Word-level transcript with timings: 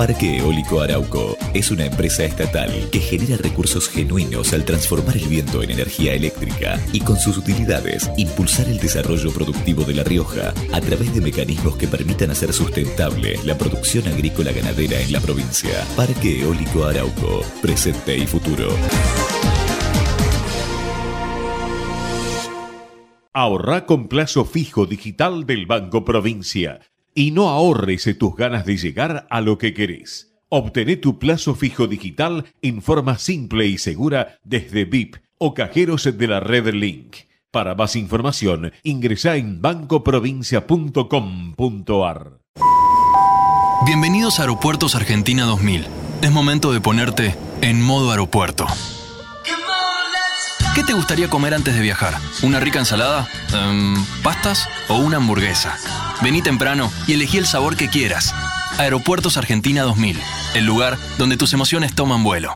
Parque 0.00 0.38
Eólico 0.38 0.80
Arauco 0.80 1.36
es 1.52 1.70
una 1.70 1.84
empresa 1.84 2.24
estatal 2.24 2.88
que 2.90 3.00
genera 3.00 3.36
recursos 3.36 3.86
genuinos 3.86 4.54
al 4.54 4.64
transformar 4.64 5.14
el 5.18 5.28
viento 5.28 5.62
en 5.62 5.72
energía 5.72 6.14
eléctrica 6.14 6.80
y 6.90 7.00
con 7.00 7.18
sus 7.18 7.36
utilidades 7.36 8.10
impulsar 8.16 8.66
el 8.68 8.78
desarrollo 8.78 9.30
productivo 9.30 9.84
de 9.84 9.92
La 9.92 10.02
Rioja 10.02 10.54
a 10.72 10.80
través 10.80 11.14
de 11.14 11.20
mecanismos 11.20 11.76
que 11.76 11.86
permitan 11.86 12.30
hacer 12.30 12.54
sustentable 12.54 13.38
la 13.44 13.58
producción 13.58 14.08
agrícola 14.08 14.52
ganadera 14.52 14.98
en 14.98 15.12
la 15.12 15.20
provincia. 15.20 15.84
Parque 15.96 16.44
Eólico 16.44 16.86
Arauco, 16.86 17.44
presente 17.60 18.16
y 18.16 18.26
futuro. 18.26 18.70
Ahorra 23.34 23.84
con 23.84 24.08
plazo 24.08 24.46
fijo 24.46 24.86
digital 24.86 25.44
del 25.44 25.66
Banco 25.66 26.06
Provincia 26.06 26.80
y 27.14 27.30
no 27.30 27.48
ahorres 27.48 28.08
tus 28.18 28.36
ganas 28.36 28.66
de 28.66 28.76
llegar 28.76 29.26
a 29.30 29.40
lo 29.40 29.58
que 29.58 29.74
querés. 29.74 30.32
Obtené 30.48 30.96
tu 30.96 31.18
plazo 31.18 31.54
fijo 31.54 31.86
digital 31.86 32.46
en 32.62 32.82
forma 32.82 33.18
simple 33.18 33.66
y 33.66 33.78
segura 33.78 34.38
desde 34.42 34.84
VIP 34.84 35.16
o 35.38 35.54
cajeros 35.54 36.08
de 36.16 36.26
la 36.26 36.40
red 36.40 36.74
Link. 36.74 37.16
Para 37.50 37.74
más 37.74 37.96
información, 37.96 38.72
ingresa 38.82 39.36
en 39.36 39.60
bancoprovincia.com.ar. 39.60 42.40
Bienvenidos 43.86 44.38
a 44.38 44.42
Aeropuertos 44.42 44.94
Argentina 44.94 45.44
2000. 45.44 45.86
Es 46.22 46.30
momento 46.30 46.72
de 46.72 46.80
ponerte 46.80 47.34
en 47.62 47.80
modo 47.80 48.10
aeropuerto. 48.10 48.66
¿Qué 50.80 50.86
te 50.86 50.94
gustaría 50.94 51.28
comer 51.28 51.52
antes 51.52 51.74
de 51.74 51.82
viajar? 51.82 52.14
¿Una 52.42 52.58
rica 52.58 52.78
ensalada? 52.78 53.28
Em, 53.52 54.02
¿Pastas? 54.22 54.66
¿O 54.88 54.96
una 54.96 55.18
hamburguesa? 55.18 55.76
Vení 56.22 56.40
temprano 56.40 56.90
y 57.06 57.12
elegí 57.12 57.36
el 57.36 57.44
sabor 57.44 57.76
que 57.76 57.88
quieras. 57.88 58.34
Aeropuertos 58.78 59.36
Argentina 59.36 59.82
2000, 59.82 60.16
el 60.54 60.64
lugar 60.64 60.96
donde 61.18 61.36
tus 61.36 61.52
emociones 61.52 61.94
toman 61.94 62.24
vuelo. 62.24 62.54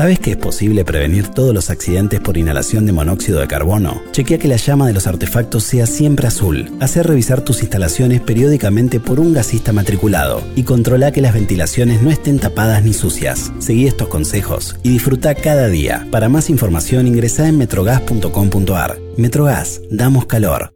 ¿Sabes 0.00 0.18
que 0.18 0.30
es 0.30 0.38
posible 0.38 0.82
prevenir 0.82 1.28
todos 1.28 1.52
los 1.52 1.68
accidentes 1.68 2.20
por 2.20 2.38
inhalación 2.38 2.86
de 2.86 2.92
monóxido 2.92 3.38
de 3.38 3.46
carbono? 3.46 4.00
Chequea 4.12 4.38
que 4.38 4.48
la 4.48 4.56
llama 4.56 4.86
de 4.86 4.94
los 4.94 5.06
artefactos 5.06 5.62
sea 5.64 5.84
siempre 5.84 6.26
azul. 6.26 6.70
Hacer 6.80 7.06
revisar 7.06 7.42
tus 7.42 7.60
instalaciones 7.60 8.22
periódicamente 8.22 8.98
por 8.98 9.20
un 9.20 9.34
gasista 9.34 9.74
matriculado 9.74 10.42
y 10.56 10.62
controla 10.62 11.12
que 11.12 11.20
las 11.20 11.34
ventilaciones 11.34 12.00
no 12.00 12.10
estén 12.10 12.38
tapadas 12.38 12.82
ni 12.82 12.94
sucias. 12.94 13.52
Seguí 13.58 13.86
estos 13.86 14.08
consejos 14.08 14.74
y 14.82 14.88
disfruta 14.88 15.34
cada 15.34 15.68
día. 15.68 16.06
Para 16.10 16.30
más 16.30 16.48
información 16.48 17.06
ingresa 17.06 17.46
en 17.46 17.58
metrogas.com.ar. 17.58 18.96
Metrogas, 19.18 19.82
damos 19.90 20.24
calor. 20.24 20.72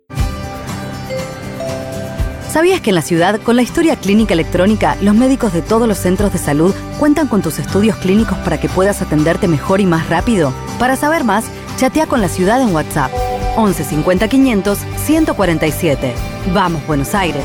¿Sabías 2.54 2.80
que 2.80 2.90
en 2.90 2.94
la 2.94 3.02
ciudad, 3.02 3.40
con 3.40 3.56
la 3.56 3.62
historia 3.62 3.96
clínica 3.96 4.32
electrónica, 4.32 4.96
los 5.00 5.16
médicos 5.16 5.52
de 5.52 5.60
todos 5.60 5.88
los 5.88 5.98
centros 5.98 6.32
de 6.32 6.38
salud 6.38 6.72
cuentan 7.00 7.26
con 7.26 7.42
tus 7.42 7.58
estudios 7.58 7.96
clínicos 7.96 8.38
para 8.38 8.60
que 8.60 8.68
puedas 8.68 9.02
atenderte 9.02 9.48
mejor 9.48 9.80
y 9.80 9.86
más 9.86 10.08
rápido? 10.08 10.54
Para 10.78 10.94
saber 10.94 11.24
más, 11.24 11.46
chatea 11.78 12.06
con 12.06 12.20
la 12.20 12.28
ciudad 12.28 12.62
en 12.62 12.72
WhatsApp. 12.72 13.10
11 13.56 13.82
50 13.82 14.28
500 14.28 14.78
147. 15.04 16.14
Vamos, 16.54 16.86
Buenos 16.86 17.12
Aires. 17.16 17.44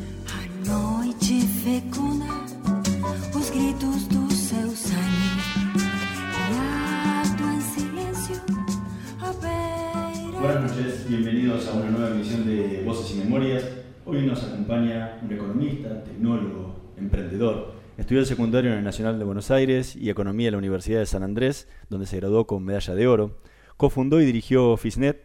Bienvenidos 11.11 11.67
a 11.67 11.73
una 11.73 11.89
nueva 11.89 12.15
emisión 12.15 12.45
de 12.45 12.83
Voces 12.85 13.13
y 13.13 13.19
Memorias. 13.19 13.65
Hoy 14.05 14.25
nos 14.25 14.41
acompaña 14.45 15.19
un 15.21 15.33
economista, 15.33 16.01
tecnólogo, 16.05 16.93
emprendedor. 16.95 17.73
Estudió 17.97 18.21
el 18.21 18.25
secundario 18.25 18.71
en 18.71 18.77
el 18.77 18.83
Nacional 18.85 19.19
de 19.19 19.25
Buenos 19.25 19.51
Aires 19.51 19.97
y 19.97 20.09
Economía 20.09 20.47
en 20.47 20.53
la 20.53 20.59
Universidad 20.59 20.99
de 20.99 21.05
San 21.05 21.23
Andrés, 21.23 21.67
donde 21.89 22.05
se 22.05 22.15
graduó 22.15 22.47
con 22.47 22.63
medalla 22.63 22.95
de 22.95 23.07
oro. 23.07 23.41
Cofundó 23.75 24.21
y 24.21 24.25
dirigió 24.25 24.77
Fisnet. 24.77 25.21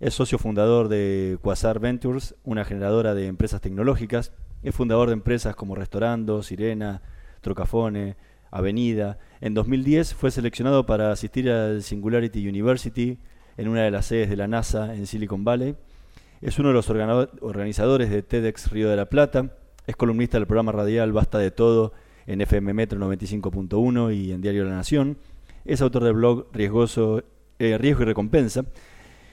Es 0.00 0.12
socio 0.12 0.36
fundador 0.36 0.88
de 0.88 1.38
Quasar 1.40 1.80
Ventures, 1.80 2.34
una 2.44 2.66
generadora 2.66 3.14
de 3.14 3.26
empresas 3.26 3.62
tecnológicas. 3.62 4.32
Es 4.62 4.74
fundador 4.74 5.08
de 5.08 5.14
empresas 5.14 5.56
como 5.56 5.76
Restaurando, 5.76 6.42
Sirena, 6.42 7.00
Trocafone, 7.40 8.16
Avenida. 8.50 9.18
En 9.40 9.54
2010 9.54 10.12
fue 10.12 10.30
seleccionado 10.30 10.84
para 10.84 11.10
asistir 11.10 11.48
al 11.48 11.82
Singularity 11.82 12.46
University 12.46 13.18
en 13.56 13.68
una 13.68 13.82
de 13.82 13.90
las 13.90 14.06
sedes 14.06 14.28
de 14.28 14.36
la 14.36 14.48
NASA 14.48 14.94
en 14.94 15.06
Silicon 15.06 15.44
Valley. 15.44 15.74
Es 16.42 16.58
uno 16.58 16.68
de 16.68 16.74
los 16.74 16.90
organizadores 16.90 18.10
de 18.10 18.22
TEDx 18.22 18.70
Río 18.70 18.90
de 18.90 18.96
la 18.96 19.06
Plata. 19.06 19.52
Es 19.86 19.96
columnista 19.96 20.38
del 20.38 20.46
programa 20.46 20.72
radial 20.72 21.12
Basta 21.12 21.38
de 21.38 21.50
Todo 21.50 21.92
en 22.26 22.40
FM 22.40 22.74
Metro 22.74 22.98
95.1 22.98 24.14
y 24.14 24.32
en 24.32 24.40
Diario 24.42 24.64
La 24.64 24.74
Nación. 24.74 25.16
Es 25.64 25.80
autor 25.80 26.04
del 26.04 26.14
blog 26.14 26.46
eh, 26.54 27.78
Riesgo 27.78 28.02
y 28.02 28.04
Recompensa. 28.04 28.64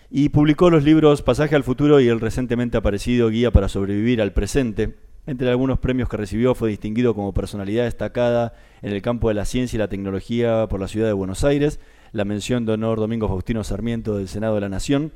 Y 0.09 0.29
publicó 0.29 0.69
los 0.69 0.83
libros 0.83 1.21
Pasaje 1.21 1.55
al 1.55 1.63
Futuro 1.63 1.99
y 1.99 2.07
el 2.07 2.19
recientemente 2.19 2.77
aparecido 2.77 3.29
Guía 3.29 3.51
para 3.51 3.67
Sobrevivir 3.67 4.21
al 4.21 4.31
Presente. 4.31 4.95
Entre 5.25 5.49
algunos 5.49 5.79
premios 5.79 6.09
que 6.09 6.17
recibió 6.17 6.53
fue 6.53 6.69
distinguido 6.69 7.15
como 7.15 7.33
personalidad 7.33 7.85
destacada 7.85 8.53
en 8.81 8.91
el 8.91 9.01
campo 9.01 9.29
de 9.29 9.35
la 9.35 9.45
ciencia 9.45 9.77
y 9.77 9.79
la 9.79 9.87
tecnología 9.87 10.67
por 10.69 10.79
la 10.79 10.87
ciudad 10.87 11.07
de 11.07 11.13
Buenos 11.13 11.43
Aires, 11.43 11.79
la 12.13 12.25
mención 12.25 12.65
de 12.65 12.73
honor 12.73 12.99
Domingo 12.99 13.27
Faustino 13.27 13.63
Sarmiento 13.63 14.17
del 14.17 14.27
Senado 14.27 14.55
de 14.55 14.61
la 14.61 14.69
Nación 14.69 15.11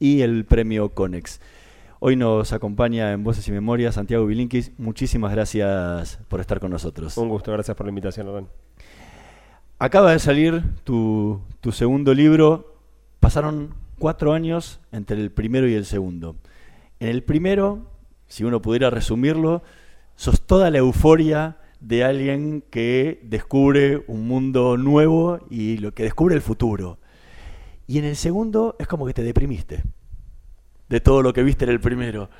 y 0.00 0.22
el 0.22 0.46
premio 0.46 0.88
Conex. 0.88 1.40
Hoy 2.00 2.16
nos 2.16 2.54
acompaña 2.54 3.12
en 3.12 3.22
Voces 3.22 3.46
y 3.48 3.52
Memorias 3.52 3.96
Santiago 3.96 4.24
Bilinkis. 4.24 4.72
Muchísimas 4.78 5.30
gracias 5.30 6.18
por 6.28 6.40
estar 6.40 6.58
con 6.58 6.70
nosotros. 6.70 7.18
Un 7.18 7.28
gusto, 7.28 7.52
gracias 7.52 7.76
por 7.76 7.84
la 7.84 7.90
invitación, 7.90 8.28
Hernán. 8.28 8.48
Acaba 9.78 10.12
de 10.12 10.18
salir 10.18 10.62
tu, 10.84 11.42
tu 11.60 11.70
segundo 11.70 12.14
libro. 12.14 12.78
Pasaron 13.20 13.74
cuatro 13.98 14.32
años 14.32 14.80
entre 14.90 15.20
el 15.20 15.30
primero 15.30 15.68
y 15.68 15.74
el 15.74 15.84
segundo. 15.84 16.34
En 16.98 17.08
el 17.08 17.22
primero, 17.22 17.90
si 18.26 18.44
uno 18.44 18.62
pudiera 18.62 18.88
resumirlo, 18.88 19.62
sos 20.16 20.40
toda 20.40 20.70
la 20.70 20.78
euforia 20.78 21.58
de 21.80 22.04
alguien 22.04 22.62
que 22.70 23.20
descubre 23.22 24.04
un 24.06 24.26
mundo 24.26 24.76
nuevo 24.76 25.40
y 25.50 25.78
lo 25.78 25.92
que 25.92 26.02
descubre 26.02 26.34
el 26.34 26.42
futuro. 26.42 26.98
Y 27.86 27.98
en 27.98 28.04
el 28.04 28.16
segundo 28.16 28.76
es 28.78 28.86
como 28.86 29.06
que 29.06 29.14
te 29.14 29.22
deprimiste 29.22 29.82
de 30.88 31.00
todo 31.00 31.22
lo 31.22 31.32
que 31.32 31.42
viste 31.42 31.64
en 31.64 31.70
el 31.70 31.80
primero. 31.80 32.30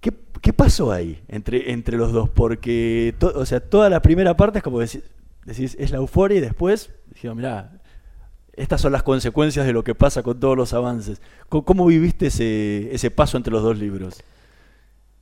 ¿Qué, 0.00 0.12
qué 0.40 0.52
pasó 0.52 0.92
ahí 0.92 1.22
entre, 1.28 1.72
entre 1.72 1.96
los 1.96 2.12
dos? 2.12 2.28
Porque 2.28 3.14
o 3.20 3.46
sea, 3.46 3.60
toda 3.60 3.90
la 3.90 4.02
primera 4.02 4.36
parte 4.36 4.58
es 4.58 4.64
como 4.64 4.80
decir, 4.80 5.04
decís, 5.44 5.76
es 5.78 5.90
la 5.90 5.98
euforia 5.98 6.38
y 6.38 6.40
después, 6.40 6.90
dijeron, 7.12 7.36
mirá, 7.36 7.80
estas 8.54 8.80
son 8.80 8.92
las 8.92 9.02
consecuencias 9.02 9.66
de 9.66 9.72
lo 9.72 9.84
que 9.84 9.94
pasa 9.94 10.22
con 10.22 10.38
todos 10.40 10.56
los 10.56 10.72
avances. 10.72 11.20
¿Cómo, 11.48 11.64
cómo 11.64 11.86
viviste 11.86 12.26
ese, 12.26 12.94
ese 12.94 13.10
paso 13.10 13.36
entre 13.36 13.52
los 13.52 13.62
dos 13.62 13.78
libros? 13.78 14.22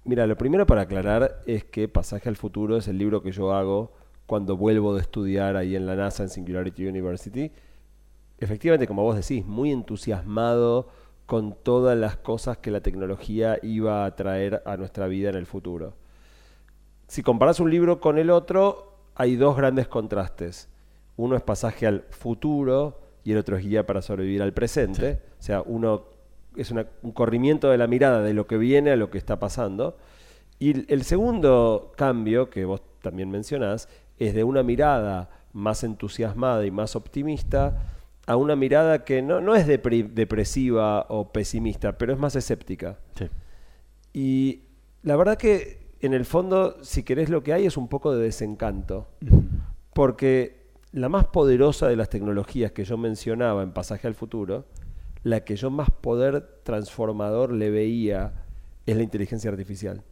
Mira, 0.06 0.24
lo 0.28 0.36
primero 0.38 0.66
para 0.66 0.82
aclarar 0.82 1.42
es 1.46 1.64
que 1.64 1.88
Pasaje 1.88 2.28
al 2.28 2.36
Futuro 2.36 2.76
es 2.76 2.86
el 2.86 2.96
libro 2.96 3.22
que 3.22 3.32
yo 3.32 3.52
hago 3.52 3.92
cuando 4.26 4.56
vuelvo 4.56 4.94
de 4.94 5.00
estudiar 5.00 5.56
ahí 5.56 5.74
en 5.74 5.84
la 5.84 5.96
NASA, 5.96 6.22
en 6.22 6.28
Singularity 6.28 6.86
University. 6.86 7.50
Efectivamente, 8.38 8.86
como 8.86 9.02
vos 9.02 9.16
decís, 9.16 9.44
muy 9.44 9.72
entusiasmado 9.72 10.86
con 11.26 11.56
todas 11.60 11.98
las 11.98 12.16
cosas 12.16 12.58
que 12.58 12.70
la 12.70 12.82
tecnología 12.82 13.58
iba 13.64 14.04
a 14.04 14.14
traer 14.14 14.62
a 14.64 14.76
nuestra 14.76 15.08
vida 15.08 15.30
en 15.30 15.34
el 15.34 15.46
futuro. 15.46 15.94
Si 17.08 17.24
comparas 17.24 17.58
un 17.58 17.72
libro 17.72 17.98
con 17.98 18.16
el 18.16 18.30
otro, 18.30 19.00
hay 19.16 19.34
dos 19.34 19.56
grandes 19.56 19.88
contrastes. 19.88 20.68
Uno 21.16 21.34
es 21.34 21.42
pasaje 21.42 21.84
al 21.84 22.02
futuro 22.10 23.00
y 23.24 23.32
el 23.32 23.38
otro 23.38 23.56
es 23.56 23.64
guía 23.64 23.84
para 23.84 24.02
sobrevivir 24.02 24.40
al 24.40 24.52
presente. 24.52 25.20
O 25.40 25.42
sea, 25.42 25.62
uno 25.62 26.15
es 26.56 26.70
una- 26.70 26.86
un 27.02 27.12
corrimiento 27.12 27.70
de 27.70 27.78
la 27.78 27.86
mirada 27.86 28.22
de 28.22 28.34
lo 28.34 28.46
que 28.46 28.56
viene 28.56 28.90
a 28.90 28.96
lo 28.96 29.10
que 29.10 29.18
está 29.18 29.38
pasando. 29.38 29.96
Y 30.58 30.90
el- 30.92 31.02
segundo 31.04 31.92
cambio 31.96 32.48
que 32.50 32.64
vos 32.64 32.80
también 33.02 33.30
mencionás 33.30 33.88
es 34.18 34.34
de 34.34 34.44
una 34.44 34.62
mirada 34.62 35.28
más 35.52 35.84
entusiasmada 35.84 36.64
y 36.66 36.70
más 36.70 36.96
optimista 36.96 37.92
a 38.26 38.36
una 38.36 38.56
mirada 38.56 39.04
que 39.04 39.22
no, 39.22 39.40
no 39.40 39.54
es 39.54 39.66
depresiva 39.66 41.06
o 41.08 41.32
pesimista, 41.32 41.96
pero 41.96 42.12
es 42.12 42.18
más 42.18 42.34
escéptica. 42.36 42.98
Sí. 43.14 43.28
Y 44.12 44.60
la 45.02 45.16
verdad 45.16 45.36
que 45.36 45.86
en 46.00 46.12
el 46.14 46.24
fondo, 46.24 46.76
si 46.82 47.02
querés 47.02 47.28
lo 47.30 47.42
que 47.42 47.52
hay 47.52 47.66
es 47.66 47.76
un 47.76 47.88
poco 47.88 48.14
de 48.14 48.22
desencanto. 48.24 49.08
Porque 49.92 50.66
la 50.92 51.08
más 51.08 51.26
poderosa 51.26 51.88
de 51.88 51.96
las 51.96 52.08
tecnologías 52.08 52.72
que 52.72 52.84
yo 52.84 52.96
mencionaba 52.98 53.62
en 53.62 53.72
Pasaje 53.72 54.06
al 54.06 54.14
Futuro, 54.14 54.64
la 55.26 55.40
que 55.40 55.56
yo 55.56 55.70
más 55.70 55.90
poder 55.90 56.60
transformador 56.62 57.50
le 57.50 57.68
veía 57.68 58.32
es 58.86 58.96
la 58.96 59.02
inteligencia 59.02 59.50
artificial. 59.50 60.04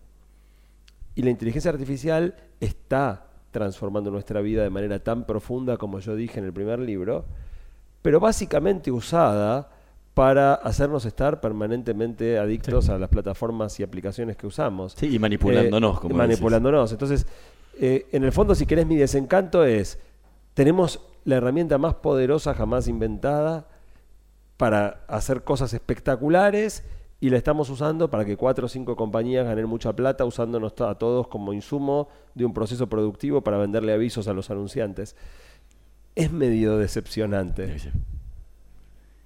Y 1.15 1.23
la 1.23 1.31
inteligencia 1.31 1.71
artificial 1.71 2.35
está 2.59 3.29
transformando 3.53 4.11
nuestra 4.11 4.41
vida 4.41 4.65
de 4.65 4.71
manera 4.71 4.99
tan 4.99 5.25
profunda 5.25 5.77
como 5.77 6.01
yo 6.01 6.17
dije 6.17 6.41
en 6.41 6.47
el 6.47 6.53
primer 6.53 6.81
libro, 6.81 7.27
pero 8.03 8.19
básicamente 8.19 8.91
usada 8.91 9.71
para 10.15 10.55
hacernos 10.55 11.05
estar 11.05 11.41
permanentemente 11.41 12.37
adictos 12.37 12.89
a 12.89 12.99
las 12.99 13.09
plataformas 13.09 13.79
y 13.79 13.85
aplicaciones 13.85 14.37
que 14.37 14.49
usamos. 14.49 14.95
Sí, 14.95 15.15
y 15.15 15.21
manipulándonos, 15.21 16.01
como 16.01 16.17
Manipulándonos. 16.17 16.91
Entonces, 16.91 17.25
eh, 17.79 18.09
en 18.11 18.25
el 18.25 18.33
fondo, 18.33 18.57
si 18.57 18.67
querés, 18.67 18.85
mi 18.85 18.97
desencanto 18.97 19.65
es, 19.65 19.97
tenemos 20.55 20.99
la 21.25 21.37
herramienta 21.37 21.79
más 21.79 21.95
poderosa 21.95 22.53
jamás 22.53 22.89
inventada 22.89 23.69
para 24.57 25.05
hacer 25.09 25.43
cosas 25.45 25.73
espectaculares 25.75 26.85
y 27.21 27.31
la 27.31 27.39
estamos 27.39 27.71
usando 27.71 28.11
para 28.11 28.25
que 28.25 28.37
cuatro 28.37 28.67
o 28.67 28.69
cinco 28.69 28.97
compañías 28.97 29.47
ganen 29.47 29.67
mucha 29.67 29.95
plata 29.95 30.25
usándonos 30.25 30.79
a 30.81 30.95
todos 30.97 31.29
como 31.29 31.53
insumo 31.53 32.09
de 32.35 32.45
un 32.45 32.53
proceso 32.53 32.89
productivo 32.89 33.43
para 33.43 33.59
venderle 33.59 33.93
avisos 33.93 34.29
a 34.29 34.33
los 34.33 34.51
anunciantes. 34.51 35.17
Es 36.15 36.31
medio 36.31 36.77
decepcionante. 36.77 37.79
Sí, 37.79 37.91
sí. 37.91 37.99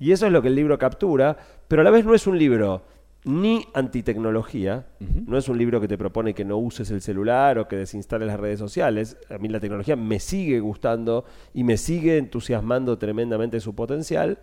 Y 0.00 0.12
eso 0.12 0.26
es 0.26 0.32
lo 0.32 0.42
que 0.42 0.48
el 0.48 0.54
libro 0.54 0.78
captura, 0.78 1.36
pero 1.66 1.82
a 1.82 1.84
la 1.84 1.90
vez 1.90 2.04
no 2.04 2.14
es 2.14 2.26
un 2.26 2.38
libro 2.38 2.82
ni 3.24 3.66
antitecnología, 3.74 4.86
Ujú. 5.00 5.24
no 5.26 5.36
es 5.36 5.48
un 5.48 5.58
libro 5.58 5.80
que 5.80 5.88
te 5.88 5.98
propone 5.98 6.34
que 6.34 6.44
no 6.44 6.56
uses 6.56 6.90
el 6.90 7.02
celular 7.02 7.58
o 7.58 7.66
que 7.66 7.76
desinstales 7.76 8.28
las 8.28 8.38
redes 8.38 8.60
sociales. 8.60 9.18
A 9.28 9.38
mí 9.38 9.48
la 9.48 9.60
tecnología 9.60 9.96
me 9.96 10.20
sigue 10.20 10.60
gustando 10.60 11.24
y 11.52 11.64
me 11.64 11.76
sigue 11.76 12.16
entusiasmando 12.16 12.96
tremendamente 12.96 13.58
su 13.60 13.74
potencial, 13.74 14.38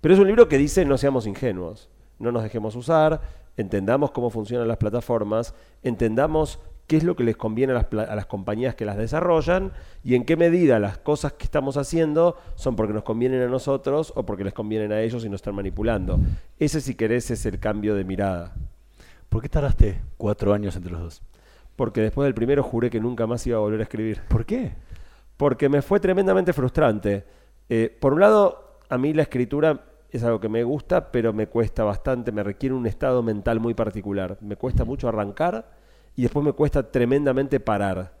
pero 0.00 0.14
es 0.14 0.20
un 0.20 0.26
libro 0.26 0.48
que 0.48 0.58
dice 0.58 0.84
no 0.84 0.98
seamos 0.98 1.26
ingenuos, 1.26 1.88
no 2.18 2.32
nos 2.32 2.42
dejemos 2.42 2.76
usar, 2.76 3.20
entendamos 3.56 4.10
cómo 4.10 4.30
funcionan 4.30 4.68
las 4.68 4.76
plataformas, 4.76 5.54
entendamos 5.82 6.58
qué 6.86 6.96
es 6.96 7.04
lo 7.04 7.16
que 7.16 7.24
les 7.24 7.36
conviene 7.36 7.72
a 7.72 7.76
las, 7.76 7.86
pla- 7.86 8.04
a 8.04 8.14
las 8.14 8.26
compañías 8.26 8.74
que 8.76 8.84
las 8.84 8.96
desarrollan 8.96 9.72
y 10.04 10.14
en 10.14 10.24
qué 10.24 10.36
medida 10.36 10.78
las 10.78 10.98
cosas 10.98 11.32
que 11.32 11.44
estamos 11.44 11.76
haciendo 11.76 12.36
son 12.54 12.76
porque 12.76 12.92
nos 12.92 13.02
convienen 13.02 13.42
a 13.42 13.48
nosotros 13.48 14.12
o 14.14 14.24
porque 14.24 14.44
les 14.44 14.52
convienen 14.54 14.92
a 14.92 15.00
ellos 15.00 15.24
y 15.24 15.28
nos 15.28 15.38
están 15.38 15.56
manipulando. 15.56 16.20
Ese, 16.60 16.80
si 16.80 16.94
querés, 16.94 17.30
es 17.32 17.44
el 17.44 17.58
cambio 17.58 17.94
de 17.96 18.04
mirada. 18.04 18.54
¿Por 19.28 19.42
qué 19.42 19.48
tardaste 19.48 20.00
cuatro 20.16 20.54
años 20.54 20.76
entre 20.76 20.92
los 20.92 21.00
dos? 21.00 21.22
Porque 21.74 22.00
después 22.00 22.24
del 22.26 22.34
primero 22.34 22.62
juré 22.62 22.88
que 22.88 23.00
nunca 23.00 23.26
más 23.26 23.44
iba 23.48 23.56
a 23.56 23.60
volver 23.60 23.80
a 23.80 23.82
escribir. 23.82 24.20
¿Por 24.28 24.46
qué? 24.46 24.72
Porque 25.36 25.68
me 25.68 25.82
fue 25.82 25.98
tremendamente 25.98 26.52
frustrante. 26.52 27.24
Eh, 27.68 27.94
por 28.00 28.12
un 28.14 28.20
lado, 28.20 28.65
a 28.88 28.98
mí 28.98 29.12
la 29.12 29.22
escritura 29.22 29.84
es 30.10 30.22
algo 30.24 30.40
que 30.40 30.48
me 30.48 30.64
gusta, 30.64 31.10
pero 31.10 31.32
me 31.32 31.48
cuesta 31.48 31.84
bastante, 31.84 32.32
me 32.32 32.42
requiere 32.42 32.74
un 32.74 32.86
estado 32.86 33.22
mental 33.22 33.60
muy 33.60 33.74
particular. 33.74 34.38
Me 34.40 34.56
cuesta 34.56 34.84
mucho 34.84 35.08
arrancar 35.08 35.70
y 36.14 36.22
después 36.22 36.44
me 36.44 36.52
cuesta 36.52 36.90
tremendamente 36.90 37.60
parar. 37.60 38.14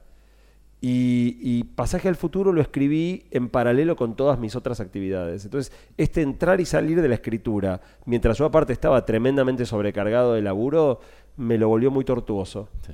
Y, 0.80 1.64
Pasaje 1.74 2.08
al 2.08 2.16
Futuro 2.16 2.52
lo 2.52 2.60
escribí 2.60 3.26
en 3.30 3.48
paralelo 3.48 3.96
con 3.96 4.14
todas 4.14 4.38
mis 4.38 4.54
otras 4.56 4.80
actividades. 4.80 5.44
Entonces, 5.44 5.72
este 5.96 6.22
entrar 6.22 6.60
y 6.60 6.64
salir 6.64 7.02
de 7.02 7.08
la 7.08 7.14
escritura, 7.14 7.80
mientras 8.04 8.38
yo 8.38 8.44
aparte 8.44 8.72
estaba 8.72 9.04
tremendamente 9.04 9.66
sobrecargado 9.66 10.34
de 10.34 10.42
laburo, 10.42 11.00
me 11.36 11.58
lo 11.58 11.68
volvió 11.68 11.90
muy 11.90 12.04
tortuoso 12.04 12.68
Sí. 12.86 12.92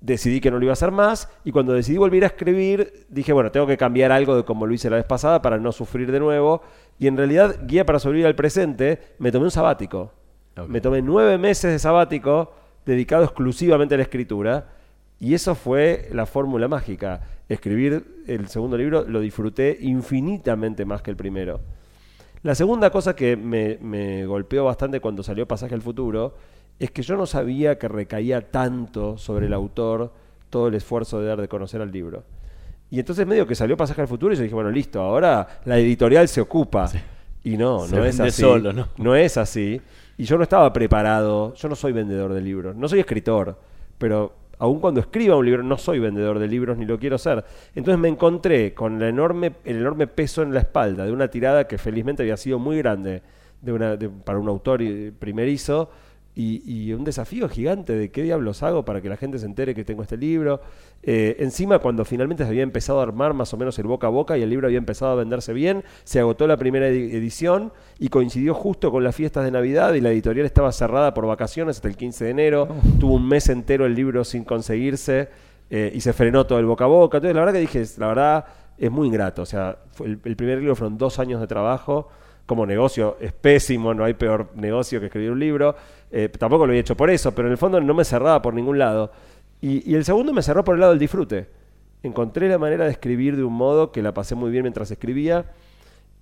Decidí 0.00 0.40
que 0.40 0.50
no 0.50 0.58
lo 0.58 0.64
iba 0.64 0.72
a 0.72 0.74
hacer 0.74 0.90
más 0.90 1.28
y 1.44 1.52
cuando 1.52 1.72
decidí 1.72 1.98
volver 1.98 2.24
a 2.24 2.28
escribir 2.28 3.06
dije, 3.08 3.32
bueno, 3.32 3.50
tengo 3.50 3.66
que 3.66 3.76
cambiar 3.76 4.12
algo 4.12 4.36
de 4.36 4.44
como 4.44 4.66
lo 4.66 4.72
hice 4.72 4.90
la 4.90 4.96
vez 4.96 5.04
pasada 5.04 5.42
para 5.42 5.58
no 5.58 5.72
sufrir 5.72 6.10
de 6.10 6.20
nuevo 6.20 6.62
y 6.98 7.06
en 7.06 7.16
realidad, 7.16 7.60
guía 7.66 7.86
para 7.86 7.98
sobrevivir 7.98 8.26
al 8.26 8.34
presente, 8.34 8.98
me 9.18 9.32
tomé 9.32 9.46
un 9.46 9.50
sabático. 9.50 10.12
Me 10.68 10.80
tomé 10.80 11.00
nueve 11.00 11.38
meses 11.38 11.72
de 11.72 11.78
sabático 11.78 12.52
dedicado 12.84 13.24
exclusivamente 13.24 13.94
a 13.94 13.98
la 13.98 14.02
escritura 14.02 14.68
y 15.18 15.34
eso 15.34 15.54
fue 15.54 16.08
la 16.12 16.26
fórmula 16.26 16.68
mágica. 16.68 17.22
Escribir 17.48 18.22
el 18.26 18.48
segundo 18.48 18.76
libro 18.76 19.04
lo 19.06 19.20
disfruté 19.20 19.78
infinitamente 19.80 20.84
más 20.84 21.02
que 21.02 21.10
el 21.10 21.16
primero. 21.16 21.60
La 22.42 22.54
segunda 22.54 22.90
cosa 22.90 23.14
que 23.14 23.36
me, 23.36 23.78
me 23.80 24.26
golpeó 24.26 24.64
bastante 24.64 25.00
cuando 25.00 25.22
salió 25.22 25.46
Pasaje 25.46 25.74
al 25.74 25.82
Futuro 25.82 26.34
es 26.80 26.90
que 26.90 27.02
yo 27.02 27.16
no 27.16 27.26
sabía 27.26 27.78
que 27.78 27.86
recaía 27.88 28.50
tanto 28.50 29.16
sobre 29.18 29.46
el 29.46 29.52
autor 29.52 30.12
todo 30.48 30.68
el 30.68 30.74
esfuerzo 30.74 31.20
de 31.20 31.26
dar 31.28 31.40
de 31.40 31.46
conocer 31.48 31.80
al 31.80 31.92
libro. 31.92 32.24
Y 32.90 32.98
entonces 32.98 33.24
medio 33.26 33.46
que 33.46 33.54
salió 33.54 33.76
Pasaje 33.76 34.00
al 34.00 34.08
Futuro 34.08 34.32
y 34.32 34.36
yo 34.36 34.42
dije, 34.42 34.54
bueno, 34.54 34.70
listo, 34.70 35.00
ahora 35.00 35.46
la 35.64 35.78
editorial 35.78 36.26
se 36.26 36.40
ocupa. 36.40 36.90
Y 37.44 37.56
no, 37.56 37.86
Se 37.86 37.96
no 37.96 38.04
es 38.04 38.18
así. 38.18 38.42
solo, 38.42 38.72
¿no? 38.72 38.88
No 38.98 39.14
es 39.14 39.36
así. 39.36 39.80
Y 40.18 40.24
yo 40.24 40.36
no 40.36 40.42
estaba 40.42 40.72
preparado, 40.72 41.54
yo 41.54 41.68
no 41.68 41.76
soy 41.76 41.92
vendedor 41.92 42.32
de 42.34 42.40
libros, 42.42 42.74
no 42.76 42.88
soy 42.88 43.00
escritor, 43.00 43.56
pero 43.96 44.34
aun 44.58 44.80
cuando 44.80 45.00
escriba 45.00 45.36
un 45.36 45.46
libro 45.46 45.62
no 45.62 45.78
soy 45.78 45.98
vendedor 46.00 46.38
de 46.38 46.46
libros 46.48 46.76
ni 46.76 46.84
lo 46.84 46.98
quiero 46.98 47.16
ser. 47.16 47.44
Entonces 47.74 47.98
me 47.98 48.08
encontré 48.08 48.74
con 48.74 48.98
la 48.98 49.08
enorme, 49.08 49.52
el 49.64 49.76
enorme 49.76 50.06
peso 50.06 50.42
en 50.42 50.52
la 50.52 50.60
espalda 50.60 51.06
de 51.06 51.12
una 51.12 51.28
tirada 51.28 51.66
que 51.66 51.78
felizmente 51.78 52.22
había 52.22 52.36
sido 52.36 52.58
muy 52.58 52.76
grande 52.78 53.22
de 53.62 53.72
una, 53.72 53.96
de- 53.96 54.08
para 54.10 54.38
un 54.38 54.48
autor 54.48 54.82
eh, 54.82 55.12
primerizo 55.18 55.90
y, 56.40 56.62
y 56.64 56.92
un 56.92 57.04
desafío 57.04 57.48
gigante 57.48 57.92
de 57.94 58.10
qué 58.10 58.22
diablos 58.22 58.62
hago 58.62 58.84
para 58.84 59.00
que 59.00 59.08
la 59.08 59.16
gente 59.16 59.38
se 59.38 59.46
entere 59.46 59.74
que 59.74 59.84
tengo 59.84 60.02
este 60.02 60.16
libro. 60.16 60.60
Eh, 61.02 61.36
encima, 61.40 61.78
cuando 61.78 62.04
finalmente 62.04 62.44
se 62.44 62.48
había 62.50 62.62
empezado 62.62 63.00
a 63.00 63.02
armar 63.02 63.34
más 63.34 63.52
o 63.52 63.56
menos 63.56 63.78
el 63.78 63.86
boca 63.86 64.06
a 64.06 64.10
boca 64.10 64.36
y 64.38 64.42
el 64.42 64.50
libro 64.50 64.66
había 64.66 64.78
empezado 64.78 65.12
a 65.12 65.14
venderse 65.16 65.52
bien, 65.52 65.84
se 66.04 66.20
agotó 66.20 66.46
la 66.46 66.56
primera 66.56 66.88
edi- 66.88 67.12
edición 67.14 67.72
y 67.98 68.08
coincidió 68.08 68.54
justo 68.54 68.90
con 68.90 69.04
las 69.04 69.14
fiestas 69.16 69.44
de 69.44 69.50
Navidad 69.50 69.94
y 69.94 70.00
la 70.00 70.10
editorial 70.10 70.46
estaba 70.46 70.72
cerrada 70.72 71.14
por 71.14 71.26
vacaciones 71.26 71.76
hasta 71.76 71.88
el 71.88 71.96
15 71.96 72.24
de 72.24 72.30
enero. 72.30 72.68
Tuvo 72.98 73.14
un 73.14 73.26
mes 73.28 73.48
entero 73.48 73.86
el 73.86 73.94
libro 73.94 74.24
sin 74.24 74.44
conseguirse 74.44 75.28
eh, 75.70 75.92
y 75.94 76.00
se 76.00 76.12
frenó 76.12 76.46
todo 76.46 76.58
el 76.58 76.66
boca 76.66 76.84
a 76.84 76.88
boca. 76.88 77.18
Entonces, 77.18 77.34
la 77.34 77.40
verdad 77.40 77.54
que 77.54 77.60
dije, 77.60 77.84
la 77.98 78.06
verdad 78.08 78.44
es 78.78 78.90
muy 78.90 79.06
ingrato. 79.08 79.42
O 79.42 79.46
sea, 79.46 79.78
fue 79.92 80.06
el, 80.08 80.20
el 80.24 80.36
primer 80.36 80.58
libro 80.58 80.74
fueron 80.76 80.98
dos 80.98 81.18
años 81.18 81.40
de 81.40 81.46
trabajo. 81.46 82.08
Como 82.50 82.66
negocio 82.66 83.16
es 83.20 83.32
no 83.78 84.02
hay 84.02 84.14
peor 84.14 84.48
negocio 84.56 84.98
que 84.98 85.06
escribir 85.06 85.30
un 85.30 85.38
libro. 85.38 85.76
Eh, 86.10 86.28
tampoco 86.36 86.66
lo 86.66 86.72
había 86.72 86.80
hecho 86.80 86.96
por 86.96 87.08
eso, 87.08 87.32
pero 87.32 87.46
en 87.46 87.52
el 87.52 87.58
fondo 87.58 87.80
no 87.80 87.94
me 87.94 88.04
cerraba 88.04 88.42
por 88.42 88.54
ningún 88.54 88.76
lado. 88.76 89.12
Y, 89.60 89.88
y 89.88 89.94
el 89.94 90.04
segundo 90.04 90.32
me 90.32 90.42
cerró 90.42 90.64
por 90.64 90.74
el 90.74 90.80
lado 90.80 90.90
del 90.90 90.98
disfrute. 90.98 91.46
Encontré 92.02 92.48
la 92.48 92.58
manera 92.58 92.86
de 92.86 92.90
escribir 92.90 93.36
de 93.36 93.44
un 93.44 93.52
modo 93.52 93.92
que 93.92 94.02
la 94.02 94.12
pasé 94.12 94.34
muy 94.34 94.50
bien 94.50 94.64
mientras 94.64 94.90
escribía. 94.90 95.44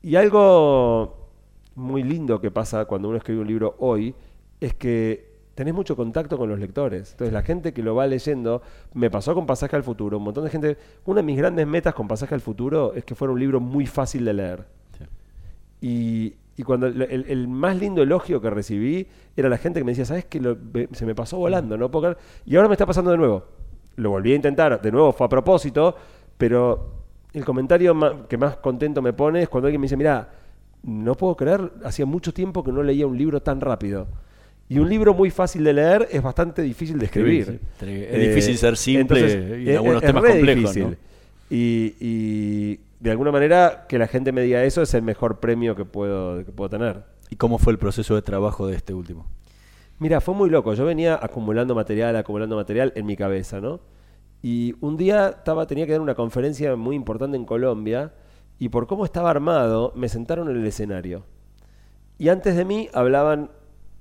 Y 0.02 0.16
algo 0.16 1.30
muy 1.76 2.02
lindo 2.02 2.42
que 2.42 2.50
pasa 2.50 2.84
cuando 2.84 3.08
uno 3.08 3.16
escribe 3.16 3.40
un 3.40 3.46
libro 3.46 3.76
hoy 3.78 4.14
es 4.60 4.74
que 4.74 5.30
tenés 5.54 5.72
mucho 5.72 5.96
contacto 5.96 6.36
con 6.36 6.50
los 6.50 6.58
lectores. 6.58 7.12
Entonces 7.12 7.32
la 7.32 7.40
gente 7.40 7.72
que 7.72 7.82
lo 7.82 7.94
va 7.94 8.06
leyendo, 8.06 8.60
me 8.92 9.10
pasó 9.10 9.34
con 9.34 9.46
Pasaje 9.46 9.76
al 9.76 9.82
Futuro, 9.82 10.18
un 10.18 10.24
montón 10.24 10.44
de 10.44 10.50
gente, 10.50 10.76
una 11.06 11.22
de 11.22 11.26
mis 11.26 11.38
grandes 11.38 11.66
metas 11.66 11.94
con 11.94 12.06
Pasaje 12.06 12.34
al 12.34 12.42
Futuro 12.42 12.92
es 12.92 13.02
que 13.06 13.14
fuera 13.14 13.32
un 13.32 13.40
libro 13.40 13.60
muy 13.60 13.86
fácil 13.86 14.26
de 14.26 14.34
leer. 14.34 14.77
Y, 15.80 16.34
y 16.56 16.62
cuando 16.62 16.86
el, 16.86 17.02
el- 17.02 17.24
el 17.28 17.48
más 17.48 17.76
lindo 17.76 18.02
elogio 18.02 18.40
que 18.40 18.50
recibí 18.50 19.06
era 19.36 19.48
la 19.48 19.58
gente 19.58 19.80
que 19.80 19.84
me 19.84 19.92
decía, 19.92 20.04
¿sabes 20.04 20.24
que 20.24 20.40
se 20.92 21.06
me 21.06 21.14
pasó 21.14 21.38
volando? 21.38 21.76
No 21.76 21.90
puedo 21.90 22.14
creer". 22.14 22.18
Y 22.46 22.56
ahora 22.56 22.68
me 22.68 22.74
está 22.74 22.86
pasando 22.86 23.10
de 23.10 23.16
nuevo. 23.18 23.44
Lo 23.96 24.10
volví 24.10 24.32
a 24.32 24.36
intentar, 24.36 24.80
de 24.80 24.92
nuevo 24.92 25.12
fue 25.12 25.26
a 25.26 25.28
propósito, 25.28 25.94
pero 26.36 26.92
el 27.32 27.44
comentario 27.44 28.26
que 28.28 28.36
más 28.38 28.56
contento 28.56 29.02
me 29.02 29.12
pone 29.12 29.42
es 29.42 29.48
cuando 29.48 29.66
alguien 29.66 29.80
me 29.80 29.84
dice, 29.86 29.96
mira, 29.96 30.28
no 30.84 31.14
puedo 31.16 31.36
creer, 31.36 31.72
hacía 31.84 32.06
mucho 32.06 32.32
tiempo 32.32 32.62
que 32.62 32.70
no 32.72 32.82
leía 32.82 33.06
un 33.06 33.18
libro 33.18 33.40
tan 33.42 33.60
rápido. 33.60 34.06
Y 34.68 34.78
un 34.78 34.88
libro 34.88 35.14
muy 35.14 35.30
fácil 35.30 35.64
de 35.64 35.72
leer 35.72 36.08
es 36.10 36.22
bastante 36.22 36.62
difícil 36.62 36.98
de 36.98 37.06
escribir. 37.06 37.60
Sí. 37.80 37.86
Es 37.86 38.20
difícil 38.28 38.58
ser 38.58 38.76
simple 38.76 39.60
y 39.62 39.68
es- 39.70 39.76
algunos 39.76 40.02
es 40.02 40.06
temas 40.06 40.22
complejos, 40.24 40.74
difícil. 40.74 40.82
¿no? 40.90 40.96
Y, 41.50 41.94
y 42.00 42.80
de 43.00 43.10
alguna 43.10 43.30
manera 43.30 43.86
que 43.88 43.98
la 43.98 44.08
gente 44.08 44.32
me 44.32 44.42
diga 44.42 44.64
eso 44.64 44.82
es 44.82 44.92
el 44.94 45.02
mejor 45.02 45.40
premio 45.40 45.76
que 45.76 45.84
puedo, 45.84 46.44
que 46.44 46.52
puedo 46.52 46.68
tener. 46.68 47.04
¿Y 47.30 47.36
cómo 47.36 47.58
fue 47.58 47.72
el 47.72 47.78
proceso 47.78 48.14
de 48.14 48.22
trabajo 48.22 48.66
de 48.66 48.76
este 48.76 48.94
último? 48.94 49.26
Mira, 49.98 50.20
fue 50.20 50.34
muy 50.34 50.50
loco. 50.50 50.74
Yo 50.74 50.84
venía 50.84 51.18
acumulando 51.20 51.74
material, 51.74 52.16
acumulando 52.16 52.56
material 52.56 52.92
en 52.96 53.06
mi 53.06 53.16
cabeza, 53.16 53.60
¿no? 53.60 53.80
Y 54.42 54.74
un 54.80 54.96
día 54.96 55.28
estaba, 55.30 55.66
tenía 55.66 55.86
que 55.86 55.92
dar 55.92 56.00
una 56.00 56.14
conferencia 56.14 56.76
muy 56.76 56.94
importante 56.94 57.36
en 57.36 57.44
Colombia 57.44 58.12
y 58.58 58.68
por 58.68 58.86
cómo 58.86 59.04
estaba 59.04 59.30
armado 59.30 59.92
me 59.96 60.08
sentaron 60.08 60.48
en 60.48 60.56
el 60.56 60.66
escenario. 60.66 61.24
Y 62.16 62.28
antes 62.28 62.56
de 62.56 62.64
mí 62.64 62.88
hablaban, 62.92 63.50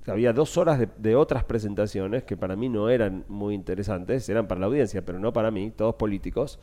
había 0.06 0.32
dos 0.32 0.56
horas 0.56 0.78
de, 0.78 0.88
de 0.98 1.16
otras 1.16 1.44
presentaciones 1.44 2.24
que 2.24 2.36
para 2.36 2.56
mí 2.56 2.68
no 2.68 2.88
eran 2.88 3.24
muy 3.28 3.54
interesantes, 3.54 4.28
eran 4.28 4.46
para 4.46 4.60
la 4.60 4.66
audiencia, 4.66 5.04
pero 5.04 5.18
no 5.18 5.32
para 5.32 5.50
mí, 5.50 5.72
todos 5.72 5.96
políticos. 5.96 6.60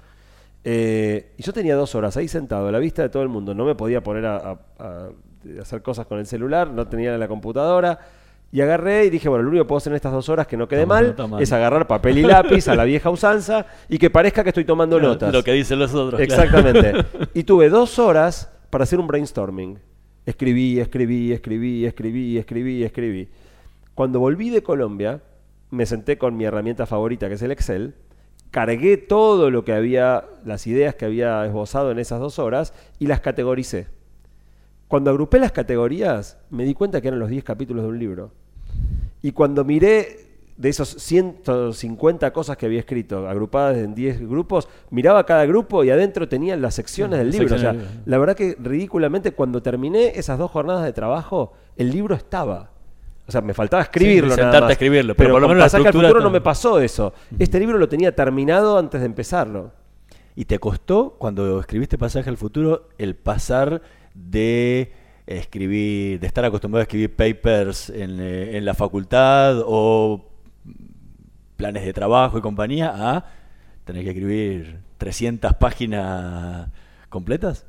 Eh, 0.67 1.33
y 1.37 1.43
yo 1.43 1.53
tenía 1.53 1.75
dos 1.75 1.93
horas 1.93 2.17
ahí 2.17 2.27
sentado 2.27 2.67
a 2.67 2.71
la 2.71 2.79
vista 2.79 3.03
de 3.03 3.09
todo 3.09 3.21
el 3.21 3.29
mundo. 3.29 3.53
No 3.53 3.65
me 3.65 3.75
podía 3.75 4.01
poner 4.01 4.25
a, 4.25 4.35
a- 4.37 4.59
a 4.79 5.09
hacer 5.61 5.83
cosas 5.83 6.07
con 6.07 6.17
el 6.17 6.25
celular, 6.25 6.71
no 6.71 6.87
tenía 6.87 7.15
la 7.19 7.27
computadora. 7.27 7.99
Y 8.51 8.61
agarré 8.61 9.05
y 9.05 9.09
dije, 9.09 9.27
bueno, 9.29 9.43
lo 9.43 9.49
único 9.49 9.63
que 9.65 9.67
puedo 9.67 9.77
hacer 9.77 9.91
en 9.91 9.95
estas 9.97 10.11
dos 10.13 10.27
horas 10.29 10.47
que 10.47 10.55
no 10.57 10.67
quede 10.67 10.85
mal 10.87 11.15
es 11.41 11.51
agarrar 11.51 11.87
papel 11.87 12.17
y 12.19 12.23
lápiz 12.23 12.67
a 12.67 12.75
la 12.75 12.83
vieja 12.85 13.09
usanza 13.09 13.65
y 13.89 13.97
que 13.97 14.09
parezca 14.09 14.43
que 14.43 14.49
estoy 14.49 14.63
tomando 14.65 14.99
notas. 14.99 15.31
Lo 15.33 15.43
que 15.43 15.51
dicen 15.51 15.77
los 15.77 15.93
otros. 15.93 16.19
claro. 16.25 16.43
Exactamente. 16.43 17.05
Y 17.33 17.43
tuve 17.43 17.69
dos 17.69 17.99
horas 17.99 18.51
para 18.69 18.83
hacer 18.85 18.99
un 18.99 19.07
brainstorming. 19.07 19.77
Escribí, 20.25 20.79
escribí, 20.79 21.31
escribí, 21.33 21.85
escribí, 21.85 22.37
escribí, 22.37 22.83
escribí. 22.83 23.29
Cuando 23.93 24.19
volví 24.19 24.49
de 24.49 24.63
Colombia, 24.63 25.21
me 25.69 25.85
senté 25.85 26.17
con 26.17 26.35
mi 26.37 26.45
herramienta 26.45 26.85
favorita, 26.85 27.27
que 27.27 27.35
es 27.35 27.41
el 27.41 27.51
Excel, 27.51 27.93
cargué 28.55 28.95
todo 28.95 29.51
lo 29.51 29.65
que 29.65 29.73
había, 29.73 30.23
las 30.45 30.65
ideas 30.65 30.95
que 30.95 31.03
había 31.03 31.45
esbozado 31.45 31.91
en 31.91 31.99
esas 31.99 32.21
dos 32.21 32.39
horas 32.39 32.73
y 32.99 33.07
las 33.07 33.19
categoricé. 33.19 33.87
Cuando 34.87 35.09
agrupé 35.09 35.39
las 35.39 35.51
categorías, 35.51 36.37
me 36.49 36.63
di 36.63 36.73
cuenta 36.73 37.01
que 37.01 37.09
eran 37.09 37.19
los 37.19 37.29
10 37.29 37.43
capítulos 37.43 37.83
de 37.83 37.89
un 37.89 37.99
libro. 37.99 38.31
Y 39.21 39.33
cuando 39.33 39.65
miré 39.65 40.19
de 40.55 40.69
esos 40.69 40.87
150 40.87 42.31
cosas 42.31 42.55
que 42.55 42.65
había 42.65 42.79
escrito, 42.79 43.27
agrupadas 43.27 43.75
en 43.75 43.93
10 43.93 44.21
grupos, 44.21 44.69
miraba 44.89 45.25
cada 45.25 45.45
grupo 45.45 45.83
y 45.83 45.89
adentro 45.89 46.29
tenían 46.29 46.61
las 46.61 46.75
secciones 46.75 47.19
del 47.19 47.31
libro. 47.31 47.47
O 47.47 47.59
sea, 47.59 47.73
secciones 47.73 47.81
del 47.81 47.89
libro. 47.89 48.09
la 48.09 48.17
verdad 48.19 48.37
que 48.37 48.55
ridículamente 48.57 49.33
cuando 49.33 49.61
terminé 49.61 50.13
esas 50.15 50.39
dos 50.39 50.49
jornadas 50.49 50.85
de 50.85 50.93
trabajo, 50.93 51.51
el 51.75 51.91
libro 51.91 52.15
estaba. 52.15 52.71
O 53.27 53.31
sea, 53.31 53.41
me 53.41 53.53
faltaba 53.53 53.83
escribirlo. 53.83 54.35
Sí, 54.35 54.41
nada 54.41 54.61
más. 54.61 54.69
a 54.69 54.73
escribirlo, 54.73 55.15
pero 55.15 55.31
por 55.31 55.41
lo 55.41 55.47
menos 55.47 55.59
la 55.59 55.65
Pasaje 55.65 55.81
al 55.81 55.87
estructura 55.87 56.09
futuro 56.09 56.23
no 56.23 56.31
me 56.31 56.41
pasó 56.41 56.79
eso. 56.79 57.13
Este 57.39 57.59
libro 57.59 57.77
lo 57.77 57.89
tenía 57.89 58.15
terminado 58.15 58.77
antes 58.77 59.01
de 59.01 59.07
empezarlo. 59.07 59.71
¿Y 60.35 60.45
te 60.45 60.59
costó, 60.59 61.15
cuando 61.17 61.59
escribiste 61.59 61.97
Pasaje 61.97 62.29
al 62.29 62.37
Futuro, 62.37 62.89
el 62.97 63.15
pasar 63.15 63.81
de 64.13 64.91
escribir, 65.25 66.19
de 66.19 66.27
estar 66.27 66.45
acostumbrado 66.45 66.81
a 66.81 66.83
escribir 66.83 67.15
papers 67.15 67.89
en, 67.89 68.19
eh, 68.19 68.57
en 68.57 68.65
la 68.65 68.73
facultad 68.73 69.61
o 69.65 70.29
planes 71.55 71.85
de 71.85 71.93
trabajo 71.93 72.37
y 72.37 72.41
compañía 72.41 72.93
a 72.93 73.25
tener 73.85 74.03
que 74.03 74.09
escribir 74.09 74.79
300 74.97 75.53
páginas 75.53 76.69
completas? 77.09 77.65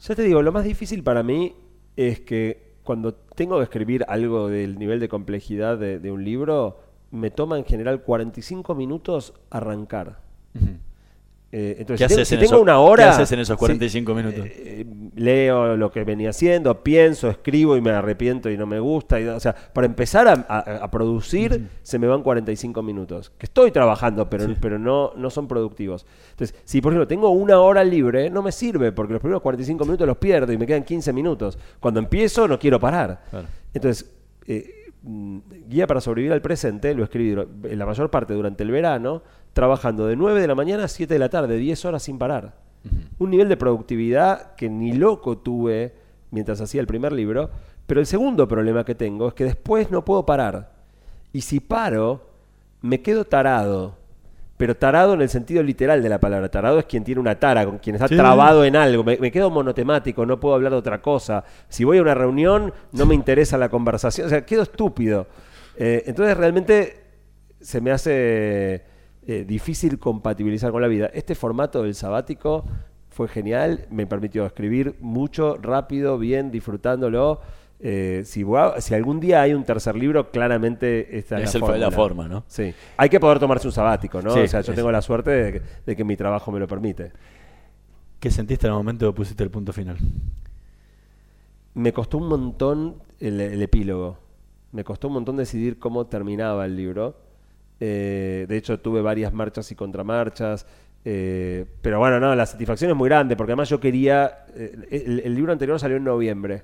Ya 0.00 0.14
te 0.14 0.22
digo, 0.22 0.42
lo 0.42 0.52
más 0.52 0.64
difícil 0.64 1.02
para 1.02 1.22
mí 1.22 1.54
es 1.96 2.20
que 2.20 2.71
cuando 2.84 3.14
tengo 3.14 3.58
que 3.58 3.64
escribir 3.64 4.04
algo 4.08 4.48
del 4.48 4.78
nivel 4.78 5.00
de 5.00 5.08
complejidad 5.08 5.78
de, 5.78 5.98
de 5.98 6.12
un 6.12 6.24
libro, 6.24 6.80
me 7.10 7.30
toma 7.30 7.58
en 7.58 7.64
general 7.64 8.02
45 8.02 8.74
minutos 8.74 9.34
arrancar. 9.50 10.20
Eh, 11.54 11.76
entonces, 11.80 12.08
¿Qué 12.08 12.14
si, 12.14 12.20
haces 12.20 12.28
tengo- 12.30 12.40
en 12.40 12.40
si 12.40 12.48
tengo 12.50 12.54
eso- 12.54 12.62
una 12.62 12.72
qué 12.72 12.78
hora... 12.78 13.10
haces 13.10 13.30
en 13.32 13.40
esos 13.40 13.56
sí, 13.56 13.58
45 13.58 14.14
minutos? 14.14 14.46
eh, 14.46 14.86
leo 15.16 15.76
lo 15.76 15.92
que 15.92 16.02
venía 16.02 16.30
haciendo, 16.30 16.82
pienso, 16.82 17.28
escribo 17.28 17.76
y 17.76 17.82
me 17.82 17.90
arrepiento 17.90 18.48
y 18.48 18.56
no 18.56 18.64
me 18.66 18.80
gusta. 18.80 19.20
y- 19.20 19.26
o 19.28 19.38
sea, 19.38 19.54
para 19.54 19.86
empezar 19.86 20.28
a, 20.28 20.32
a- 20.48 20.84
a 20.84 20.90
producir 20.90 21.68
se 21.82 21.98
me 21.98 22.06
van 22.06 22.22
45 22.22 22.82
minutos. 22.82 23.30
Que 23.36 23.44
estoy 23.44 23.70
trabajando, 23.70 24.30
pero, 24.30 24.46
pero 24.60 24.78
no, 24.78 25.12
no 25.14 25.28
son 25.28 25.46
productivos. 25.46 26.06
Entonces, 26.30 26.56
si 26.64 26.80
por 26.80 26.92
ejemplo 26.92 27.06
tengo 27.06 27.28
una 27.28 27.60
hora 27.60 27.84
libre, 27.84 28.30
no 28.30 28.42
me 28.42 28.50
sirve 28.50 28.90
porque 28.92 29.12
los 29.12 29.20
primeros 29.20 29.42
45 29.42 29.84
minutos 29.84 30.06
los 30.06 30.16
pierdo 30.16 30.52
y 30.54 30.56
me 30.56 30.66
quedan 30.66 30.84
15 30.84 31.12
minutos. 31.12 31.58
Cuando 31.80 32.00
empiezo 32.00 32.48
no 32.48 32.58
quiero 32.58 32.80
parar. 32.80 33.24
Claro. 33.28 33.46
Entonces, 33.74 34.10
eh, 34.46 34.86
mm, 35.02 35.38
Guía 35.68 35.86
para 35.86 36.00
sobrevivir 36.00 36.32
al 36.32 36.40
presente 36.42 36.94
lo 36.94 37.04
escribí 37.04 37.34
la 37.74 37.84
mayor 37.86 38.10
parte 38.10 38.32
durante 38.34 38.62
el 38.62 38.70
verano, 38.70 39.22
trabajando 39.52 40.06
de 40.06 40.16
9 40.16 40.40
de 40.40 40.46
la 40.46 40.54
mañana 40.54 40.84
a 40.84 40.88
7 40.88 41.12
de 41.12 41.18
la 41.18 41.28
tarde, 41.28 41.56
10 41.56 41.84
horas 41.84 42.02
sin 42.02 42.18
parar. 42.18 42.54
Un 43.18 43.30
nivel 43.30 43.48
de 43.48 43.56
productividad 43.56 44.54
que 44.56 44.68
ni 44.68 44.92
loco 44.92 45.38
tuve 45.38 45.94
mientras 46.30 46.60
hacía 46.60 46.80
el 46.80 46.86
primer 46.86 47.12
libro, 47.12 47.50
pero 47.86 48.00
el 48.00 48.06
segundo 48.06 48.48
problema 48.48 48.84
que 48.84 48.94
tengo 48.94 49.28
es 49.28 49.34
que 49.34 49.44
después 49.44 49.90
no 49.90 50.04
puedo 50.04 50.24
parar. 50.26 50.72
Y 51.32 51.42
si 51.42 51.60
paro, 51.60 52.28
me 52.80 53.00
quedo 53.02 53.24
tarado. 53.24 53.96
Pero 54.56 54.76
tarado 54.76 55.14
en 55.14 55.22
el 55.22 55.28
sentido 55.28 55.62
literal 55.62 56.02
de 56.02 56.08
la 56.08 56.20
palabra. 56.20 56.48
Tarado 56.48 56.78
es 56.78 56.84
quien 56.84 57.02
tiene 57.04 57.20
una 57.20 57.38
tara, 57.38 57.64
con 57.64 57.78
quien 57.78 57.96
está 57.96 58.06
Sí. 58.08 58.16
trabado 58.16 58.64
en 58.64 58.76
algo. 58.76 59.02
Me, 59.02 59.16
me 59.18 59.30
quedo 59.32 59.50
monotemático, 59.50 60.24
no 60.24 60.38
puedo 60.38 60.54
hablar 60.54 60.72
de 60.72 60.78
otra 60.78 61.02
cosa. 61.02 61.44
Si 61.68 61.82
voy 61.84 61.98
a 61.98 62.02
una 62.02 62.14
reunión, 62.14 62.72
no 62.92 63.04
me 63.06 63.14
interesa 63.14 63.58
la 63.58 63.68
conversación. 63.68 64.26
O 64.26 64.30
sea, 64.30 64.44
quedo 64.46 64.62
estúpido. 64.62 65.26
Eh, 65.76 66.04
entonces 66.06 66.36
realmente 66.36 66.96
se 67.60 67.80
me 67.80 67.90
hace 67.90 68.84
eh, 69.26 69.44
difícil 69.46 69.98
compatibilizar 69.98 70.70
con 70.72 70.82
la 70.82 70.88
vida. 70.88 71.10
Este 71.14 71.34
formato 71.34 71.82
del 71.82 71.94
sabático 71.94 72.64
fue 73.10 73.28
genial, 73.28 73.86
me 73.90 74.06
permitió 74.06 74.46
escribir 74.46 74.96
mucho, 75.00 75.56
rápido, 75.60 76.18
bien, 76.18 76.50
disfrutándolo. 76.50 77.40
Eh, 77.84 78.22
si, 78.24 78.44
algún 78.94 79.18
día 79.20 79.42
hay 79.42 79.54
un 79.54 79.64
tercer 79.64 79.96
libro, 79.96 80.30
claramente 80.30 81.18
esta 81.18 81.40
es, 81.40 81.54
Es 81.54 81.60
la, 81.60 81.74
el- 81.74 81.80
la 81.80 81.90
fórmula. 81.90 82.24
forma, 82.24 82.28
¿no? 82.28 82.44
Sí. 82.46 82.72
Hay 82.96 83.08
que 83.08 83.18
poder 83.20 83.38
tomarse 83.40 83.66
un 83.66 83.72
sabático, 83.72 84.22
¿no? 84.22 84.30
Sí, 84.30 84.40
o 84.40 84.46
sea, 84.48 84.60
yo 84.60 84.72
es- 84.72 84.76
tengo 84.76 84.92
la 84.92 85.02
suerte 85.02 85.30
de 85.30 85.52
que, 85.52 85.62
de 85.84 85.96
que 85.96 86.04
mi 86.04 86.16
trabajo 86.16 86.52
me 86.52 86.60
lo 86.60 86.68
permite. 86.68 87.12
¿Qué 88.20 88.30
sentiste 88.30 88.66
en 88.68 88.72
el 88.72 88.76
momento 88.78 89.06
que 89.10 89.16
pusiste 89.16 89.42
el 89.42 89.50
punto 89.50 89.72
final? 89.72 89.98
Me 91.74 91.92
costó 91.92 92.18
un 92.18 92.28
montón 92.28 92.96
el, 93.18 93.40
el 93.40 93.62
epílogo. 93.62 94.18
Me 94.72 94.84
costó 94.84 95.08
un 95.08 95.14
montón 95.14 95.36
decidir 95.36 95.78
cómo 95.78 96.06
terminaba 96.06 96.64
el 96.66 96.76
libro. 96.76 97.16
Eh, 97.84 98.46
de 98.48 98.56
hecho, 98.56 98.78
tuve 98.78 99.00
varias 99.02 99.32
marchas 99.32 99.70
y 99.72 99.74
contramarchas. 99.74 100.66
eh, 101.04 101.64
pero 101.82 101.98
bueno, 101.98 102.20
no, 102.20 102.32
la 102.36 102.46
satisfacción 102.46 102.90
es 102.92 102.96
muy 102.96 103.08
grande 103.08 103.34
porque 103.34 103.52
además 103.52 103.68
yo 103.68 103.80
quería. 103.80 104.44
eh, 104.54 105.02
el, 105.04 105.20
el 105.24 105.34
libro 105.34 105.50
anterior 105.50 105.80
salió 105.80 105.96
en 105.96 106.04
noviembre 106.04 106.62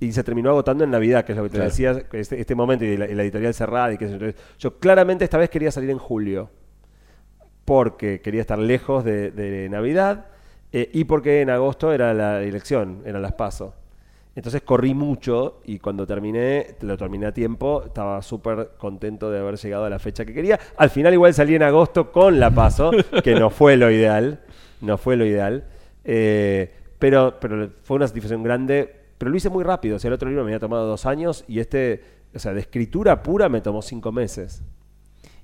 y 0.00 0.10
se 0.12 0.24
terminó 0.24 0.48
agotando 0.50 0.84
en 0.84 0.90
Navidad, 0.90 1.24
que 1.26 1.32
es 1.32 1.36
lo 1.38 1.44
que 1.44 1.50
te 1.50 1.56
Claro. 1.56 1.68
decía, 1.70 2.02
este, 2.12 2.40
este 2.40 2.54
momento 2.54 2.84
y 2.86 2.96
la, 2.96 3.04
editorial 3.06 3.52
cerrada. 3.52 3.92
Y 3.92 3.98
que, 3.98 4.06
entonces, 4.06 4.36
yo 4.58 4.78
claramente 4.78 5.24
esta 5.24 5.36
vez 5.36 5.50
quería 5.50 5.70
salir 5.70 5.90
en 5.90 5.98
julio 5.98 6.48
porque 7.64 8.20
quería 8.22 8.40
estar 8.40 8.58
lejos 8.58 9.04
de, 9.04 9.30
de 9.30 9.68
Navidad 9.68 10.26
eh, 10.72 10.88
y 10.94 11.04
porque 11.04 11.42
en 11.42 11.50
agosto 11.50 11.92
era 11.92 12.14
la 12.14 12.42
elección, 12.42 13.02
eran 13.04 13.20
las 13.22 13.32
pasos. 13.32 13.74
Entonces 14.38 14.62
corrí 14.62 14.94
mucho 14.94 15.62
y 15.64 15.80
cuando 15.80 16.06
terminé, 16.06 16.76
lo 16.82 16.96
terminé 16.96 17.26
a 17.26 17.32
tiempo, 17.32 17.82
estaba 17.84 18.22
súper 18.22 18.70
contento 18.78 19.32
de 19.32 19.40
haber 19.40 19.56
llegado 19.56 19.86
a 19.86 19.90
la 19.90 19.98
fecha 19.98 20.24
que 20.24 20.32
quería. 20.32 20.60
Al 20.76 20.90
final 20.90 21.12
igual 21.12 21.34
salí 21.34 21.56
en 21.56 21.64
agosto 21.64 22.12
con 22.12 22.38
la 22.38 22.52
paso, 22.52 22.92
que 23.24 23.34
no 23.34 23.50
fue 23.50 23.76
lo 23.76 23.90
ideal, 23.90 24.38
no 24.80 24.96
fue 24.96 25.16
lo 25.16 25.26
ideal. 25.26 25.64
Eh, 26.04 26.72
pero, 27.00 27.40
pero 27.40 27.70
fue 27.82 27.96
una 27.96 28.06
satisfacción 28.06 28.44
grande, 28.44 28.88
pero 29.18 29.28
lo 29.28 29.36
hice 29.36 29.50
muy 29.50 29.64
rápido. 29.64 29.96
O 29.96 29.98
sea, 29.98 30.06
el 30.06 30.14
otro 30.14 30.28
libro 30.28 30.44
me 30.44 30.50
había 30.50 30.60
tomado 30.60 30.86
dos 30.86 31.04
años 31.04 31.44
y 31.48 31.58
este, 31.58 32.04
o 32.32 32.38
sea, 32.38 32.54
de 32.54 32.60
escritura 32.60 33.24
pura 33.24 33.48
me 33.48 33.60
tomó 33.60 33.82
cinco 33.82 34.12
meses. 34.12 34.62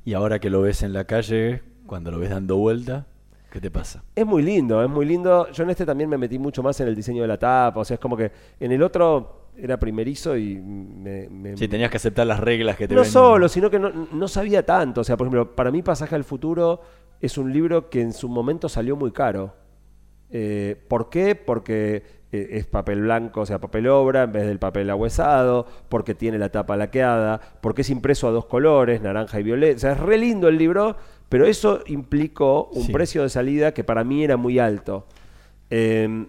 Y 0.05 0.15
ahora 0.15 0.39
que 0.39 0.51
lo 0.51 0.63
ves 0.63 0.85
en 0.85 0.93
la 0.93 1.03
calle, 1.03 1.63
cuando 1.87 2.13
lo 2.13 2.21
ves 2.21 2.31
dando 2.31 2.59
vuelta, 2.59 3.07
¿qué 3.55 3.61
te 3.61 3.71
pasa? 3.71 4.03
Es 4.17 4.27
muy 4.27 4.43
lindo, 4.43 4.83
es 4.83 4.91
muy 4.91 5.07
lindo. 5.07 5.49
Yo 5.53 5.63
en 5.63 5.71
este 5.71 5.87
también 5.87 6.11
me 6.11 6.19
metí 6.19 6.39
mucho 6.41 6.61
más 6.61 6.79
en 6.81 6.89
el 6.89 6.95
diseño 6.97 7.23
de 7.23 7.29
la 7.29 7.39
tapa. 7.39 7.81
O 7.81 7.85
sea, 7.85 7.95
es 7.95 8.01
como 8.01 8.17
que 8.17 8.31
en 8.59 8.73
el 8.73 8.83
otro 8.83 9.51
era 9.57 9.79
primerizo 9.79 10.37
y 10.37 10.57
me... 10.57 11.29
me- 11.29 11.57
Si 11.57 11.69
tenías 11.69 11.89
que 11.89 11.99
aceptar 11.99 12.27
las 12.27 12.41
reglas 12.41 12.77
que 12.77 12.89
te 12.89 12.95
no 12.97 13.05
solo, 13.05 13.49
sino 13.49 13.71
que 13.71 13.79
no, 13.79 13.91
no 14.13 14.27
sabía 14.29 14.67
tanto. 14.67 15.03
O 15.03 15.05
sea, 15.05 15.17
por 15.17 15.27
ejemplo, 15.29 15.55
para 15.55 15.71
mí 15.71 15.83
Pasaje 15.83 16.17
al 16.17 16.25
Futuro 16.25 16.81
es 17.21 17.39
un 17.39 17.53
libro 17.53 17.89
que 17.89 18.01
en 18.01 18.13
su 18.13 18.29
momento 18.29 18.69
salió 18.69 18.97
muy 18.97 19.13
caro. 19.13 19.55
Eh, 20.31 20.77
¿Por 20.89 21.09
qué? 21.11 21.37
Porque 21.37 22.03
eh, 22.33 22.49
es 22.53 22.67
papel 22.67 23.03
blanco, 23.03 23.43
o 23.43 23.47
sea, 23.47 23.61
papel 23.61 23.87
obra 23.87 24.25
en 24.25 24.33
vez 24.33 24.47
del 24.47 24.59
papel 24.59 24.91
ahuesado, 24.91 25.67
porque 25.89 26.17
tiene 26.17 26.39
la 26.39 26.49
tapa 26.49 26.77
laqueada, 26.77 27.41
porque 27.61 27.83
es 27.83 27.91
impreso 27.91 28.27
a 28.27 28.33
dos 28.33 28.47
colores, 28.47 29.01
naranja 29.01 29.39
y 29.39 29.45
violeta. 29.45 29.77
O 29.77 29.79
sea, 29.79 29.93
es 29.93 30.01
re 30.01 30.19
lindo 30.19 30.49
el 30.49 30.59
libro, 30.59 30.97
pero 31.29 31.47
eso 31.47 31.81
implicó 31.87 32.71
un 32.73 32.85
Sí. 32.85 32.93
precio 32.93 33.23
de 33.23 33.29
salida 33.29 33.73
que 33.75 33.85
para 33.85 34.05
mí 34.05 34.23
era 34.25 34.37
muy 34.37 34.59
alto. 34.59 35.07
Eh, 35.71 36.27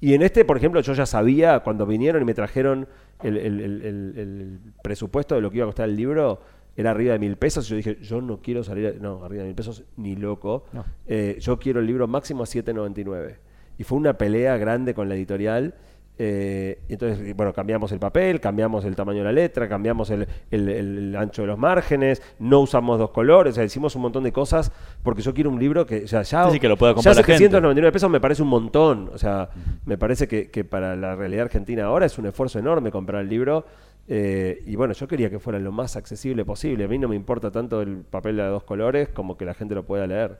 y 0.00 0.14
en 0.14 0.22
este, 0.22 0.44
por 0.44 0.56
ejemplo, 0.56 0.80
yo 0.80 0.92
ya 0.92 1.06
sabía, 1.06 1.60
cuando 1.60 1.86
vinieron 1.86 2.22
y 2.22 2.24
me 2.24 2.34
trajeron 2.34 2.86
el, 3.22 3.36
el- 3.38 3.60
el- 3.60 3.82
el- 3.82 4.14
el 4.18 4.58
presupuesto 4.82 5.34
de 5.34 5.40
lo 5.40 5.50
que 5.50 5.56
iba 5.58 5.64
a 5.64 5.68
costar 5.68 5.88
el 5.88 5.96
libro 5.96 6.40
era 6.76 6.90
arriba 6.90 7.14
de 7.14 7.18
mil 7.18 7.36
pesos. 7.36 7.66
Y 7.66 7.70
yo 7.70 7.76
dije, 7.76 7.96
yo 8.02 8.20
no 8.20 8.40
quiero 8.42 8.62
salir, 8.62 8.98
no, 9.00 9.24
arriba 9.24 9.42
de 9.42 9.48
mil 9.48 9.56
pesos 9.56 9.84
ni 9.96 10.14
loco. 10.16 10.64
No. 10.72 10.84
Eh, 11.06 11.38
yo 11.40 11.58
quiero 11.58 11.80
el 11.80 11.86
libro 11.86 12.06
máximo 12.06 12.42
a 12.42 12.46
7.99. 12.46 13.36
Y 13.78 13.84
fue 13.84 13.96
una 13.98 14.18
pelea 14.18 14.56
grande 14.58 14.92
con 14.94 15.08
la 15.08 15.14
editorial. 15.14 15.74
Eh, 16.18 16.78
y 16.88 16.94
entonces, 16.94 17.36
bueno, 17.36 17.52
cambiamos 17.52 17.92
el 17.92 17.98
papel, 17.98 18.40
cambiamos 18.40 18.84
el 18.84 18.96
tamaño 18.96 19.18
de 19.18 19.24
la 19.24 19.32
letra, 19.32 19.68
cambiamos 19.68 20.08
el, 20.10 20.26
el- 20.50 20.68
el 20.68 21.16
ancho 21.16 21.42
de 21.42 21.48
los 21.48 21.58
márgenes, 21.58 22.22
no 22.38 22.60
usamos 22.60 22.98
dos 22.98 23.10
colores, 23.10 23.52
o 23.52 23.54
sea, 23.56 23.64
hicimos 23.64 23.94
un 23.96 24.02
montón 24.02 24.24
de 24.24 24.32
cosas 24.32 24.72
porque 25.02 25.20
yo 25.22 25.34
quiero 25.34 25.50
un 25.50 25.58
libro 25.58 25.84
que, 25.86 26.04
o 26.04 26.08
sea, 26.08 26.22
ya, 26.22 26.50
Sí, 26.50 26.58
que 26.60 26.68
lo 26.68 26.76
pueda 26.76 26.92
ya 26.92 26.94
comprar 26.96 27.16
la 27.16 27.22
gente. 27.22 27.38
799 27.38 27.92
pesos 27.92 28.10
me 28.10 28.20
parece 28.20 28.42
un 28.42 28.48
montón. 28.48 29.10
O 29.12 29.18
sea, 29.18 29.50
me 29.84 29.98
parece 29.98 30.26
que, 30.26 30.50
que 30.50 30.64
para 30.64 30.96
la 30.96 31.14
realidad 31.16 31.44
argentina 31.46 31.84
ahora 31.84 32.06
es 32.06 32.16
un 32.18 32.26
esfuerzo 32.26 32.58
enorme 32.58 32.90
comprar 32.90 33.22
el 33.22 33.28
libro. 33.28 33.66
eh, 34.08 34.62
y 34.66 34.76
bueno, 34.76 34.94
yo 34.94 35.08
quería 35.08 35.28
que 35.30 35.38
fuera 35.38 35.58
lo 35.58 35.72
más 35.72 35.96
accesible 35.96 36.44
posible. 36.44 36.84
A 36.84 36.88
mí 36.88 36.98
no 36.98 37.08
me 37.08 37.16
importa 37.16 37.50
tanto 37.50 37.82
el 37.82 37.98
papel 38.08 38.36
de 38.36 38.44
dos 38.44 38.62
colores 38.62 39.08
como 39.08 39.36
que 39.36 39.44
la 39.44 39.52
gente 39.54 39.74
lo 39.74 39.84
pueda 39.84 40.06
leer. 40.06 40.38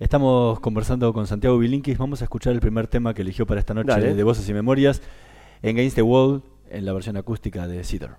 Estamos 0.00 0.58
conversando 0.58 1.12
con 1.12 1.28
Santiago 1.28 1.56
Bilinkis. 1.56 1.98
Vamos 1.98 2.20
a 2.20 2.24
escuchar 2.24 2.52
el 2.52 2.58
primer 2.58 2.88
tema 2.88 3.14
que 3.14 3.22
eligió 3.22 3.46
para 3.46 3.60
esta 3.60 3.74
noche 3.74 3.90
Dale. 3.90 4.14
de 4.14 4.24
Voces 4.24 4.48
y 4.48 4.52
Memorias, 4.52 5.00
Against 5.62 5.94
the 5.94 6.02
Wall, 6.02 6.42
en 6.68 6.84
la 6.84 6.92
versión 6.92 7.16
acústica 7.16 7.68
de 7.68 7.84
Cedar. 7.84 8.18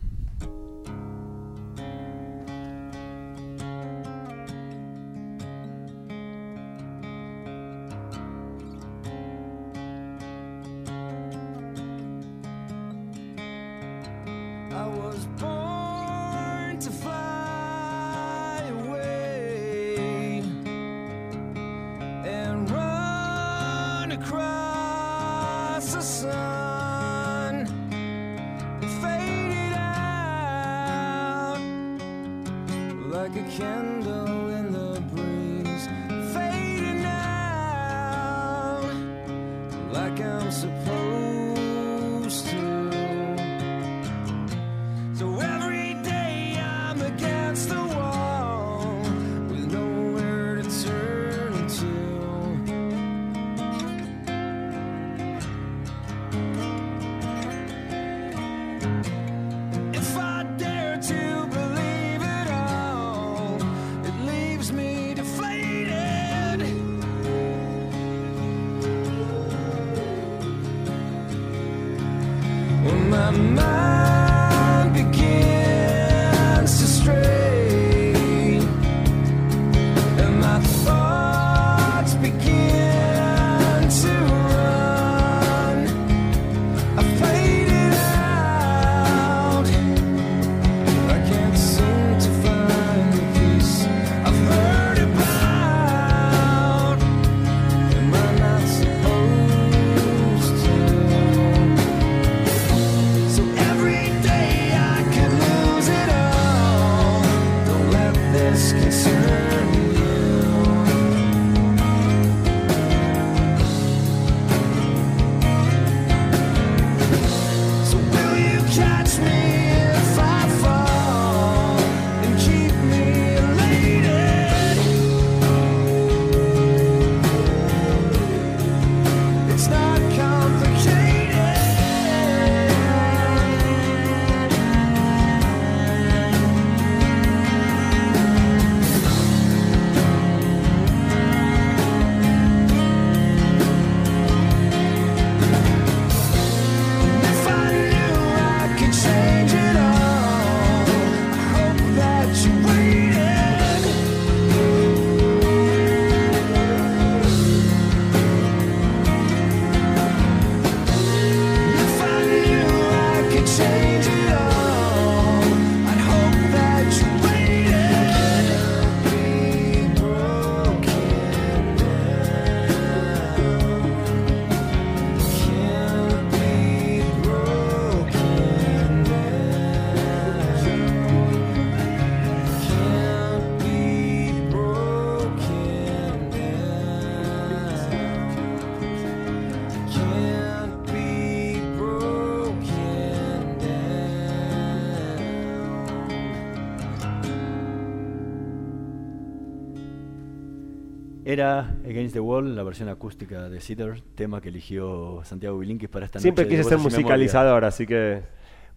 The 202.16 202.20
Wall, 202.22 202.56
la 202.56 202.64
versión 202.64 202.90
acústica 202.90 203.50
de 203.50 203.60
Cedar, 203.62 204.00
tema 204.16 204.42
que 204.42 204.50
eligió 204.50 205.22
Santiago 205.24 205.58
Bilinkis 205.60 205.90
para 205.90 206.06
esta 206.06 206.20
Siempre 206.20 206.46
noche. 206.46 206.56
de 206.58 206.64
quise 206.64 206.70
ser 206.70 206.80
musicalizador, 206.80 207.66
así 207.66 207.86
que... 207.86 208.22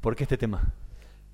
¿Por 0.00 0.14
qué 0.14 0.24
este 0.24 0.36
tema? 0.36 0.72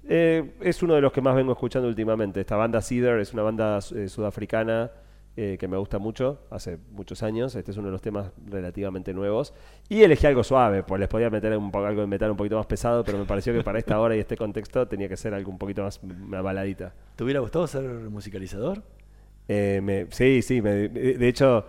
Eh, 0.07 0.53
es 0.61 0.83
uno 0.83 0.95
de 0.95 1.01
los 1.01 1.13
que 1.13 1.21
más 1.21 1.35
vengo 1.35 1.53
escuchando 1.53 1.89
últimamente. 1.89 2.41
Esta 2.41 2.57
banda 2.57 2.81
Cedar 2.83 3.19
es 3.21 3.33
una 3.33 3.43
banda 3.43 3.79
eh, 3.95 4.09
sudafricana 4.09 4.91
eh, 5.37 5.57
que 5.59 5.67
me 5.69 5.77
gusta 5.77 5.99
mucho, 5.99 6.41
hace 6.51 6.79
muchos 6.93 7.23
años. 7.23 7.55
Este 7.57 7.71
es 7.71 7.77
uno 7.77 7.89
de 7.89 7.93
los 7.93 8.01
temas 8.03 8.31
relativamente 8.47 9.13
nuevos. 9.13 9.53
Y 9.89 10.03
elegí 10.03 10.27
algo 10.27 10.45
suave, 10.45 10.83
pues 10.83 10.99
les 11.01 11.09
podía 11.09 11.29
meter 11.31 11.57
un 11.57 11.71
poco, 11.71 11.87
algo 11.87 12.01
de 12.03 12.07
metal 12.07 12.31
un 12.31 12.37
poquito 12.37 12.57
más 12.57 12.67
pesado, 12.67 13.03
pero 13.05 13.19
me 13.19 13.25
pareció 13.25 13.53
que 13.53 13.63
para 13.63 13.79
esta 13.79 13.99
hora 14.01 14.15
y 14.17 14.19
este 14.21 14.37
contexto 14.37 14.87
tenía 14.89 15.09
que 15.09 15.17
ser 15.17 15.35
algo 15.35 15.51
un 15.51 15.59
poquito 15.59 15.83
más 15.83 16.01
una 16.03 16.41
baladita. 16.43 16.95
¿Te 17.17 17.25
hubiera 17.25 17.41
gustado 17.41 17.67
ser 17.67 17.83
musicalizador? 17.85 18.83
Eh, 19.49 19.81
me- 19.83 20.07
sí, 20.11 20.41
sí, 20.41 20.63
me- 20.63 20.89
de 20.89 21.29
hecho 21.29 21.67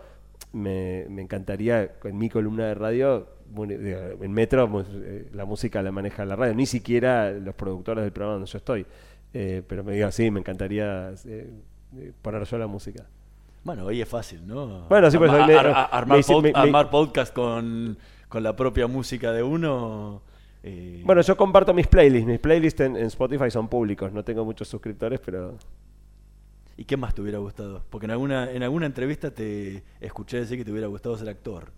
me, 0.54 1.06
me 1.10 1.22
encantaría 1.22 1.92
en 2.04 2.18
mi 2.18 2.30
columna 2.30 2.66
de 2.68 2.76
radio, 2.76 3.28
en 3.58 4.32
Metro 4.32 4.68
mu- 4.68 4.82
eh, 4.82 5.30
la 5.34 5.46
música 5.46 5.82
la 5.82 5.92
maneja 5.92 6.26
la 6.26 6.36
radio, 6.36 6.54
ni 6.56 6.66
siquiera 6.66 7.32
los 7.32 7.56
productores 7.56 8.04
del 8.04 8.12
programa 8.12 8.34
donde 8.36 8.50
yo 8.50 8.58
estoy. 8.58 8.86
Eh, 9.34 9.62
pero 9.68 9.84
me 9.84 9.94
digo, 9.94 10.10
sí, 10.12 10.32
me 10.32 10.40
encantaría 10.40 11.14
eh, 11.26 11.50
eh, 11.98 12.12
poner 12.22 12.44
yo 12.46 12.58
la 12.58 12.68
música. 12.68 13.04
Bueno, 13.64 13.86
hoy 13.86 14.02
es 14.02 14.08
fácil, 14.08 14.46
¿no? 14.48 14.88
Bueno, 14.88 15.10
sí, 15.12 15.18
pues, 15.18 15.30
Arma- 15.32 15.44
hoy 15.46 15.52
me- 15.52 15.58
ar- 15.60 15.68
ar- 15.68 15.90
armar, 15.92 16.16
me 16.18 16.20
hice- 16.20 16.34
pod- 16.34 16.44
me- 16.44 16.52
me- 16.54 16.60
armar 16.60 16.90
podcast 16.90 17.34
con, 17.34 17.98
con 18.30 18.44
la 18.44 18.56
propia 18.56 18.88
música 18.88 19.32
de 19.34 19.44
uno. 19.44 20.22
Eh, 20.64 21.02
Bueno, 21.06 21.22
yo 21.22 21.36
comparto 21.36 21.74
mis 21.74 21.88
playlists. 21.88 22.28
Mis 22.28 22.40
playlists 22.40 22.80
en, 22.82 22.96
en 22.96 23.06
Spotify 23.08 23.52
son 23.52 23.68
públicos. 23.68 24.12
No 24.14 24.24
tengo 24.24 24.46
muchos 24.46 24.68
suscriptores, 24.68 25.20
pero 25.20 25.58
¿Y 26.78 26.86
qué 26.86 26.98
más 26.98 27.14
te 27.14 27.22
hubiera 27.22 27.38
gustado? 27.40 27.84
Porque 27.90 28.06
en 28.06 28.12
alguna, 28.12 28.52
en 28.52 28.64
alguna 28.64 28.86
entrevista 28.86 29.32
te 29.32 29.84
escuché 30.02 30.38
decir 30.40 30.58
que 30.58 30.66
te 30.66 30.72
hubiera 30.72 30.88
gustado 30.88 31.18
ser 31.18 31.30
actor. 31.30 31.72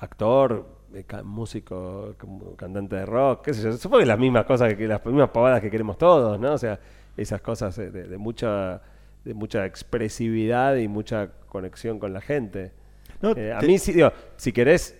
actor, 0.00 0.66
eh, 0.94 1.04
músico, 1.24 2.14
cantante 2.56 2.96
de 2.96 3.06
rock, 3.06 3.44
qué 3.46 3.54
sé 3.54 3.62
yo. 3.64 3.72
Supongo 3.72 4.00
que 4.00 4.06
las 4.06 4.18
mismas 4.18 4.44
cosas, 4.44 4.74
que 4.74 4.86
las 4.86 5.04
mismas 5.04 5.30
pavadas 5.30 5.60
que 5.60 5.70
queremos 5.70 5.98
todos, 5.98 6.38
¿no? 6.38 6.52
O 6.52 6.58
sea, 6.58 6.78
esas 7.16 7.40
cosas 7.40 7.76
eh, 7.78 7.90
de, 7.90 8.04
de 8.04 8.18
mucha 8.18 8.80
de 9.24 9.34
mucha 9.34 9.66
expresividad 9.66 10.76
y 10.76 10.88
mucha 10.88 11.30
conexión 11.48 11.98
con 11.98 12.12
la 12.12 12.20
gente. 12.20 12.72
No, 13.20 13.32
Eh, 13.36 13.52
a 13.52 13.58
te- 13.58 13.66
mí, 13.66 13.78
sí, 13.78 13.92
digo, 13.92 14.12
si 14.36 14.52
querés, 14.52 14.96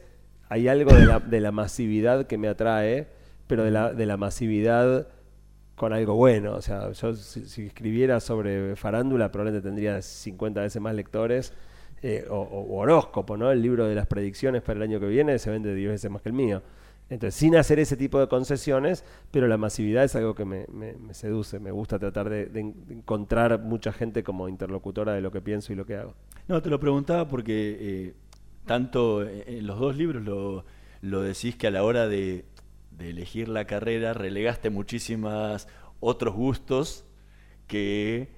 hay 0.51 0.69
algo 0.69 0.93
de 0.93 1.07
la, 1.07 1.21
de 1.21 1.41
la 1.41 1.53
masividad 1.53 2.27
que 2.27 2.37
me 2.37 2.49
atrae, 2.49 3.07
pero 3.47 3.64
de 3.64 3.71
la, 3.71 3.93
de 3.95 4.05
la 4.05 4.17
masividad 4.19 5.07
con 5.79 5.93
algo 5.95 6.14
bueno. 6.14 6.55
O 6.55 6.62
sea, 6.62 6.91
yo 6.93 7.14
si, 7.14 7.67
escribiera 7.67 8.21
sobre 8.21 8.77
farándula, 8.77 9.31
probablemente 9.33 9.67
tendría 9.67 10.03
50 10.03 10.61
veces 10.62 10.83
más 10.83 10.95
lectores. 10.95 11.53
eh, 12.03 12.27
o, 12.31 12.79
horóscopo, 12.79 13.37
¿no? 13.37 13.51
El 13.51 13.61
libro 13.62 13.87
de 13.88 13.95
las 13.95 14.07
predicciones 14.07 14.62
para 14.62 14.77
el 14.77 14.83
año 14.83 15.01
que 15.01 15.07
viene 15.09 15.38
se 15.38 15.51
vende 15.51 15.75
10 15.75 15.91
veces 15.93 16.11
más 16.11 16.23
que 16.23 16.29
el 16.29 16.35
mío. 16.35 16.62
Entonces, 17.11 17.35
sin 17.37 17.57
hacer 17.57 17.79
ese 17.81 17.97
tipo 17.97 18.21
de 18.21 18.29
concesiones, 18.29 19.05
pero 19.33 19.49
la 19.49 19.57
masividad 19.57 20.05
es 20.05 20.14
algo 20.14 20.35
que 20.35 20.45
me, 20.45 20.67
seduce. 21.14 21.59
Me 21.59 21.71
gusta 21.73 21.99
tratar 21.99 22.29
de, 22.31 22.47
de 22.47 22.61
en- 22.61 22.87
de 22.87 22.95
encontrar 22.95 23.59
mucha 23.61 23.93
gente 23.93 24.23
como 24.23 24.49
interlocutora 24.49 25.12
de 25.14 25.23
lo 25.23 25.31
que 25.33 25.41
pienso 25.41 25.73
y 25.73 25.77
lo 25.77 25.87
que 25.87 25.97
hago. 25.97 26.14
No, 26.49 26.62
te 26.62 26.71
lo 26.71 26.79
preguntaba 26.79 27.27
porque 27.29 27.77
eh, 27.81 28.14
tanto 28.67 29.23
en 29.27 29.43
en 29.49 29.67
los 29.67 29.79
dos 29.81 29.97
libros 29.97 30.23
lo, 30.25 30.64
lo 31.03 31.23
decís 31.23 31.57
que 31.57 31.67
a 31.69 31.71
la 31.71 31.83
hora 31.85 32.07
de, 32.09 32.45
de 32.99 33.11
elegir 33.11 33.49
la 33.49 33.65
carrera 33.67 34.13
relegaste 34.13 34.71
muchísimas 34.71 35.69
otros 36.01 36.35
gustos 36.35 37.05
que 37.67 38.29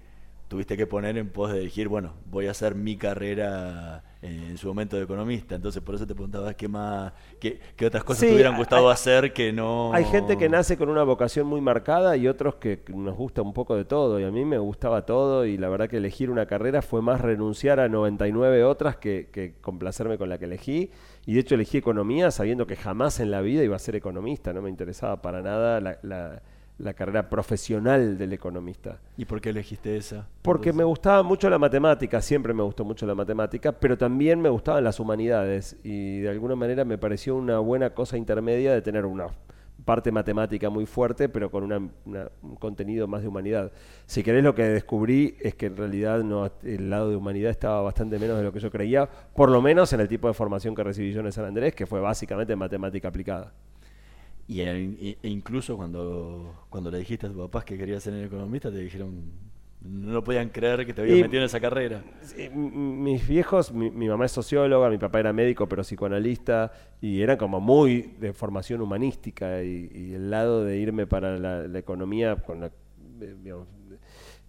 tuviste 0.49 0.77
que 0.77 0.87
poner 0.87 1.17
en 1.17 1.31
pos 1.31 1.53
de 1.53 1.61
elegir, 1.61 1.89
bueno, 1.89 2.15
voy 2.27 2.47
a 2.47 2.51
hacer 2.51 2.75
mi 2.75 2.97
carrera 2.97 4.05
eh, 4.23 4.47
en 4.51 4.59
su 4.59 4.69
momento 4.69 4.97
de 4.97 5.05
economista. 5.05 5.55
Entonces, 5.55 5.83
por 5.83 5.95
eso 5.95 6.07
te 6.07 6.15
preguntaba 6.15 6.53
qué 6.55 6.69
más, 6.69 7.13
qué, 7.39 7.59
qué 7.77 7.87
otras 7.87 8.05
cosas 8.05 8.21
Sí, 8.21 8.27
te 8.27 8.35
hubieran 8.35 8.53
hay- 8.55 8.59
gustado 8.59 8.91
hacer 8.91 9.33
que 9.33 9.53
no. 9.53 9.93
Hay 9.95 10.05
gente 10.05 10.37
que 10.37 10.49
nace 10.49 10.77
con 10.77 10.89
una 10.91 11.03
vocación 11.05 11.47
muy 11.47 11.61
marcada 11.61 12.17
y 12.17 12.29
otros 12.29 12.57
que 12.57 12.83
nos 12.95 13.17
gusta 13.17 13.43
un 13.43 13.53
poco 13.55 13.77
de 13.77 13.85
todo. 13.85 14.21
Y 14.21 14.25
a 14.25 14.31
mí 14.31 14.45
me 14.45 14.59
gustaba 14.59 15.07
todo 15.07 15.47
y 15.47 15.57
la 15.57 15.69
verdad 15.69 15.89
que 15.89 15.97
elegir 15.97 16.31
una 16.31 16.47
carrera 16.47 16.83
fue 16.83 17.01
más 17.03 17.21
renunciar 17.21 17.81
a 17.81 17.89
99 17.89 18.63
otras 18.65 18.97
que, 18.97 19.29
que 19.33 19.55
complacerme 19.61 20.19
con 20.19 20.29
la 20.29 20.39
que 20.39 20.45
elegí. 20.45 20.91
Y 21.27 21.35
de 21.35 21.41
hecho 21.41 21.55
elegí 21.55 21.79
economía 21.79 22.31
sabiendo 22.31 22.67
que 22.67 22.77
jamás 22.77 23.21
en 23.21 23.31
la 23.31 23.41
vida 23.41 23.63
iba 23.65 23.77
a 23.77 23.79
ser 23.79 23.97
economista. 23.97 24.53
No 24.53 24.63
me 24.63 24.69
interesaba 24.71 25.23
para 25.23 25.43
nada 25.43 25.81
la, 25.81 25.99
la- 26.03 26.43
la 26.83 26.95
carrera 26.95 27.29
profesional 27.29 28.17
del 28.17 28.33
economista. 28.33 28.99
¿Y 29.17 29.25
por 29.27 29.41
qué 29.41 29.51
elegiste 29.51 29.97
esa? 29.97 30.27
Porque 30.43 30.73
me 30.73 30.85
gustaba 30.85 31.23
mucho 31.23 31.51
la 31.51 31.59
matemática, 31.59 32.21
siempre 32.23 32.55
me 32.55 32.63
gustó 32.63 32.85
mucho 32.85 33.07
la 33.07 33.15
matemática, 33.15 33.73
pero 33.73 33.99
también 33.99 34.41
me 34.41 34.49
gustaban 34.49 34.83
las 34.85 34.99
humanidades 34.99 35.77
y 35.85 36.21
de 36.21 36.31
alguna 36.31 36.57
manera 36.57 36.85
me 36.85 36.97
pareció 36.99 37.37
una 37.37 37.59
buena 37.59 37.91
cosa 37.91 38.17
intermedia 38.17 38.73
de 38.73 38.83
tener 38.83 39.05
una 39.05 39.27
parte 39.85 40.13
matemática 40.13 40.69
muy 40.69 40.85
fuerte, 40.85 41.29
pero 41.31 41.51
con 41.51 41.65
una- 41.65 41.81
una- 42.05 42.31
un 42.43 42.57
contenido 42.57 43.07
más 43.09 43.23
de 43.23 43.29
humanidad. 43.29 43.73
Si 44.07 44.23
querés, 44.23 44.45
lo 44.45 44.55
que 44.55 44.65
descubrí 44.65 45.37
es 45.41 45.55
que 45.55 45.67
en 45.67 45.77
realidad 45.77 46.23
no, 46.23 46.51
el 46.63 46.91
lado 46.91 47.09
de 47.09 47.17
humanidad 47.17 47.51
estaba 47.51 47.81
bastante 47.81 48.19
menos 48.19 48.37
de 48.37 48.45
lo 48.45 48.53
que 48.53 48.61
yo 48.61 48.71
creía, 48.71 49.09
por 49.35 49.51
lo 49.51 49.63
menos 49.63 49.93
en 49.95 50.01
el 50.01 50.09
tipo 50.09 50.29
de 50.29 50.35
formación 50.35 50.75
que 50.75 50.85
recibí 50.85 51.13
yo 51.13 51.21
en 51.21 51.33
San 51.33 51.47
Andrés, 51.47 51.75
que 51.75 51.87
fue 51.87 51.99
básicamente 52.01 52.55
matemática 52.57 53.09
aplicada. 53.09 53.53
Y 54.51 54.63
e, 54.63 55.17
incluso 55.23 55.77
cuando, 55.77 56.67
cuando 56.71 56.91
le 56.91 56.99
dijiste 56.99 57.27
a 57.27 57.29
tus 57.29 57.39
papás 57.39 57.65
que 57.65 57.79
querías 57.79 58.03
ser 58.03 58.15
economista, 58.25 58.69
te 58.69 58.79
dijeron, 58.79 59.23
no 59.81 60.25
podían 60.25 60.49
creer 60.49 60.85
que 60.85 60.93
te 60.93 61.03
habías 61.03 61.19
Y- 61.19 61.23
metido 61.23 61.39
en 61.43 61.47
esa 61.47 61.61
carrera. 61.61 62.03
Mis 62.53 63.29
viejos, 63.29 63.73
mi, 63.73 63.93
mi 63.93 64.09
mamá 64.09 64.25
es 64.25 64.33
socióloga, 64.33 64.91
mi 64.91 64.99
papá 64.99 65.21
era 65.21 65.33
médico 65.33 65.69
pero 65.69 65.83
psicoanalista 65.83 66.73
y 67.01 67.23
eran 67.23 67.37
como 67.37 67.61
muy 67.61 68.15
de 68.19 68.33
formación 68.33 68.81
humanística 68.81 69.63
y, 69.63 69.89
y 69.95 70.13
el 70.15 70.31
lado 70.31 70.65
de 70.65 70.79
irme 70.79 71.07
para 71.07 71.39
la, 71.39 71.69
la 71.69 71.79
economía 71.79 72.35
con 72.35 72.59
la, 72.61 72.67
eh, 73.21 73.37
digamos, 73.43 73.69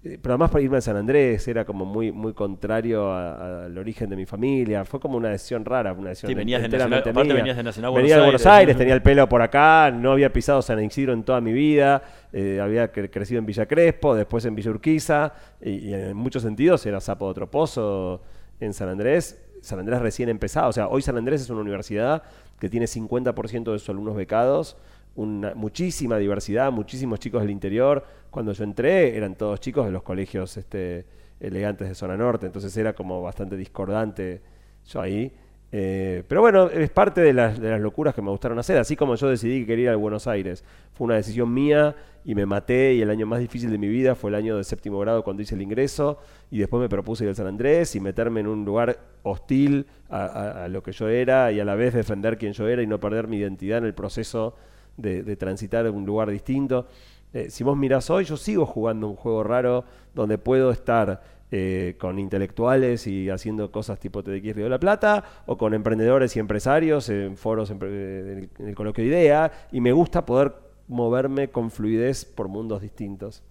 pero 0.04 0.34
además 0.34 0.50
para 0.50 0.64
irme 0.64 0.78
a 0.78 0.82
San 0.82 0.96
Andrés 0.96 1.48
era 1.48 1.64
como 1.64 1.86
muy 1.86 2.12
muy 2.12 2.34
contrario 2.34 3.14
al 3.14 3.78
origen 3.78 4.10
de 4.10 4.16
mi 4.16 4.26
familia. 4.26 4.84
Fue 4.84 5.00
como 5.00 5.16
una 5.18 5.30
decisión 5.30 5.64
rara 5.64 5.94
una 5.94 6.10
decisión 6.10 6.30
Sí, 6.32 6.34
venías 6.36 6.62
de 6.64 6.70
Nacional- 6.70 7.00
aparte 7.12 7.34
venías 7.34 7.58
de 7.58 7.64
Nacional 7.64 7.94
venía 7.94 8.16
de 8.16 8.22
Buenos 8.22 8.26
Buenos 8.42 8.46
Aires. 8.48 8.60
Aires 8.60 8.78
tenía 8.78 8.94
el 8.96 9.02
pelo 9.04 9.30
por 9.30 9.42
acá 9.44 9.92
no 9.92 10.12
había 10.14 10.34
pisado 10.34 10.62
San 10.64 10.84
Isidro 10.84 11.14
en 11.14 11.24
toda 11.24 11.40
mi 11.40 11.54
vida 11.54 12.02
eh, 12.34 12.60
había 12.60 12.92
cre- 12.92 13.12
crecido 13.12 13.38
en 13.40 13.46
Villa 13.46 13.68
Crespo 13.68 14.16
después 14.16 14.44
en 14.46 14.56
Villa 14.56 14.72
Urquiza 14.72 15.34
y, 15.62 15.90
y 15.90 15.94
en 15.94 16.18
muchos 16.18 16.42
sentidos 16.42 16.84
era 16.88 17.00
sapo 17.00 17.26
de 17.26 17.32
otro 17.32 17.52
pozo 17.52 18.22
en 18.60 18.74
San 18.74 18.90
Andrés. 18.90 19.40
San 19.62 19.78
Andrés 19.78 20.00
recién 20.02 20.30
empezado 20.30 20.70
o 20.70 20.74
sea 20.74 20.88
hoy 20.88 21.04
San 21.04 21.16
Andrés 21.18 21.42
es 21.42 21.50
una 21.52 21.62
universidad 21.62 22.24
que 22.60 22.70
tiene 22.70 22.88
50% 22.88 23.72
de 23.72 23.78
sus 23.80 23.90
alumnos 23.90 24.16
becados 24.16 24.78
muchísima 25.16 26.18
diversidad, 26.18 26.72
muchísimos 26.72 27.20
chicos 27.20 27.42
del 27.42 27.52
interior. 27.52 28.04
Cuando 28.30 28.54
yo 28.54 28.64
entré 28.64 29.16
eran 29.18 29.36
todos 29.36 29.60
chicos 29.60 29.86
de 29.86 29.92
los 29.92 30.04
colegios 30.04 30.56
este, 30.58 31.06
elegantes 31.40 31.88
de 31.90 31.96
zona 31.96 32.16
norte, 32.18 32.46
entonces 32.46 32.76
era 32.78 32.94
como 32.94 33.22
bastante 33.22 33.58
discordante 33.58 34.42
yo 34.88 35.02
ahí. 35.02 35.32
Eh, 35.74 36.24
pero 36.28 36.42
bueno, 36.42 36.70
es 36.70 36.90
parte 36.90 37.22
de 37.22 37.32
las, 37.32 37.58
locuras 37.60 38.14
que 38.14 38.22
me 38.22 38.30
gustaron 38.30 38.60
hacer, 38.60 38.78
así 38.78 38.98
como 38.98 39.16
yo 39.16 39.30
decidí 39.30 39.62
que 39.62 39.68
quería 39.68 39.84
ir 39.86 39.90
a 39.92 39.96
Buenos 39.96 40.28
Aires. 40.28 40.66
Fue 40.94 41.06
una 41.06 41.16
decisión 41.16 41.54
mía 41.54 41.96
y 42.26 42.36
me 42.36 42.46
maté 42.46 42.94
y 42.96 43.02
el 43.02 43.10
año 43.10 43.26
más 43.26 43.40
difícil 43.40 43.72
de 43.72 43.78
mi 43.78 43.88
vida 43.88 44.16
fue 44.16 44.30
el 44.32 44.36
año 44.36 44.58
de 44.58 44.64
séptimo 44.66 45.00
grado 45.00 45.24
cuando 45.24 45.42
hice 45.44 45.56
el 45.56 45.62
ingreso 45.62 46.20
y 46.52 46.60
después 46.60 46.82
me 46.82 46.90
propuse 46.90 47.24
ir 47.24 47.30
al 47.30 47.36
San 47.38 47.48
Andrés 47.48 47.96
y 47.96 48.02
meterme 48.02 48.42
en 48.42 48.48
un 48.48 48.66
lugar 48.66 49.00
hostil 49.24 49.88
a, 50.10 50.26
a- 50.26 50.66
a 50.66 50.68
lo 50.68 50.84
que 50.84 50.92
yo 50.92 51.08
era 51.08 51.52
y 51.54 51.60
a 51.62 51.66
la 51.66 51.76
vez 51.76 51.94
defender 51.94 52.38
quién 52.38 52.52
yo 52.54 52.68
era 52.68 52.82
y 52.84 52.88
no 52.88 53.00
perder 53.00 53.28
mi 53.28 53.38
identidad 53.38 53.78
en 53.80 53.86
el 53.86 53.94
proceso 53.94 54.56
de, 55.02 55.24
de 55.24 55.36
transitar 55.36 55.86
a 55.86 55.92
un 55.92 56.06
lugar 56.06 56.30
distinto. 56.30 56.88
Eh, 57.34 57.50
si 57.50 57.64
vos 57.64 57.78
mirás 57.78 58.10
hoy, 58.10 58.26
yo 58.26 58.38
sigo 58.38 58.66
jugando 58.66 59.08
un 59.08 59.16
juego 59.16 59.44
raro 59.44 59.86
donde 60.14 60.38
puedo 60.38 60.72
estar 60.72 61.22
eh, 61.54 61.96
con 62.00 62.18
intelectuales 62.20 63.08
y 63.08 63.30
haciendo 63.30 63.72
cosas 63.72 64.00
tipo 64.00 64.24
TDX 64.24 64.56
Río 64.56 64.64
de 64.66 64.70
la 64.70 64.80
Plata, 64.80 65.24
o 65.46 65.58
con 65.58 65.74
emprendedores 65.74 66.36
y 66.36 66.40
empresarios 66.40 67.10
en 67.10 67.36
foros 67.38 67.70
en 67.72 67.82
el, 67.82 68.50
en 68.60 68.68
el 68.70 68.76
coloquio 68.76 69.04
de 69.04 69.10
idea, 69.10 69.52
y 69.72 69.82
me 69.82 69.92
gusta 69.92 70.26
poder 70.26 70.54
moverme 70.88 71.50
con 71.50 71.72
fluidez 71.72 72.26
por 72.26 72.48
mundos 72.48 72.82
distintos. 72.82 73.44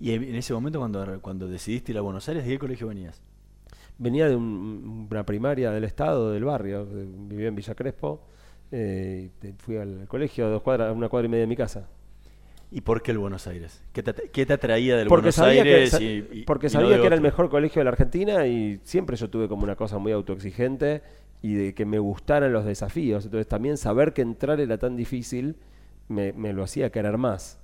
Y 0.00 0.12
en 0.12 0.34
ese 0.34 0.52
momento, 0.52 0.80
cuando, 0.80 1.20
cuando 1.20 1.46
decidiste 1.48 1.92
ir 1.92 1.98
a 1.98 2.00
Buenos 2.00 2.28
Aires, 2.28 2.44
¿de 2.44 2.50
qué 2.50 2.58
colegio 2.58 2.88
venías? 2.88 3.20
Venía 3.98 4.28
de 4.28 4.34
un- 4.34 5.06
una 5.10 5.24
primaria 5.24 5.70
del 5.70 5.84
estado, 5.84 6.32
del 6.32 6.44
barrio, 6.44 6.84
vivía 6.86 7.48
en 7.48 7.54
Villa 7.54 7.74
Crespo, 7.76 8.20
eh, 8.72 9.30
fui 9.58 9.76
al 9.76 10.06
colegio 10.08 10.46
a 10.46 10.48
dos 10.48 10.62
cuadras, 10.62 10.88
a 10.88 10.92
una 10.92 11.08
cuadra 11.08 11.26
y 11.26 11.28
media 11.30 11.42
de 11.42 11.46
mi 11.46 11.56
casa. 11.56 11.86
¿Y 12.74 12.80
por 12.80 13.02
qué 13.02 13.10
el 13.12 13.18
Buenos 13.18 13.46
Aires? 13.46 13.82
¿Qué 13.92 14.02
te, 14.02 14.14
qué 14.30 14.46
te 14.46 14.54
atraía 14.54 14.96
del 14.96 15.06
porque 15.08 15.24
Buenos 15.30 15.38
Aires? 15.40 15.90
que, 15.90 15.96
sa- 15.98 16.02
y- 16.02 16.26
y- 16.32 16.42
porque 16.44 16.68
y 16.68 16.70
no 16.70 16.80
sabía 16.80 16.98
que 17.00 17.06
era 17.06 17.14
el 17.16 17.20
mejor 17.20 17.50
colegio 17.50 17.80
de 17.80 17.84
la 17.84 17.90
Argentina 17.90 18.46
y 18.46 18.80
siempre 18.82 19.16
yo 19.16 19.28
tuve 19.28 19.46
como 19.46 19.62
una 19.64 19.76
cosa 19.76 19.98
muy 19.98 20.10
autoexigente 20.12 21.02
y 21.42 21.52
de 21.54 21.74
que 21.74 21.84
me 21.84 21.98
gustaran 21.98 22.50
los 22.52 22.64
desafíos. 22.64 23.26
Entonces 23.26 23.46
también 23.46 23.76
saber 23.76 24.14
que 24.14 24.22
entrar 24.22 24.58
era 24.58 24.78
tan 24.78 24.96
difícil 24.96 25.56
me, 26.08 26.32
me 26.32 26.52
lo 26.54 26.62
hacía 26.62 26.90
querer 26.90 27.18
más. 27.18 27.58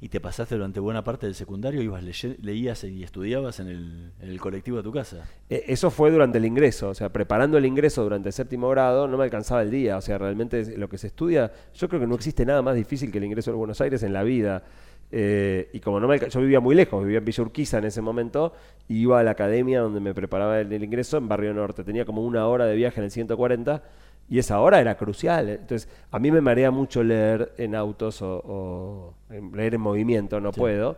¿Y 0.00 0.08
te 0.08 0.20
pasaste 0.20 0.54
durante 0.54 0.78
buena 0.78 1.02
parte 1.02 1.26
del 1.26 1.34
secundario? 1.34 1.80
¿Ibas 1.80 2.02
leías 2.42 2.84
y 2.84 3.02
estudiabas 3.02 3.60
en 3.60 3.68
el, 3.68 4.12
en 4.20 4.28
el 4.28 4.40
colectivo 4.40 4.76
de 4.76 4.82
tu 4.82 4.92
casa? 4.92 5.24
Eh, 5.48 5.64
Eso 5.68 5.90
fue 5.90 6.10
durante 6.10 6.38
el 6.38 6.44
ingreso, 6.44 6.90
o 6.90 6.94
sea, 6.94 7.10
preparando 7.10 7.56
el 7.56 7.64
ingreso 7.64 8.02
durante 8.02 8.28
el 8.28 8.32
séptimo 8.32 8.68
grado 8.68 9.08
no 9.08 9.16
me 9.16 9.24
alcanzaba 9.24 9.62
el 9.62 9.70
día, 9.70 9.96
o 9.96 10.00
sea, 10.02 10.18
realmente 10.18 10.76
lo 10.76 10.88
que 10.88 10.98
se 10.98 11.06
estudia, 11.06 11.50
yo 11.74 11.88
creo 11.88 12.00
que 12.00 12.06
no 12.06 12.14
existe 12.14 12.44
nada 12.44 12.60
más 12.60 12.74
difícil 12.74 13.10
que 13.10 13.18
el 13.18 13.24
ingreso 13.24 13.50
de 13.50 13.56
Buenos 13.56 13.80
Aires 13.80 14.02
en 14.02 14.12
la 14.12 14.22
vida. 14.22 14.64
Eh, 15.12 15.70
y 15.72 15.78
como 15.78 16.00
no 16.00 16.08
me 16.08 16.18
yo 16.18 16.40
vivía 16.40 16.58
muy 16.58 16.74
lejos, 16.74 17.00
vivía 17.02 17.18
en 17.18 17.24
Villa 17.24 17.42
Urquiza 17.42 17.78
en 17.78 17.84
ese 17.84 18.02
momento, 18.02 18.52
y 18.88 18.98
iba 18.98 19.20
a 19.20 19.22
la 19.22 19.30
academia 19.30 19.80
donde 19.80 20.00
me 20.00 20.12
preparaba 20.14 20.60
el, 20.60 20.72
el 20.72 20.82
ingreso 20.82 21.16
en 21.16 21.28
Barrio 21.28 21.54
Norte, 21.54 21.84
tenía 21.84 22.04
como 22.04 22.22
una 22.22 22.46
hora 22.48 22.66
de 22.66 22.74
viaje 22.74 23.00
en 23.00 23.04
el 23.04 23.10
140 23.10 23.82
y 24.28 24.38
esa 24.38 24.60
hora 24.60 24.80
era 24.80 24.96
crucial. 24.96 25.48
Entonces, 25.48 25.88
a 26.10 26.18
mí 26.18 26.30
me 26.30 26.40
marea 26.40 26.70
mucho 26.70 27.02
leer 27.02 27.52
en 27.58 27.74
autos 27.74 28.20
o, 28.22 29.14
leer 29.52 29.74
en 29.74 29.80
movimiento, 29.80 30.40
no 30.40 30.52
Sí. 30.52 30.60
puedo. 30.60 30.96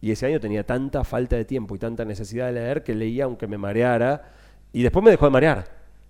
Y 0.00 0.10
ese 0.10 0.26
año 0.26 0.40
tenía 0.40 0.64
tanta 0.64 1.04
falta 1.04 1.36
de 1.36 1.44
tiempo 1.44 1.74
y 1.74 1.78
tanta 1.78 2.04
necesidad 2.04 2.46
de 2.46 2.52
leer 2.52 2.82
que 2.82 2.94
leía 2.94 3.24
aunque 3.24 3.46
me 3.46 3.58
mareara. 3.58 4.30
Y 4.72 4.82
después 4.82 5.04
me 5.04 5.10
dejó 5.10 5.26
de 5.26 5.30
marear. 5.32 5.64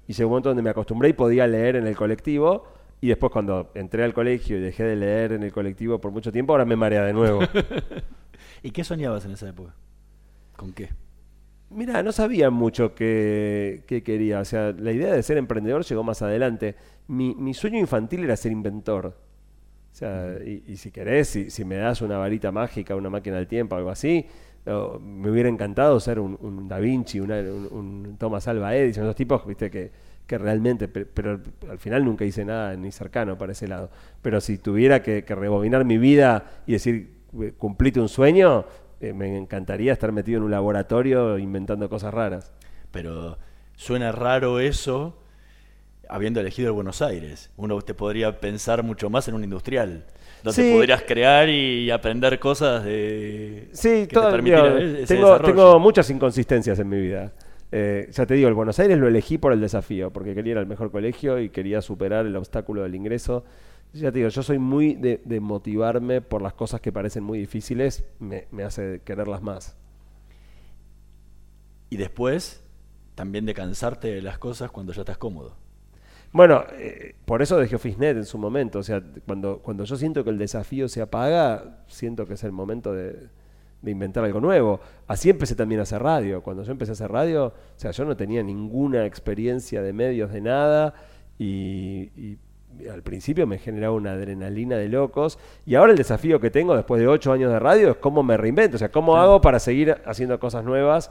Y 0.08 0.12
llegó 0.12 0.28
un 0.28 0.32
momento 0.32 0.50
donde 0.50 0.62
me 0.62 0.70
acostumbré 0.70 1.08
y 1.08 1.12
podía 1.12 1.46
leer 1.46 1.76
en 1.76 1.86
el 1.86 1.96
colectivo. 1.96 2.64
Y 3.00 3.08
después 3.08 3.30
cuando 3.32 3.70
entré 3.74 4.04
al 4.04 4.14
colegio 4.14 4.56
y 4.56 4.60
dejé 4.60 4.84
de 4.84 4.96
leer 4.96 5.32
en 5.32 5.42
el 5.42 5.52
colectivo 5.52 6.00
por 6.00 6.10
mucho 6.12 6.32
tiempo, 6.32 6.52
ahora 6.52 6.64
me 6.64 6.76
marea 6.76 7.04
de 7.04 7.12
nuevo. 7.12 7.40
¿Y 8.62 8.70
qué 8.70 8.84
soñabas 8.84 9.24
en 9.24 9.32
esa 9.32 9.48
época? 9.48 9.74
¿Con 10.56 10.72
qué? 10.72 10.90
Mira, 11.70 12.02
no 12.02 12.12
sabía 12.12 12.50
mucho 12.50 12.94
qué, 12.94 13.82
qué 13.86 14.02
quería. 14.02 14.40
O 14.40 14.44
sea, 14.44 14.72
la 14.72 14.92
idea 14.92 15.12
de 15.12 15.22
ser 15.22 15.36
emprendedor 15.36 15.84
llegó 15.84 16.04
más 16.04 16.22
adelante. 16.22 16.76
Mi, 17.08 17.34
mi 17.34 17.54
sueño 17.54 17.78
infantil 17.78 18.22
era 18.24 18.36
ser 18.36 18.52
inventor. 18.52 19.06
O 19.92 19.96
sea, 19.96 20.36
y, 20.44 20.64
y 20.68 20.76
si 20.76 20.90
querés, 20.92 21.28
si, 21.28 21.50
si 21.50 21.64
me 21.64 21.76
das 21.76 22.02
una 22.02 22.18
varita 22.18 22.52
mágica, 22.52 22.96
una 22.96 23.10
máquina 23.10 23.36
del 23.36 23.48
tiempo, 23.48 23.76
algo 23.76 23.90
así, 23.90 24.26
me 25.00 25.30
hubiera 25.30 25.48
encantado 25.48 26.00
ser 26.00 26.18
un, 26.20 26.38
un 26.40 26.68
Da 26.68 26.78
Vinci, 26.80 27.20
una- 27.20 27.40
un, 27.40 27.68
un 27.72 28.16
Thomas 28.18 28.48
Alva 28.48 28.74
Edison, 28.76 29.04
esos 29.04 29.16
tipos, 29.16 29.46
viste, 29.46 29.70
que, 29.70 29.90
que 30.26 30.38
realmente, 30.38 30.88
pe- 30.88 31.06
pero, 31.06 31.40
al 31.70 31.78
final 31.78 32.04
nunca 32.04 32.24
hice 32.24 32.44
nada 32.44 32.76
ni 32.76 32.92
cercano 32.92 33.38
para 33.38 33.52
ese 33.52 33.68
lado. 33.68 33.90
Pero 34.22 34.40
si 34.40 34.58
tuviera 34.58 35.02
que, 35.02 35.24
que 35.24 35.34
rebobinar 35.34 35.84
mi 35.84 35.98
vida 35.98 36.62
y 36.66 36.72
decir, 36.72 37.10
cumplite 37.58 38.00
un 38.00 38.08
sueño, 38.08 38.66
eh, 39.00 39.12
me 39.12 39.36
encantaría 39.36 39.92
estar 39.92 40.12
metido 40.12 40.38
en 40.38 40.44
un 40.44 40.50
laboratorio 40.50 41.38
inventando 41.38 41.88
cosas 41.88 42.12
raras. 42.14 42.52
Pero 42.90 43.38
suena 43.74 44.12
raro 44.12 44.58
eso 44.60 45.18
habiendo 46.08 46.40
elegido 46.40 46.68
el 46.68 46.72
Buenos 46.74 47.02
Aires. 47.02 47.50
Uno 47.56 47.80
te 47.82 47.92
podría 47.94 48.38
pensar 48.40 48.82
mucho 48.82 49.10
más 49.10 49.26
en 49.28 49.34
un 49.34 49.42
industrial, 49.44 50.04
donde 50.42 50.62
Sí. 50.62 50.72
podrías 50.72 51.02
crear 51.02 51.48
y 51.48 51.90
aprender 51.90 52.38
cosas 52.38 52.84
de 52.84 53.68
Sí, 53.72 53.88
que 54.02 54.06
te 54.06 54.14
todo- 54.14 54.30
e- 54.78 55.02
ese 55.02 55.14
tengo, 55.14 55.38
tengo 55.40 55.78
muchas 55.80 56.08
inconsistencias 56.10 56.78
en 56.78 56.88
mi 56.88 57.00
vida. 57.00 57.32
Eh, 57.72 58.08
ya 58.12 58.24
te 58.24 58.34
digo, 58.34 58.46
el 58.48 58.54
Buenos 58.54 58.78
Aires 58.78 58.96
lo 58.96 59.08
elegí 59.08 59.38
por 59.38 59.52
el 59.52 59.60
desafío, 59.60 60.12
porque 60.12 60.34
quería 60.36 60.52
ir 60.52 60.58
al 60.58 60.66
mejor 60.68 60.92
colegio 60.92 61.40
y 61.40 61.48
quería 61.48 61.82
superar 61.82 62.24
el 62.24 62.36
obstáculo 62.36 62.84
del 62.84 62.94
ingreso. 62.94 63.44
Ya 63.92 64.12
te 64.12 64.18
digo, 64.18 64.28
yo 64.28 64.42
soy 64.42 64.58
muy 64.58 64.94
de, 64.94 65.22
de 65.24 65.40
motivarme 65.40 66.20
por 66.20 66.42
las 66.42 66.52
cosas 66.52 66.80
que 66.80 66.92
parecen 66.92 67.24
muy 67.24 67.38
difíciles, 67.38 68.04
me, 68.18 68.46
me 68.50 68.62
hace 68.62 69.00
quererlas 69.04 69.42
más. 69.42 69.76
Y 71.88 71.96
después 71.96 72.62
también 73.14 73.46
de 73.46 73.54
cansarte 73.54 74.08
de 74.08 74.22
las 74.22 74.38
cosas 74.38 74.70
cuando 74.70 74.92
ya 74.92 75.02
estás 75.02 75.18
cómodo. 75.18 75.56
Bueno, 76.32 76.64
eh, 76.72 77.14
por 77.24 77.40
eso 77.40 77.56
dejé 77.56 77.76
Officenet 77.76 78.16
en 78.16 78.26
su 78.26 78.36
momento. 78.36 78.80
O 78.80 78.82
sea, 78.82 79.02
cuando, 79.26 79.60
cuando 79.60 79.84
yo 79.84 79.96
siento 79.96 80.22
que 80.22 80.30
el 80.30 80.38
desafío 80.38 80.88
se 80.88 81.00
apaga, 81.00 81.84
siento 81.86 82.26
que 82.26 82.34
es 82.34 82.44
el 82.44 82.52
momento 82.52 82.92
de, 82.92 83.28
de 83.80 83.90
inventar 83.90 84.24
algo 84.24 84.40
nuevo. 84.40 84.80
Así 85.06 85.30
empecé 85.30 85.54
también 85.54 85.80
a 85.80 85.84
hacer 85.84 86.02
radio. 86.02 86.42
Cuando 86.42 86.62
yo 86.62 86.72
empecé 86.72 86.92
a 86.92 86.94
hacer 86.94 87.10
radio, 87.10 87.46
o 87.46 87.78
sea, 87.80 87.92
yo 87.92 88.04
no 88.04 88.16
tenía 88.16 88.42
ninguna 88.42 89.06
experiencia 89.06 89.80
de 89.80 89.92
medios, 89.94 90.30
de 90.30 90.40
nada, 90.42 90.94
y, 91.38 92.10
y 92.16 92.38
al 92.92 93.02
principio 93.02 93.46
me 93.46 93.58
generaba 93.58 93.94
una 93.94 94.12
adrenalina 94.12 94.76
de 94.76 94.88
locos. 94.88 95.38
Y 95.64 95.74
ahora 95.74 95.92
el 95.92 95.98
desafío 95.98 96.40
que 96.40 96.50
tengo 96.50 96.74
después 96.74 97.00
de 97.00 97.08
ocho 97.08 97.32
años 97.32 97.52
de 97.52 97.58
radio 97.58 97.90
es 97.90 97.96
cómo 97.96 98.22
me 98.22 98.36
reinvento, 98.36 98.76
o 98.76 98.78
sea, 98.78 98.90
cómo 98.90 99.16
hago 99.16 99.40
para 99.40 99.58
seguir 99.58 99.96
haciendo 100.04 100.38
cosas 100.38 100.64
nuevas. 100.64 101.10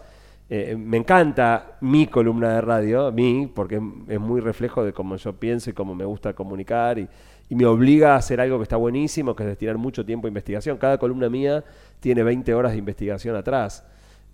Eh, 0.50 0.76
me 0.78 0.98
encanta 0.98 1.78
mi 1.82 2.06
columna 2.06 2.54
de 2.56 2.62
radio, 2.62 3.12
mi, 3.12 3.48
porque 3.48 3.82
es 4.08 4.20
muy 4.20 4.42
reflejo 4.42 4.84
de 4.84 4.94
cómo 4.94 5.16
yo 5.16 5.34
pienso 5.34 5.72
y 5.72 5.74
cómo 5.74 5.96
me 5.96 6.06
gusta 6.06 6.34
comunicar 6.34 7.00
y, 7.00 7.08
y 7.50 7.56
me 7.56 7.66
obliga 7.66 8.14
a 8.14 8.18
hacer 8.18 8.40
algo 8.40 8.58
que 8.58 8.64
está 8.64 8.76
buenísimo, 8.76 9.36
que 9.36 9.44
es 9.44 9.50
destinar 9.50 9.78
mucho 9.78 10.06
tiempo 10.06 10.28
a 10.28 10.30
investigación. 10.30 10.78
Cada 10.78 10.98
columna 10.98 11.30
mía 11.30 11.64
tiene 12.00 12.24
20 12.24 12.54
horas 12.54 12.74
de 12.74 12.78
investigación 12.78 13.36
atrás. 13.36 13.84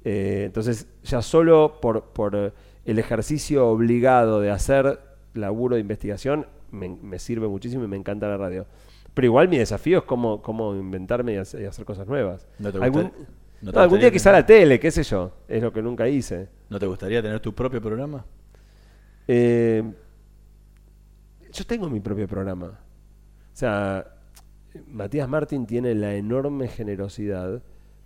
Eh, 0.04 0.44
entonces, 0.46 0.88
ya 1.04 1.22
solo 1.22 1.80
por, 1.82 2.04
por 2.06 2.54
el 2.86 3.00
ejercicio 3.00 3.67
obligado 3.67 4.39
de 4.39 4.52
hacer 4.52 5.00
laburo 5.34 5.76
de 5.76 5.82
investigación, 5.82 6.48
me, 6.71 6.89
me 6.89 7.19
sirve 7.19 7.47
muchísimo 7.47 7.84
y 7.84 7.88
me 7.88 7.97
encanta 7.97 8.27
la 8.27 8.38
radio. 8.38 8.65
Pero 9.13 9.25
igual 9.25 9.47
mi 9.49 9.57
desafío 9.57 9.99
es 9.99 10.03
cómo, 10.05 10.41
cómo 10.41 10.73
inventarme 10.75 11.34
y 11.34 11.38
hacer, 11.38 11.62
y 11.62 11.65
hacer 11.65 11.86
cosas 11.86 12.07
nuevas. 12.07 12.47
¿No 12.60 12.71
te 12.71 12.77
Algún, 12.79 13.03
gusta- 13.03 13.17
no 13.19 13.65
no, 13.67 13.71
te 13.73 13.79
algún 13.79 13.99
día 13.99 14.12
quizá 14.12 14.31
la 14.31 14.45
tele, 14.45 14.79
qué 14.79 14.89
sé 14.89 15.03
yo. 15.03 15.31
Es 15.47 15.62
lo 15.62 15.71
que 15.73 15.81
nunca 15.81 16.07
hice. 16.07 16.47
¿No 16.69 16.79
te 16.79 16.86
gustaría 16.88 17.21
tener 17.21 17.39
tu 17.41 17.53
propio 17.53 17.81
programa? 17.81 18.25
Eh, 19.27 19.84
yo 21.51 21.65
tengo 21.65 21.89
mi 21.89 21.99
propio 21.99 22.27
programa. 22.27 22.67
O 22.67 23.55
sea, 23.55 24.05
Matías 24.88 25.27
Martín 25.27 25.65
tiene 25.65 25.93
la 25.93 26.15
enorme 26.15 26.67
generosidad 26.69 27.62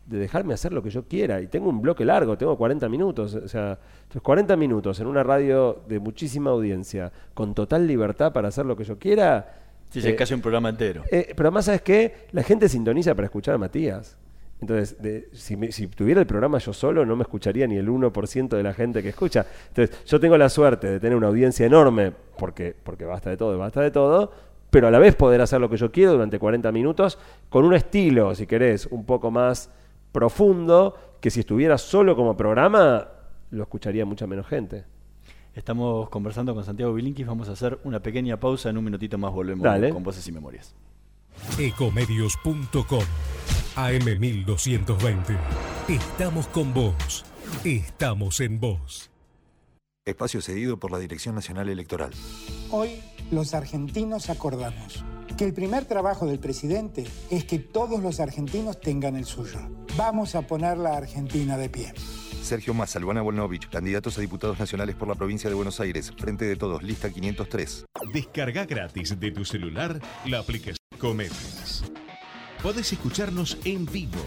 de 0.05 0.17
dejarme 0.19 0.53
hacer 0.53 0.71
lo 0.73 0.83
que 0.83 0.89
yo 0.89 1.03
quiera. 1.03 1.41
Y 1.41 1.47
tengo 1.47 1.69
un 1.69 1.81
bloque 1.81 2.05
largo, 2.05 2.37
tengo 2.37 2.57
40 2.57 2.87
minutos. 2.89 3.33
O 3.35 3.47
sea, 3.47 3.79
entonces 4.03 4.21
40 4.21 4.55
minutos 4.55 4.99
en 4.99 5.07
una 5.07 5.23
radio 5.23 5.81
de 5.87 5.99
muchísima 5.99 6.51
audiencia, 6.51 7.11
con 7.33 7.53
total 7.55 7.87
libertad 7.87 8.31
para 8.33 8.49
hacer 8.49 8.65
lo 8.65 8.75
que 8.75 8.83
yo 8.83 8.97
quiera. 8.99 9.59
Sí, 9.89 10.01
sí, 10.01 10.13
casi 10.15 10.33
un 10.33 10.41
programa 10.41 10.69
entero. 10.69 11.03
Eh, 11.11 11.33
pero 11.35 11.47
además, 11.49 11.65
¿sabes 11.65 11.81
qué? 11.81 12.27
La 12.31 12.43
gente 12.43 12.67
sintoniza 12.69 13.15
para 13.15 13.25
escuchar 13.25 13.55
a 13.55 13.57
Matías. 13.57 14.17
Entonces, 14.61 15.01
de- 15.01 15.29
si, 15.33 15.55
me- 15.57 15.71
si 15.71 15.87
tuviera 15.87 16.21
el 16.21 16.27
programa 16.27 16.57
yo 16.59 16.71
solo, 16.73 17.05
no 17.05 17.15
me 17.15 17.23
escucharía 17.23 17.67
ni 17.67 17.75
el 17.77 17.87
1% 17.89 18.55
de 18.55 18.63
la 18.63 18.73
gente 18.73 19.03
que 19.03 19.09
escucha. 19.09 19.45
Entonces, 19.69 20.03
yo 20.05 20.19
tengo 20.19 20.37
la 20.37 20.49
suerte 20.49 20.87
de 20.89 20.99
tener 20.99 21.15
una 21.17 21.27
audiencia 21.27 21.65
enorme, 21.65 22.13
porque, 22.37 22.73
porque 22.83 23.05
basta 23.05 23.29
de 23.29 23.37
todo 23.37 23.57
basta 23.57 23.81
de 23.81 23.91
todo, 23.91 24.31
pero 24.69 24.87
a 24.87 24.91
la 24.91 24.99
vez 24.99 25.15
poder 25.15 25.41
hacer 25.41 25.61
lo 25.61 25.69
que 25.69 25.77
yo 25.77 25.91
quiero 25.91 26.13
durante 26.13 26.39
40 26.39 26.71
minutos, 26.71 27.17
con 27.49 27.63
un 27.65 27.73
estilo, 27.73 28.33
si 28.35 28.47
querés, 28.47 28.85
un 28.87 29.05
poco 29.05 29.29
más 29.29 29.69
profundo, 30.15 30.95
que 31.19 31.29
si 31.29 31.41
estuviera 31.41 31.77
solo 31.77 32.15
como 32.15 32.37
programa, 32.37 33.09
lo 33.51 33.63
escucharía 33.63 34.05
mucha 34.05 34.25
menos 34.25 34.47
gente. 34.47 34.85
Estamos 35.53 36.09
conversando 36.09 36.55
con 36.55 36.63
Santiago 36.63 36.93
Bilinkis, 36.93 37.27
vamos 37.27 37.49
a 37.49 37.51
hacer 37.51 37.79
una 37.83 37.99
pequeña 37.99 38.39
pausa, 38.39 38.69
en 38.69 38.77
un 38.77 38.85
minutito 38.85 39.17
más 39.17 39.33
volvemos 39.33 39.65
Dale. 39.65 39.89
con 39.89 40.03
Voces 40.03 40.25
y 40.29 40.31
Memorias. 40.31 40.73
Ecomedios.com 41.59 43.03
AM1220. 43.75 45.37
Estamos 45.89 46.47
con 46.47 46.73
vos. 46.73 47.25
Estamos 47.65 48.39
en 48.39 48.61
vos. 48.61 49.11
Espacio 50.05 50.39
cedido 50.41 50.77
por 50.77 50.91
la 50.91 50.99
Dirección 50.99 51.35
Nacional 51.35 51.67
Electoral. 51.67 52.11
Hoy 52.71 53.01
los 53.31 53.53
argentinos 53.53 54.29
acordamos 54.29 55.03
que 55.35 55.45
el 55.45 55.53
primer 55.53 55.85
trabajo 55.85 56.25
del 56.25 56.39
presidente 56.39 57.05
es 57.29 57.45
que 57.45 57.59
todos 57.59 58.01
los 58.01 58.19
argentinos 58.19 58.79
tengan 58.79 59.15
el 59.15 59.25
suyo. 59.25 59.59
Vamos 59.97 60.35
a 60.35 60.41
poner 60.43 60.77
la 60.77 60.97
Argentina 60.97 61.57
de 61.57 61.69
pie. 61.69 61.93
Sergio 62.41 62.73
Massa, 62.73 62.99
Luana 62.99 63.21
Volnovich, 63.21 63.69
candidatos 63.69 64.17
a 64.17 64.21
diputados 64.21 64.59
nacionales 64.59 64.95
por 64.95 65.07
la 65.07 65.15
provincia 65.15 65.49
de 65.49 65.55
Buenos 65.55 65.79
Aires. 65.79 66.13
Frente 66.17 66.45
de 66.45 66.55
todos, 66.55 66.83
lista 66.83 67.09
503. 67.09 67.85
Descarga 68.13 68.65
gratis 68.65 69.19
de 69.19 69.31
tu 69.31 69.43
celular 69.43 69.99
la 70.25 70.39
aplicación 70.39 70.77
Comedias. 70.99 71.83
Podés 72.61 72.93
escucharnos 72.93 73.57
en 73.65 73.85
vivo, 73.85 74.19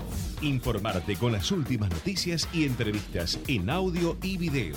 informarte 0.42 1.16
con 1.16 1.32
las 1.32 1.50
últimas 1.50 1.90
noticias 1.90 2.48
y 2.52 2.64
entrevistas 2.64 3.38
en 3.46 3.70
audio 3.70 4.16
y 4.22 4.36
video. 4.36 4.76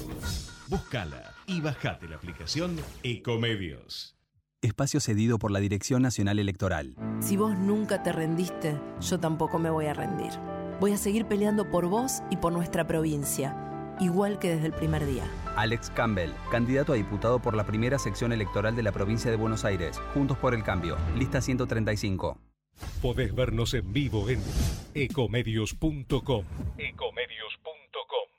Búscala 0.68 1.34
y 1.48 1.62
bajate 1.62 2.08
la 2.08 2.16
aplicación 2.16 2.80
Ecomedios. 3.04 4.21
Espacio 4.64 5.00
cedido 5.00 5.40
por 5.40 5.50
la 5.50 5.60
Dirección 5.60 6.04
Nacional 6.04 6.38
Electoral. 6.38 6.96
Si 7.20 7.36
vos 7.36 7.58
nunca 7.58 8.04
te 8.04 8.12
rendiste, 8.12 8.80
yo 9.00 9.20
tampoco 9.20 9.58
me 9.58 9.72
voy 9.72 9.88
a 9.88 9.96
rendir. 9.96 10.32
Voy 10.80 10.92
a 10.92 10.98
seguir 10.98 11.26
peleando 11.26 11.72
por 11.72 11.88
vos 11.88 12.22
y 12.30 12.38
por 12.38 12.54
nuestra 12.54 12.86
provincia, 12.86 13.56
igual 14.00 14.38
que 14.38 14.50
desde 14.50 14.68
el 14.68 14.74
primer 14.74 15.08
día. 15.08 15.24
Alex 15.56 15.90
Campbell, 15.90 16.30
candidato 16.52 16.94
a 16.94 16.96
diputado 16.96 17.42
por 17.42 17.56
la 17.56 17.66
primera 17.66 17.98
sección 17.98 18.34
electoral 18.34 18.76
de 18.76 18.84
la 18.84 18.92
provincia 18.92 19.32
de 19.32 19.38
Buenos 19.38 19.66
Aires. 19.66 20.00
Juntos 20.14 20.38
por 20.38 20.54
el 20.54 20.64
Cambio. 20.64 20.96
Lista 21.18 21.42
135. 21.42 22.38
Podés 23.02 23.34
vernos 23.34 23.74
en 23.74 23.92
vivo 23.92 24.30
en 24.30 24.40
ecomedios.com. 24.94 26.46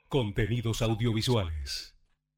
Contenidos 0.07 0.81
audiovisuales. 0.81 1.92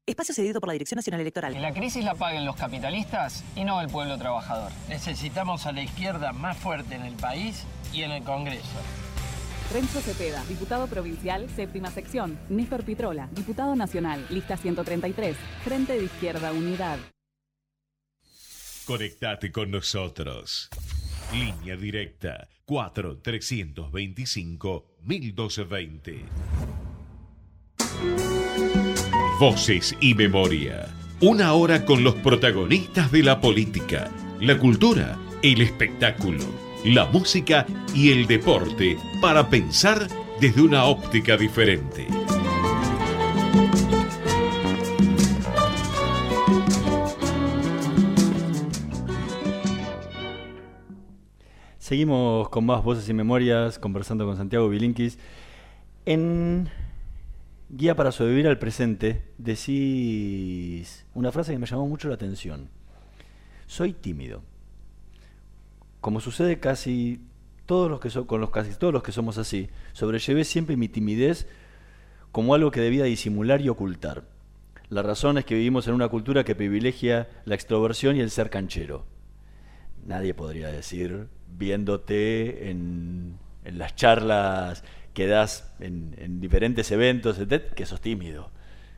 Espacio 0.06 0.32
cedido 0.36 0.60
por 0.60 0.68
la 0.68 0.74
Dirección 0.74 0.98
Nacional 0.98 1.20
Electoral. 1.20 1.52
Que 1.52 1.58
la 1.58 1.74
crisis 1.74 2.04
la 2.04 2.14
paguen 2.14 2.44
los 2.44 2.54
capitalistas 2.54 3.42
y 3.56 3.64
no 3.64 3.80
el 3.80 3.88
pueblo 3.88 4.16
trabajador. 4.16 4.70
Necesitamos 4.88 5.66
a 5.66 5.72
la 5.72 5.82
izquierda 5.82 6.32
más 6.32 6.56
fuerte 6.56 6.94
en 6.94 7.02
el 7.02 7.14
país 7.14 7.64
y 7.92 8.02
en 8.02 8.12
el 8.12 8.22
Congreso. 8.22 8.78
Renzo 9.72 10.00
Cepeda, 10.00 10.44
diputado 10.44 10.86
provincial, 10.86 11.50
séptima 11.50 11.90
sección. 11.90 12.38
Néstor 12.48 12.84
Pitrola, 12.84 13.28
diputado 13.32 13.74
nacional, 13.74 14.24
lista 14.30 14.56
133. 14.56 15.36
Frente 15.64 15.94
de 15.94 16.04
Izquierda 16.04 16.52
Unidad. 16.52 16.98
Conectate 18.86 19.50
con 19.50 19.72
nosotros. 19.72 20.68
Línea 21.32 21.76
directa 21.76 22.46
4 22.64 23.18
325 23.22 24.86
1220. 25.02 26.24
Voces 29.38 29.94
y 30.00 30.14
memoria. 30.14 30.88
Una 31.20 31.52
hora 31.52 31.84
con 31.84 32.02
los 32.02 32.14
protagonistas 32.14 33.12
de 33.12 33.22
la 33.22 33.38
política, 33.38 34.10
la 34.40 34.56
cultura, 34.56 35.18
el 35.42 35.60
espectáculo, 35.60 36.42
la 36.86 37.04
música 37.04 37.66
y 37.94 38.12
el 38.12 38.26
deporte 38.26 38.96
para 39.20 39.46
pensar 39.50 40.08
desde 40.40 40.62
una 40.62 40.86
óptica 40.86 41.36
diferente. 41.36 42.06
Seguimos 51.76 52.48
con 52.48 52.64
más 52.64 52.82
voces 52.82 53.06
y 53.10 53.12
memorias, 53.12 53.78
conversando 53.78 54.24
con 54.24 54.38
Santiago 54.38 54.70
Bilinkis. 54.70 55.18
En 56.06 56.70
Guía 57.76 57.94
para 57.94 58.10
sobrevivir 58.10 58.48
al 58.48 58.58
presente, 58.58 59.22
decís 59.36 61.04
una 61.12 61.30
frase 61.30 61.52
que 61.52 61.58
me 61.58 61.66
llamó 61.66 61.86
mucho 61.86 62.08
la 62.08 62.14
atención. 62.14 62.70
Soy 63.66 63.92
tímido. 63.92 64.42
Como 66.00 66.20
sucede 66.20 66.58
casi 66.58 67.20
todos 67.66 67.90
los 67.90 68.00
que 68.00 68.08
so- 68.08 68.26
con 68.26 68.40
los 68.40 68.48
casi 68.48 68.72
todos 68.78 68.94
los 68.94 69.02
que 69.02 69.12
somos 69.12 69.36
así, 69.36 69.68
sobrellevé 69.92 70.44
siempre 70.44 70.78
mi 70.78 70.88
timidez 70.88 71.48
como 72.32 72.54
algo 72.54 72.70
que 72.70 72.80
debía 72.80 73.04
disimular 73.04 73.60
y 73.60 73.68
ocultar. 73.68 74.24
La 74.88 75.02
razón 75.02 75.36
es 75.36 75.44
que 75.44 75.56
vivimos 75.56 75.86
en 75.86 75.92
una 75.94 76.08
cultura 76.08 76.44
que 76.44 76.54
privilegia 76.54 77.28
la 77.44 77.56
extroversión 77.56 78.16
y 78.16 78.20
el 78.20 78.30
ser 78.30 78.48
canchero. 78.48 79.04
Nadie 80.06 80.32
podría 80.32 80.68
decir, 80.68 81.28
viéndote 81.58 82.70
en, 82.70 83.36
en 83.64 83.78
las 83.78 83.96
charlas 83.96 84.82
que 85.16 85.26
das 85.26 85.72
en, 85.80 86.14
en 86.18 86.40
diferentes 86.42 86.90
eventos, 86.92 87.38
que 87.74 87.86
sos 87.86 88.02
tímido. 88.02 88.50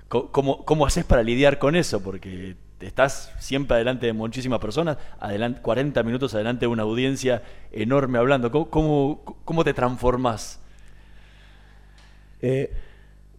¿Cómo, 0.08 0.64
¿Cómo 0.64 0.84
haces 0.84 1.04
para 1.04 1.22
lidiar 1.22 1.60
con 1.60 1.76
eso? 1.76 2.02
Porque 2.02 2.56
estás 2.80 3.32
siempre 3.38 3.76
adelante 3.76 4.06
de 4.06 4.12
muchísimas 4.14 4.58
personas, 4.58 4.96
adelante, 5.20 5.60
40 5.62 6.02
minutos 6.02 6.34
adelante 6.34 6.60
de 6.64 6.66
una 6.66 6.82
audiencia 6.82 7.42
enorme 7.70 8.18
hablando. 8.18 8.50
¿Cómo, 8.50 8.68
cómo, 8.68 9.22
cómo 9.44 9.62
te 9.62 9.72
transformás? 9.74 10.60
Eh, 12.42 12.72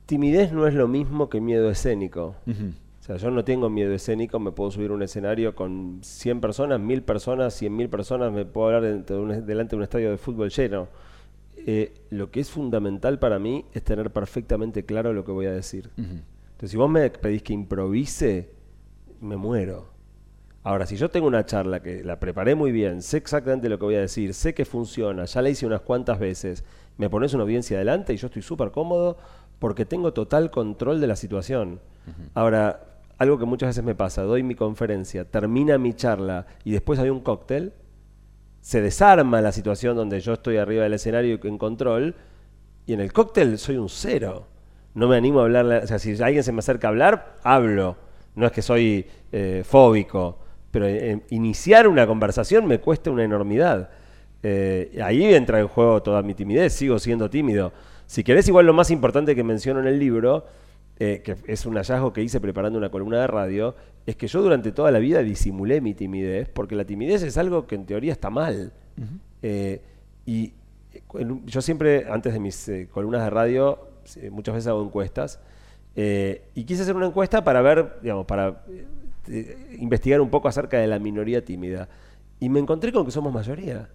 timidez 0.06 0.54
no 0.54 0.66
es 0.66 0.74
lo 0.74 0.88
mismo 0.88 1.30
que 1.30 1.42
miedo 1.42 1.70
escénico. 1.70 2.36
O 2.48 3.04
sea, 3.04 3.18
yo 3.18 3.30
no 3.30 3.44
tengo 3.44 3.70
miedo 3.70 3.94
escénico, 3.94 4.40
me 4.40 4.52
puedo 4.52 4.72
subir 4.72 4.92
a 4.92 4.94
un 4.94 5.02
escenario 5.04 5.54
con 5.54 6.00
100 6.02 6.40
personas, 6.40 6.80
1000 6.80 7.02
personas, 7.02 7.54
100.000 7.62 7.90
personas, 7.90 8.32
me 8.32 8.46
puedo 8.46 8.68
hablar 8.68 8.84
dentro 8.84 9.18
de 9.18 9.22
un- 9.22 9.46
delante 9.46 9.72
de 9.72 9.78
un 9.78 9.84
estadio 9.84 10.12
de 10.12 10.18
fútbol 10.18 10.50
lleno. 10.50 10.88
Eh, 11.66 11.94
lo 12.10 12.32
que 12.32 12.40
es 12.40 12.50
fundamental 12.50 13.20
para 13.20 13.40
mí 13.40 13.66
es 13.74 13.84
tener 13.84 14.12
perfectamente 14.12 14.86
claro 14.86 15.14
lo 15.14 15.26
que 15.26 15.32
voy 15.32 15.46
a 15.46 15.52
decir. 15.52 15.90
Entonces, 15.98 16.72
si 16.72 16.78
vos 16.78 16.90
me 16.90 17.10
pedís 17.10 17.44
que 17.44 17.54
improvise, 17.54 18.50
me 19.22 19.38
muero. 19.38 19.90
Ahora, 20.64 20.86
si 20.86 20.98
yo 20.98 21.10
tengo 21.10 21.28
una 21.28 21.46
charla 21.46 21.82
que 21.82 22.04
la 22.04 22.20
preparé 22.20 22.54
muy 22.54 22.72
bien, 22.72 23.02
sé 23.02 23.18
exactamente 23.18 23.70
lo 23.70 23.80
que 23.80 23.86
voy 23.86 23.96
a 23.96 24.02
decir, 24.02 24.34
sé 24.34 24.54
que 24.54 24.66
funciona, 24.66 25.26
ya 25.26 25.42
la 25.42 25.50
hice 25.50 25.66
unas 25.66 25.82
cuantas 25.82 26.20
veces, 26.20 26.64
me 26.98 27.10
pones 27.10 27.34
una 27.34 27.44
audiencia 27.44 27.78
adelante 27.78 28.14
y 28.14 28.18
yo 28.18 28.28
estoy 28.28 28.42
súper 28.42 28.72
cómodo 28.72 29.18
porque 29.58 29.86
tengo 29.86 30.12
total 30.14 30.52
control 30.52 31.00
de 31.00 31.08
la 31.08 31.16
situación. 31.16 31.80
Ahora, 32.34 32.82
algo 33.18 33.38
que 33.38 33.46
muchas 33.46 33.70
veces 33.70 33.84
me 33.84 33.96
pasa, 33.96 34.24
doy 34.24 34.44
mi 34.44 34.56
conferencia, 34.56 35.26
termina 35.26 35.78
mi 35.78 35.94
charla 35.94 36.46
y 36.64 36.72
después 36.72 37.00
hay 37.00 37.10
un 37.10 37.20
cóctel, 37.20 37.74
se 38.62 38.82
desarma 38.82 39.42
la 39.42 39.52
situación 39.52 39.96
donde 39.96 40.20
yo 40.20 40.34
estoy 40.34 40.58
arriba 40.58 40.84
del 40.84 40.94
escenario 40.94 41.40
en 41.44 41.58
control, 41.58 42.16
y 42.86 42.94
en 42.94 43.02
el 43.02 43.14
cóctel 43.14 43.58
soy 43.58 43.78
un 43.78 43.90
cero. 43.90 44.48
No 44.94 45.08
me 45.08 45.16
animo 45.16 45.40
a 45.40 45.44
hablar, 45.44 45.66
o 45.84 45.88
sea, 45.88 46.00
si 46.00 46.22
alguien 46.22 46.44
se 46.44 46.52
me 46.52 46.60
acerca 46.60 46.88
a 46.88 46.90
hablar, 46.90 47.36
hablo. 47.44 47.96
No 48.36 48.46
es 48.46 48.52
que 48.52 48.62
soy 48.62 49.06
eh, 49.32 49.64
fóbico, 49.66 50.40
pero 50.72 50.88
eh, 50.88 51.22
iniciar 51.30 51.88
una 51.88 52.08
conversación 52.08 52.66
me 52.66 52.80
cuesta 52.80 53.12
una 53.12 53.24
enormidad. 53.24 53.90
Eh, 54.42 55.00
ahí 55.04 55.34
entra 55.34 55.60
en 55.60 55.68
juego 55.68 56.02
toda 56.02 56.22
mi 56.22 56.34
timidez, 56.34 56.74
sigo 56.74 56.98
siendo 57.00 57.30
tímido. 57.30 57.74
Si 58.06 58.24
querés, 58.24 58.48
igual 58.48 58.66
lo 58.66 58.74
más 58.74 58.90
importante 58.92 59.36
que 59.36 59.44
menciono 59.44 59.80
en 59.82 59.88
el 59.88 60.00
libro, 60.00 60.46
eh, 61.00 61.22
que 61.24 61.38
es 61.48 61.66
un 61.66 61.76
hallazgo 61.76 62.12
que 62.12 62.22
hice 62.22 62.42
preparando 62.42 62.78
una 62.78 62.90
columna 62.90 63.22
de 63.22 63.28
radio, 63.28 63.76
es 64.10 64.16
que 64.16 64.28
yo 64.28 64.42
durante 64.42 64.72
toda 64.72 64.90
la 64.90 64.98
vida 64.98 65.22
disimulé 65.22 65.82
mi 65.82 65.94
timidez, 65.94 66.50
porque 66.50 66.76
la 66.76 66.84
timidez 66.84 67.22
es 67.22 67.38
algo 67.38 67.68
que 67.68 67.76
en 67.76 67.86
teoría 67.86 68.12
está 68.12 68.32
mal. 68.32 68.74
Eh, 69.44 69.82
y 70.26 70.54
eh, 70.94 71.04
en 71.14 71.46
yo 71.46 71.62
siempre, 71.62 72.08
antes 72.10 72.34
de 72.34 72.40
mis 72.40 72.68
eh, 72.70 72.88
columnas 72.92 73.24
de 73.24 73.30
radio, 73.30 73.80
muchas 74.32 74.56
veces 74.56 74.68
hago 74.68 74.84
encuestas, 74.84 75.40
y 75.96 76.64
quise 76.64 76.82
hacer 76.82 76.96
una 76.96 77.08
encuesta 77.08 77.44
para 77.44 77.62
ver, 77.62 78.00
digamos, 78.02 78.26
para 78.26 78.64
investigar 79.78 80.22
un 80.22 80.30
poco 80.30 80.48
acerca 80.48 80.80
de 80.80 80.88
la 80.88 80.98
minoría 80.98 81.46
tímida. 81.46 81.88
Y 82.40 82.50
me 82.50 82.60
encontré 82.60 82.92
con 82.92 83.06
que 83.06 83.12
somos 83.12 83.32
mayoría. 83.32 83.90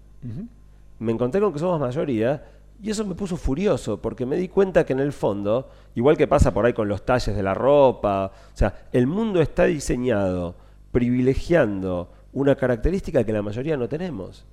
Me 0.98 1.12
encontré 1.12 1.40
con 1.40 1.52
que 1.52 1.58
somos 1.58 1.80
mayoría 1.80 2.44
y 2.82 2.90
eso 2.90 3.04
me 3.04 3.14
puso 3.14 3.36
furioso 3.36 4.00
porque 4.00 4.26
me 4.26 4.36
di 4.36 4.48
cuenta 4.48 4.84
que 4.84 4.92
en 4.92 5.00
el 5.00 5.12
fondo, 5.12 5.70
igual 5.94 6.16
que 6.16 6.26
pasa 6.26 6.52
por 6.52 6.66
ahí 6.66 6.72
con 6.72 6.88
los 6.88 7.04
talles 7.04 7.34
de 7.34 7.42
la 7.42 7.54
ropa, 7.54 8.26
o 8.52 8.56
sea, 8.56 8.86
el 8.92 9.06
mundo 9.06 9.40
está 9.40 9.64
diseñado 9.64 10.54
privilegiando 10.92 12.10
una 12.32 12.56
característica 12.56 13.24
que 13.24 13.32
la 13.32 13.42
mayoría 13.42 13.76
no 13.76 13.88
tenemos. 13.88 14.44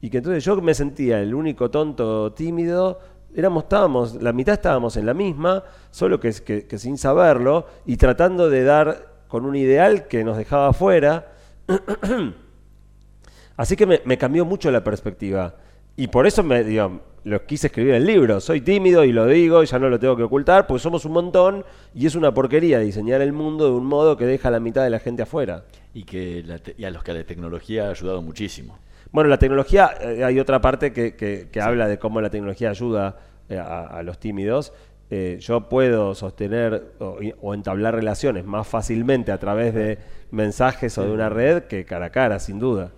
Y 0.00 0.10
que 0.10 0.18
entonces 0.18 0.44
yo 0.44 0.60
me 0.62 0.74
sentía 0.74 1.20
el 1.20 1.34
único 1.34 1.70
tonto 1.70 2.32
tímido, 2.32 3.00
éramos, 3.34 3.64
estábamos, 3.64 4.14
la 4.22 4.32
mitad 4.32 4.54
estábamos 4.54 4.96
en 4.96 5.04
la 5.06 5.14
misma, 5.14 5.64
solo 5.90 6.20
que, 6.20 6.32
que- 6.66 6.78
sin 6.78 6.96
saberlo, 6.96 7.66
y 7.84 7.96
tratando 7.96 8.48
de 8.48 8.62
dar 8.64 9.08
con 9.26 9.44
un 9.44 9.56
ideal 9.56 10.06
que 10.06 10.22
nos 10.24 10.36
dejaba 10.36 10.72
fuera. 10.72 11.32
Así 13.56 13.76
que 13.76 13.86
me 13.86 14.18
cambió 14.18 14.44
mucho 14.44 14.70
la 14.70 14.84
perspectiva. 14.84 15.54
Y 15.98 16.06
por 16.06 16.28
eso 16.28 16.44
me, 16.44 16.62
digo, 16.62 17.00
lo 17.24 17.44
quise 17.44 17.66
escribir 17.66 17.90
en 17.94 17.96
el 18.02 18.06
libro. 18.06 18.40
Soy 18.40 18.60
tímido 18.60 19.04
y 19.04 19.10
lo 19.12 19.26
digo, 19.26 19.64
y 19.64 19.66
ya 19.66 19.80
no 19.80 19.88
lo 19.90 19.98
tengo 19.98 20.16
que 20.16 20.22
ocultar, 20.22 20.66
porque 20.68 20.80
somos 20.80 21.04
un 21.04 21.10
montón 21.12 21.64
y 21.92 22.06
es 22.06 22.14
una 22.14 22.32
porquería 22.32 22.78
diseñar 22.78 23.20
el 23.20 23.32
mundo 23.32 23.64
de 23.64 23.72
un 23.72 23.84
modo 23.84 24.16
que 24.16 24.24
deja 24.24 24.46
a 24.46 24.52
la 24.52 24.60
mitad 24.60 24.84
de 24.84 24.90
la 24.90 25.00
gente 25.00 25.22
afuera. 25.24 25.64
Y, 25.92 26.04
que 26.04 26.44
la 26.46 26.58
te- 26.60 26.76
y 26.78 26.84
a 26.84 26.90
los 26.92 27.02
que 27.02 27.12
la 27.12 27.24
tecnología 27.24 27.88
ha 27.88 27.90
ayudado 27.90 28.22
muchísimo. 28.22 28.78
Bueno, 29.10 29.28
la 29.28 29.38
tecnología, 29.38 29.90
eh, 30.00 30.22
hay 30.22 30.38
otra 30.38 30.60
parte 30.60 30.92
que, 30.92 31.16
que- 31.16 31.48
que 31.50 31.60
habla 31.60 31.88
de 31.88 31.98
cómo 31.98 32.20
la 32.20 32.30
tecnología 32.30 32.70
ayuda 32.70 33.16
eh, 33.48 33.58
a, 33.58 33.86
a 33.86 34.02
los 34.04 34.20
tímidos. 34.20 34.72
Eh, 35.10 35.38
yo 35.40 35.68
puedo 35.68 36.14
sostener 36.14 36.92
o 37.00 37.54
entablar 37.54 37.94
relaciones 37.96 38.44
más 38.44 38.68
fácilmente 38.68 39.32
a 39.32 39.38
través 39.38 39.74
de 39.74 39.98
mensajes 40.30 40.96
o 40.98 41.02
de 41.04 41.10
una 41.10 41.28
red 41.28 41.62
que 41.64 41.84
cara 41.84 42.06
a 42.06 42.10
cara, 42.10 42.38
sin 42.38 42.60
duda. 42.60 42.92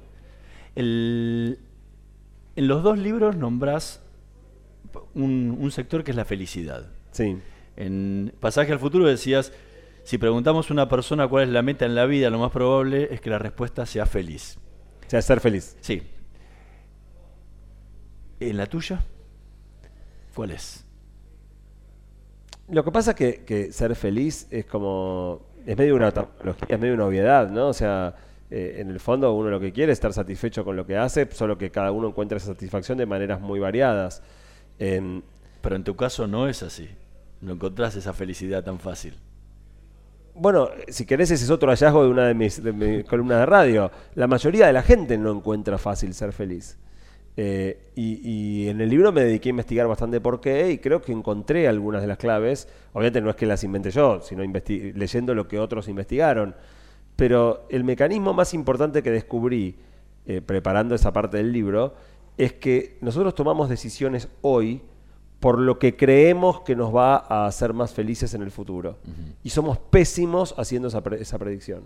El- 0.74 1.58
en 2.56 2.68
los 2.68 2.82
dos 2.82 2.98
libros 2.98 3.36
nombrás 3.36 4.02
un, 5.14 5.56
un 5.58 5.70
sector 5.70 6.04
que 6.04 6.10
es 6.10 6.16
la 6.16 6.24
felicidad. 6.24 6.90
Sí. 7.12 7.38
En 7.76 8.32
Pasaje 8.40 8.72
al 8.72 8.78
Futuro 8.78 9.06
decías, 9.06 9.52
si 10.04 10.18
preguntamos 10.18 10.70
a 10.70 10.72
una 10.72 10.88
persona 10.88 11.28
cuál 11.28 11.44
es 11.44 11.50
la 11.50 11.62
meta 11.62 11.86
en 11.86 11.94
la 11.94 12.06
vida, 12.06 12.30
lo 12.30 12.38
más 12.38 12.50
probable 12.50 13.08
es 13.12 13.20
que 13.20 13.30
la 13.30 13.38
respuesta 13.38 13.86
sea 13.86 14.06
feliz. 14.06 14.58
O 15.06 15.10
sea, 15.10 15.22
ser 15.22 15.40
feliz. 15.40 15.76
Sí. 15.80 16.02
¿En 18.40 18.56
la 18.56 18.66
tuya? 18.66 19.04
¿Cuál 20.34 20.52
es? 20.52 20.84
Lo 22.68 22.84
que 22.84 22.92
pasa 22.92 23.10
es 23.10 23.16
que, 23.16 23.44
que 23.44 23.72
ser 23.72 23.94
feliz 23.96 24.46
es 24.50 24.64
como. 24.64 25.50
Es 25.66 25.76
medio 25.76 25.94
una 25.94 26.08
es 26.68 26.80
medio 26.80 26.94
una 26.94 27.06
obviedad, 27.06 27.50
¿no? 27.50 27.68
O 27.68 27.72
sea, 27.74 28.14
eh, 28.50 28.76
en 28.78 28.90
el 28.90 29.00
fondo 29.00 29.32
uno 29.32 29.50
lo 29.50 29.60
que 29.60 29.72
quiere 29.72 29.92
es 29.92 29.96
estar 29.96 30.12
satisfecho 30.12 30.64
con 30.64 30.76
lo 30.76 30.86
que 30.86 30.96
hace, 30.96 31.28
solo 31.30 31.56
que 31.58 31.70
cada 31.70 31.92
uno 31.92 32.08
encuentra 32.08 32.38
esa 32.38 32.48
satisfacción 32.48 32.98
de 32.98 33.06
maneras 33.06 33.40
muy 33.40 33.60
variadas. 33.60 34.22
Pero 35.60 35.76
en 35.76 35.84
tu 35.84 35.94
caso 35.96 36.26
no 36.26 36.48
es 36.48 36.62
así. 36.62 36.88
No 37.40 37.52
encontrás 37.52 37.96
esa 37.96 38.12
felicidad 38.12 38.64
tan 38.64 38.78
fácil. 38.78 39.14
Bueno, 40.34 40.70
si 40.88 41.06
querés, 41.06 41.30
ese 41.30 41.44
es 41.44 41.50
otro 41.50 41.70
hallazgo 41.70 42.04
de 42.04 42.10
una 42.10 42.26
de 42.26 42.34
mis, 42.34 42.62
de 42.62 42.72
mis 42.72 43.04
columnas 43.04 43.40
de 43.40 43.46
radio. 43.46 43.90
La 44.14 44.26
mayoría 44.26 44.66
de 44.66 44.72
la 44.72 44.82
gente 44.82 45.18
no 45.18 45.32
encuentra 45.32 45.76
fácil 45.78 46.14
ser 46.14 46.32
feliz. 46.32 46.78
Eh, 47.36 47.90
y, 47.94 48.20
y 48.28 48.68
en 48.68 48.80
el 48.80 48.88
libro 48.88 49.12
me 49.12 49.22
dediqué 49.22 49.48
a 49.48 49.50
investigar 49.50 49.86
bastante 49.86 50.20
por 50.20 50.40
qué 50.40 50.72
y 50.72 50.78
creo 50.78 51.00
que 51.00 51.12
encontré 51.12 51.68
algunas 51.68 52.02
de 52.02 52.08
las 52.08 52.18
claves. 52.18 52.68
Obviamente 52.92 53.20
no 53.20 53.30
es 53.30 53.36
que 53.36 53.46
las 53.46 53.64
inventé 53.64 53.90
yo, 53.90 54.20
sino 54.22 54.42
leyendo 54.42 55.34
lo 55.34 55.48
que 55.48 55.58
otros 55.58 55.88
investigaron. 55.88 56.54
Pero 57.20 57.66
el 57.68 57.84
mecanismo 57.84 58.32
más 58.32 58.54
importante 58.54 59.02
que 59.02 59.10
descubrí 59.10 59.76
eh, 60.24 60.40
preparando 60.40 60.94
esa 60.94 61.12
parte 61.12 61.36
del 61.36 61.52
libro 61.52 61.92
es 62.38 62.54
que 62.54 62.96
nosotros 63.02 63.34
tomamos 63.34 63.68
decisiones 63.68 64.28
hoy 64.40 64.80
por 65.38 65.58
lo 65.58 65.78
que 65.78 65.98
creemos 65.98 66.62
que 66.62 66.74
nos 66.74 66.96
va 66.96 67.16
a 67.16 67.44
hacer 67.44 67.74
más 67.74 67.92
felices 67.92 68.32
en 68.32 68.40
el 68.40 68.50
futuro. 68.50 68.96
Y 69.44 69.50
somos 69.50 69.76
pésimos 69.76 70.54
haciendo 70.56 70.88
esa, 70.88 71.02
pre- 71.02 71.20
esa 71.20 71.38
predicción. 71.38 71.82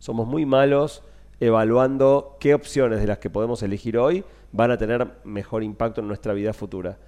Somos 0.00 0.26
muy 0.26 0.44
malos 0.44 1.04
evaluando 1.38 2.36
qué 2.40 2.52
opciones 2.52 3.00
de 3.00 3.06
las 3.06 3.18
que 3.18 3.30
podemos 3.30 3.62
elegir 3.62 3.96
hoy 3.96 4.24
van 4.50 4.72
a 4.72 4.78
tener 4.78 5.06
mejor 5.22 5.62
impacto 5.62 6.00
en 6.00 6.08
nuestra 6.08 6.32
vida 6.32 6.52
futura. 6.52 6.98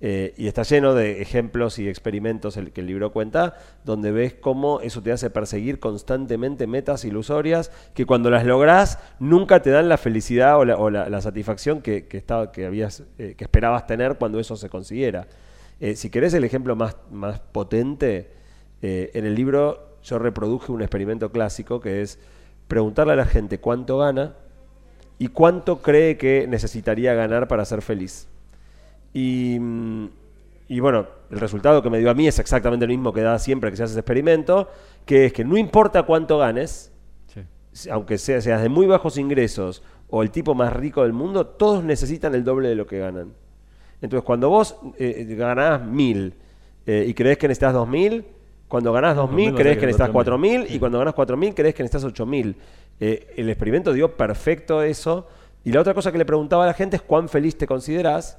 Eh, 0.00 0.34
y 0.36 0.48
está 0.48 0.64
lleno 0.64 0.92
de 0.92 1.22
ejemplos 1.22 1.78
y 1.78 1.88
experimentos 1.88 2.58
que 2.74 2.80
el 2.80 2.86
libro 2.86 3.12
cuenta, 3.12 3.56
donde 3.84 4.10
ves 4.12 4.34
cómo 4.34 4.80
eso 4.80 5.02
te 5.02 5.12
hace 5.12 5.30
perseguir 5.30 5.78
constantemente 5.78 6.66
metas 6.66 7.04
ilusorias 7.04 7.70
que 7.94 8.04
cuando 8.04 8.28
las 8.28 8.44
lográs 8.44 8.98
nunca 9.18 9.62
te 9.62 9.70
dan 9.70 9.88
la 9.88 9.96
felicidad 9.96 10.58
o 10.58 10.64
la, 10.64 10.76
o 10.76 10.90
la- 10.90 11.20
satisfacción 11.22 11.80
que, 11.80 12.06
estaba, 12.10 12.52
que, 12.52 12.66
habías, 12.66 13.04
eh, 13.18 13.34
que 13.38 13.44
esperabas 13.44 13.86
tener 13.86 14.16
cuando 14.18 14.38
eso 14.40 14.56
se 14.56 14.68
consiguiera. 14.68 15.26
Eh, 15.80 15.96
si 15.96 16.10
querés 16.10 16.34
el 16.34 16.44
ejemplo 16.44 16.76
más, 16.76 16.96
más 17.10 17.40
potente, 17.40 18.30
en 18.82 19.24
el 19.24 19.34
libro 19.34 19.96
yo 20.02 20.18
reproduje 20.18 20.70
un 20.70 20.82
experimento 20.82 21.32
clásico 21.32 21.80
que 21.80 22.02
es 22.02 22.18
preguntarle 22.68 23.14
a 23.14 23.16
la 23.16 23.24
gente 23.24 23.58
cuánto 23.58 23.96
gana 23.98 24.34
y 25.18 25.28
cuánto 25.28 25.80
cree 25.80 26.18
que 26.18 26.46
necesitaría 26.46 27.14
ganar 27.14 27.48
para 27.48 27.64
ser 27.64 27.80
feliz. 27.80 28.28
Y 29.14 29.58
y 30.68 30.80
bueno, 30.80 31.06
el 31.30 31.40
resultado 31.40 31.82
que 31.82 31.90
me 31.90 31.98
dio 31.98 32.10
a 32.10 32.14
mí 32.14 32.26
es 32.26 32.38
exactamente 32.38 32.84
el 32.84 32.90
mismo 32.90 33.12
que 33.12 33.20
da 33.20 33.38
siempre 33.38 33.70
que 33.70 33.76
se 33.76 33.82
hace 33.82 33.92
ese 33.92 34.00
experimento, 34.00 34.68
que 35.04 35.26
es 35.26 35.32
que 35.32 35.44
no 35.44 35.56
importa 35.56 36.04
cuánto 36.04 36.38
ganes, 36.38 36.90
aunque 37.90 38.18
sea, 38.18 38.40
seas 38.40 38.62
de 38.62 38.68
muy 38.68 38.86
bajos 38.86 39.18
ingresos 39.18 39.82
o 40.08 40.22
el 40.22 40.30
tipo 40.30 40.54
más 40.54 40.72
rico 40.72 41.02
del 41.02 41.12
mundo, 41.12 41.46
todos 41.46 41.84
necesitan 41.84 42.34
el 42.34 42.44
doble 42.44 42.68
de 42.68 42.76
lo 42.76 42.86
que 42.86 42.98
ganan. 42.98 43.34
Entonces, 44.00 44.24
cuando 44.24 44.48
vos 44.48 44.76
eh, 44.98 45.26
ganás 45.36 45.84
mil 45.86 46.34
eh, 46.86 47.04
y 47.06 47.14
crees 47.14 47.36
que 47.36 47.48
necesitas 47.48 47.74
dos 47.74 47.88
mil, 47.88 48.24
cuando 48.68 48.92
ganás 48.92 49.16
dos 49.16 49.30
mil 49.30 49.52
2.000 49.52 49.56
crees 49.56 49.78
que 49.78 49.86
necesitas 49.86 50.10
cuatro 50.10 50.38
mil 50.38 50.62
4.000. 50.62 50.74
y 50.74 50.78
cuando 50.78 50.98
ganás 50.98 51.14
cuatro 51.14 51.36
mil 51.36 51.54
crees 51.54 51.74
que 51.74 51.82
necesitas 51.82 52.04
ocho 52.04 52.24
mil. 52.24 52.56
Eh, 53.00 53.34
el 53.36 53.50
experimento 53.50 53.92
dio 53.92 54.16
perfecto 54.16 54.82
eso. 54.82 55.28
Y 55.62 55.72
la 55.72 55.80
otra 55.80 55.94
cosa 55.94 56.10
que 56.10 56.18
le 56.18 56.24
preguntaba 56.24 56.64
a 56.64 56.66
la 56.66 56.74
gente 56.74 56.96
es 56.96 57.02
cuán 57.02 57.28
feliz 57.28 57.56
te 57.56 57.66
considerás. 57.66 58.38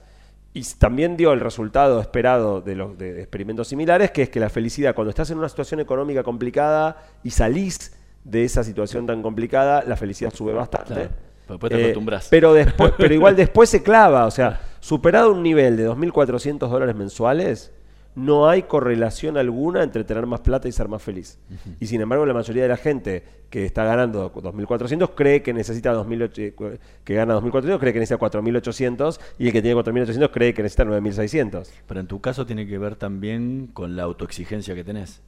Y 0.55 0.63
también 0.79 1.17
dio 1.17 1.33
el 1.33 1.41
resultado 1.41 1.99
esperado 1.99 2.61
de 2.61 2.75
los 2.75 2.97
de 2.97 3.19
experimentos 3.19 3.67
similares, 3.67 4.11
que 4.11 4.21
es 4.21 4.29
que 4.29 4.39
la 4.39 4.49
felicidad, 4.49 4.95
cuando 4.95 5.09
estás 5.09 5.29
en 5.29 5.37
una 5.37 5.49
situación 5.49 5.81
económica 5.81 6.23
complicada 6.23 6.95
y 7.23 7.31
salís 7.31 7.91
de 8.23 8.45
esa 8.45 8.63
situación 8.63 9.05
tan 9.05 9.21
complicada, 9.21 9.83
la 9.85 9.97
felicidad 9.97 10.33
sube 10.33 10.53
bastante. 10.53 10.93
Claro, 10.93 11.09
después 11.49 11.69
te 11.69 11.77
Eh, 11.89 12.27
pero, 12.29 12.53
después, 12.53 12.93
pero 12.97 13.13
igual 13.13 13.35
después 13.45 13.69
se 13.69 13.83
clava. 13.83 14.25
O 14.25 14.31
sea, 14.31 14.61
superado 14.79 15.33
un 15.33 15.43
nivel 15.43 15.75
de 15.75 15.89
2.400 15.89 16.69
dólares 16.69 16.95
mensuales, 16.95 17.73
no 18.15 18.47
hay 18.47 18.63
correlación 18.63 19.37
alguna 19.37 19.83
entre 19.83 20.03
tener 20.05 20.25
más 20.25 20.39
plata 20.41 20.67
y 20.67 20.71
ser 20.71 20.87
más 20.87 21.01
feliz. 21.03 21.37
Y 21.79 21.87
sin 21.87 21.99
embargo, 22.01 22.25
la 22.25 22.33
mayoría 22.33 22.63
de 22.63 22.69
la 22.69 22.77
gente 22.77 23.23
que 23.49 23.65
está 23.65 23.83
ganando 23.83 24.31
2.400 24.33 25.11
cree 25.15 25.41
que 25.43 25.53
necesita 25.53 25.93
2.800, 25.93 26.79
que 27.03 27.13
gana 27.15 27.35
2.400 27.35 27.79
cree 27.79 27.93
que 27.93 27.99
necesita 27.99 28.19
4.800 28.19 29.19
y 29.37 29.47
el 29.47 29.53
que 29.53 29.61
tiene 29.61 29.79
4.800 29.81 30.31
cree 30.31 30.53
que 30.53 30.63
necesita 30.63 30.85
9.600. 30.85 31.69
Pero 31.87 31.99
en 31.99 32.07
tu 32.07 32.21
caso 32.21 32.45
tiene 32.45 32.65
que 32.65 32.77
ver 32.77 32.95
también 32.95 33.69
con 33.73 33.95
la 33.95 34.03
autoexigencia 34.03 34.75
que 34.75 34.83
tenés. 34.83 35.21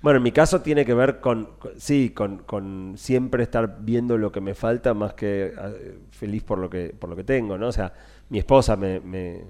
Bueno, 0.00 0.16
en 0.16 0.22
mi 0.22 0.32
caso 0.32 0.62
tiene 0.62 0.84
que 0.84 0.94
ver 0.94 1.20
con, 1.20 1.50
con- 1.58 1.72
sí, 1.78 2.10
con, 2.10 2.38
con 2.38 2.94
siempre 2.96 3.42
estar 3.44 3.78
viendo 3.82 4.18
lo 4.18 4.32
que 4.32 4.40
me 4.40 4.54
falta 4.54 4.94
más 4.94 5.14
que 5.14 5.52
eh, 5.56 5.98
feliz 6.10 6.42
por 6.42 6.58
lo 6.58 6.68
que, 6.68 6.94
por 6.98 7.08
lo 7.10 7.14
que 7.16 7.24
tengo, 7.24 7.56
¿no? 7.56 7.68
O 7.68 7.72
sea, 7.72 7.92
mi 8.30 8.38
esposa 8.38 8.74
me, 8.74 8.98
me, 9.00 9.44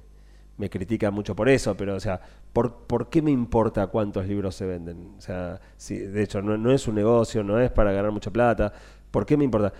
me 0.59 0.68
critica 0.68 1.11
mucho 1.11 1.35
por 1.35 1.49
eso, 1.49 1.74
pero, 1.74 1.95
o 1.97 2.01
sea, 2.01 2.20
¿por, 2.53 2.86
por 2.86 3.09
qué 3.09 3.22
me 3.22 3.30
importa 3.30 3.86
cuántos 3.88 4.26
libros 4.26 4.55
se 4.55 4.66
venden? 4.66 5.14
O 5.18 5.20
sea, 5.20 5.61
sí, 5.76 5.98
de 5.98 6.22
hecho, 6.22 6.42
no, 6.42 6.57
no 6.57 6.72
es 6.72 6.86
un 6.88 6.94
negocio, 6.94 7.42
no 7.42 7.59
es 7.61 7.70
para 7.70 7.92
ganar 7.92 8.11
mucha 8.12 8.30
plata. 8.30 8.72
¿Por 9.11 9.24
qué 9.26 9.36
me 9.36 9.44
importa? 9.44 9.72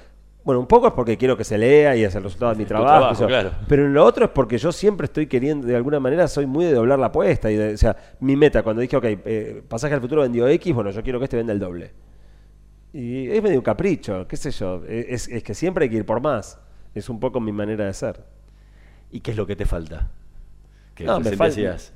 Bueno, 0.45 0.59
un 0.61 0.67
poco 0.67 0.89
es 0.89 0.93
porque 0.95 1.17
quiero 1.17 1.37
que 1.37 1.45
se 1.45 1.57
lea 1.57 1.95
y 1.95 2.03
es 2.03 2.13
el 2.17 2.25
resultado 2.25 2.51
de 2.53 2.59
mi 2.59 2.65
trabajo. 2.65 2.99
trabajo, 3.15 3.27
claro. 3.27 3.51
Pero 3.69 3.87
en 3.87 3.95
lo 3.95 4.05
otro 4.05 4.25
es 4.25 4.31
porque 4.33 4.59
yo 4.59 4.73
siempre 4.73 5.05
estoy 5.05 5.29
queriendo, 5.29 5.67
de 5.69 5.77
alguna 5.77 6.01
manera, 6.01 6.27
soy 6.27 6.47
muy 6.47 6.65
de 6.65 6.73
doblar 6.75 6.99
la 6.99 7.07
apuesta. 7.07 7.49
Y 7.51 7.55
de- 7.57 7.75
o 7.75 7.79
sea, 7.79 7.97
mi 8.19 8.35
meta, 8.35 8.63
cuando 8.65 8.83
dije, 8.83 8.97
ok, 8.97 9.05
eh, 9.05 9.63
pasaje 9.69 9.95
al 9.95 10.01
futuro 10.01 10.23
vendió 10.23 10.49
X, 10.49 10.75
bueno, 10.75 10.91
yo 10.91 11.03
quiero 11.05 11.21
que 11.21 11.25
este 11.27 11.37
venda 11.37 11.53
el 11.53 11.61
doble. 11.61 11.93
Y 12.93 13.31
es 13.31 13.43
medio 13.43 13.59
un 13.59 13.63
capricho, 13.65 14.27
qué 14.27 14.37
sé 14.37 14.51
yo. 14.51 14.83
e, 14.87 15.07
Es, 15.11 15.29
es 15.29 15.43
que 15.43 15.55
siempre 15.55 15.85
hay 15.85 15.91
que 15.91 15.97
ir 15.97 16.05
por 16.07 16.21
más. 16.21 16.59
Es 16.95 17.09
un 17.09 17.21
poco 17.21 17.41
mi 17.41 17.53
manera 17.53 17.87
de 17.87 17.93
ser. 17.95 18.23
¿Y 19.11 19.21
qué 19.21 19.31
es 19.31 19.37
lo 19.37 19.47
que 19.47 19.57
te 19.57 19.65
falta? 19.65 20.11
Que 20.95 21.05
No, 21.05 21.21
me 21.21 21.31
decías. 21.31 21.93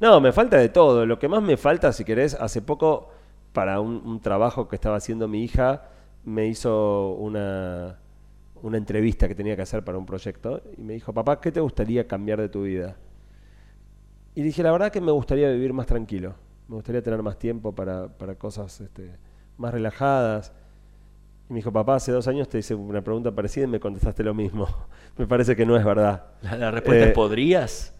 No, 0.00 0.20
me 0.20 0.32
falta 0.32 0.56
de 0.58 0.68
todo. 0.68 1.06
Lo 1.06 1.18
que 1.18 1.28
más 1.28 1.42
me 1.42 1.56
falta, 1.56 1.92
si 1.92 2.04
querés, 2.04 2.34
hace 2.34 2.62
poco, 2.62 3.10
para 3.52 3.80
un, 3.80 4.02
un 4.04 4.20
trabajo 4.20 4.68
que 4.68 4.76
estaba 4.76 4.96
haciendo 4.96 5.28
mi 5.28 5.42
hija, 5.44 5.88
me 6.24 6.46
hizo 6.48 7.12
una, 7.14 7.98
una 8.62 8.76
entrevista 8.78 9.28
que 9.28 9.34
tenía 9.34 9.56
que 9.56 9.62
hacer 9.62 9.84
para 9.84 9.98
un 9.98 10.06
proyecto. 10.06 10.62
Y 10.76 10.82
me 10.82 10.94
dijo, 10.94 11.12
papá, 11.12 11.40
¿qué 11.40 11.52
te 11.52 11.60
gustaría 11.60 12.06
cambiar 12.06 12.40
de 12.40 12.48
tu 12.48 12.62
vida? 12.64 12.96
Y 14.34 14.42
dije, 14.42 14.62
la 14.62 14.72
verdad 14.72 14.90
que 14.92 15.00
me 15.00 15.12
gustaría 15.12 15.50
vivir 15.50 15.72
más 15.72 15.86
tranquilo. 15.86 16.34
Me 16.68 16.76
gustaría 16.76 17.02
tener 17.02 17.22
más 17.22 17.38
tiempo 17.38 17.74
para, 17.74 18.08
para 18.08 18.34
cosas 18.36 18.80
este, 18.80 19.16
más 19.58 19.72
relajadas. 19.72 20.52
Y 21.48 21.52
me 21.52 21.58
dijo, 21.58 21.72
papá, 21.72 21.96
hace 21.96 22.12
dos 22.12 22.26
años 22.28 22.48
te 22.48 22.58
hice 22.58 22.74
una 22.74 23.02
pregunta 23.02 23.32
parecida 23.34 23.64
y 23.64 23.68
me 23.68 23.80
contestaste 23.80 24.22
lo 24.24 24.34
mismo. 24.34 24.68
me 25.18 25.26
parece 25.26 25.56
que 25.56 25.66
no 25.66 25.76
es 25.76 25.84
verdad. 25.84 26.26
La, 26.42 26.56
la 26.56 26.70
respuesta 26.70 27.06
Eh, 27.06 27.08
es 27.08 27.12
¿podrías? 27.12 27.94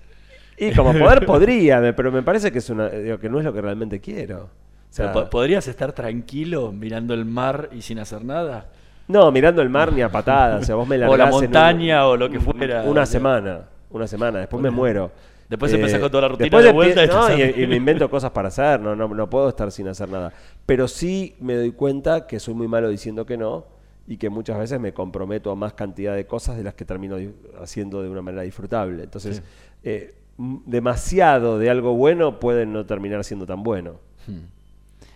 Y 0.57 0.73
como 0.73 0.93
poder 0.93 1.25
podría, 1.27 1.95
pero 1.95 2.11
me 2.13 2.23
parece 2.23 2.51
que 2.53 2.59
es 2.59 2.71
una, 2.71 2.89
digo, 2.89 3.19
que 3.19 3.29
no 3.29 3.39
es 3.39 3.45
lo 3.45 3.53
que 3.53 3.61
realmente 3.61 4.01
quiero. 4.01 4.45
O 4.45 4.49
sea, 4.97 5.13
¿Podrías 5.29 5.67
estar 5.67 5.93
tranquilo 5.93 6.71
mirando 6.71 7.15
el 7.15 7.25
mar 7.25 7.69
y 7.73 7.83
sin 7.83 7.99
hacer 7.99 8.25
nada? 8.25 8.69
no, 9.09 9.31
mirando 9.33 9.61
el 9.61 9.69
mar 9.69 9.93
ni 9.93 10.01
a 10.01 10.09
patadas. 10.09 10.63
O 10.63 10.65
sea, 10.65 10.75
vos 10.77 10.87
me 10.89 10.97
O 11.07 11.17
la 11.17 11.25
un- 11.27 11.31
montaña 11.33 12.07
o 12.07 12.17
lo 12.17 12.31
que 12.31 12.39
fuera. 12.41 12.83
Una 12.83 13.03
O 13.03 13.07
sea, 13.07 13.07
semana, 13.07 13.61
una 13.91 14.07
semana, 14.07 14.39
después 14.39 14.63
me 14.63 14.71
muero. 14.71 15.11
Después 15.49 15.73
empezás 15.75 16.01
con 16.01 16.11
toda 16.11 16.23
la 16.23 16.29
rutina 16.29 16.45
después 16.45 16.65
de 16.65 16.73
vuelta 16.73 17.05
y 17.05 17.09
no, 17.09 17.37
y, 17.37 17.63
y 17.65 17.67
me 17.67 17.77
invento 17.83 18.09
cosas 18.09 18.31
para 18.31 18.49
hacer, 18.49 18.81
no, 18.81 18.97
no, 18.97 19.07
no 19.09 19.29
puedo 19.29 19.49
estar 19.51 19.71
sin 19.71 19.89
hacer 19.89 20.09
nada. 20.09 20.33
Pero 20.65 20.89
sí 20.89 21.37
me 21.41 21.55
doy 21.55 21.73
cuenta 21.73 22.27
que 22.27 22.41
soy 22.41 22.55
muy 22.55 22.67
malo 22.67 22.89
diciendo 22.89 23.27
que 23.27 23.37
no 23.37 23.67
y 24.07 24.17
que 24.17 24.31
muchas 24.31 24.59
veces 24.59 24.81
me 24.81 24.95
comprometo 24.95 25.51
a 25.51 25.55
más 25.55 25.75
cantidad 25.75 26.15
de 26.15 26.27
cosas 26.27 26.57
de 26.57 26.63
las 26.63 26.75
que 26.75 26.85
termino 26.87 27.17
haciendo 27.61 28.03
de 28.03 28.09
una 28.09 28.23
manera 28.23 28.43
disfrutable. 28.43 29.03
Entonces, 29.03 29.37
Sí. 29.37 29.43
eh, 29.85 30.15
demasiado 30.39 31.59
de 31.59 31.70
algo 31.70 31.95
bueno 31.95 32.41
puede 32.41 32.66
no 32.66 32.87
terminar 32.87 33.24
siendo 33.24 33.47
tan 33.47 33.62
bueno. 33.62 34.01
Hmm. 34.26 34.47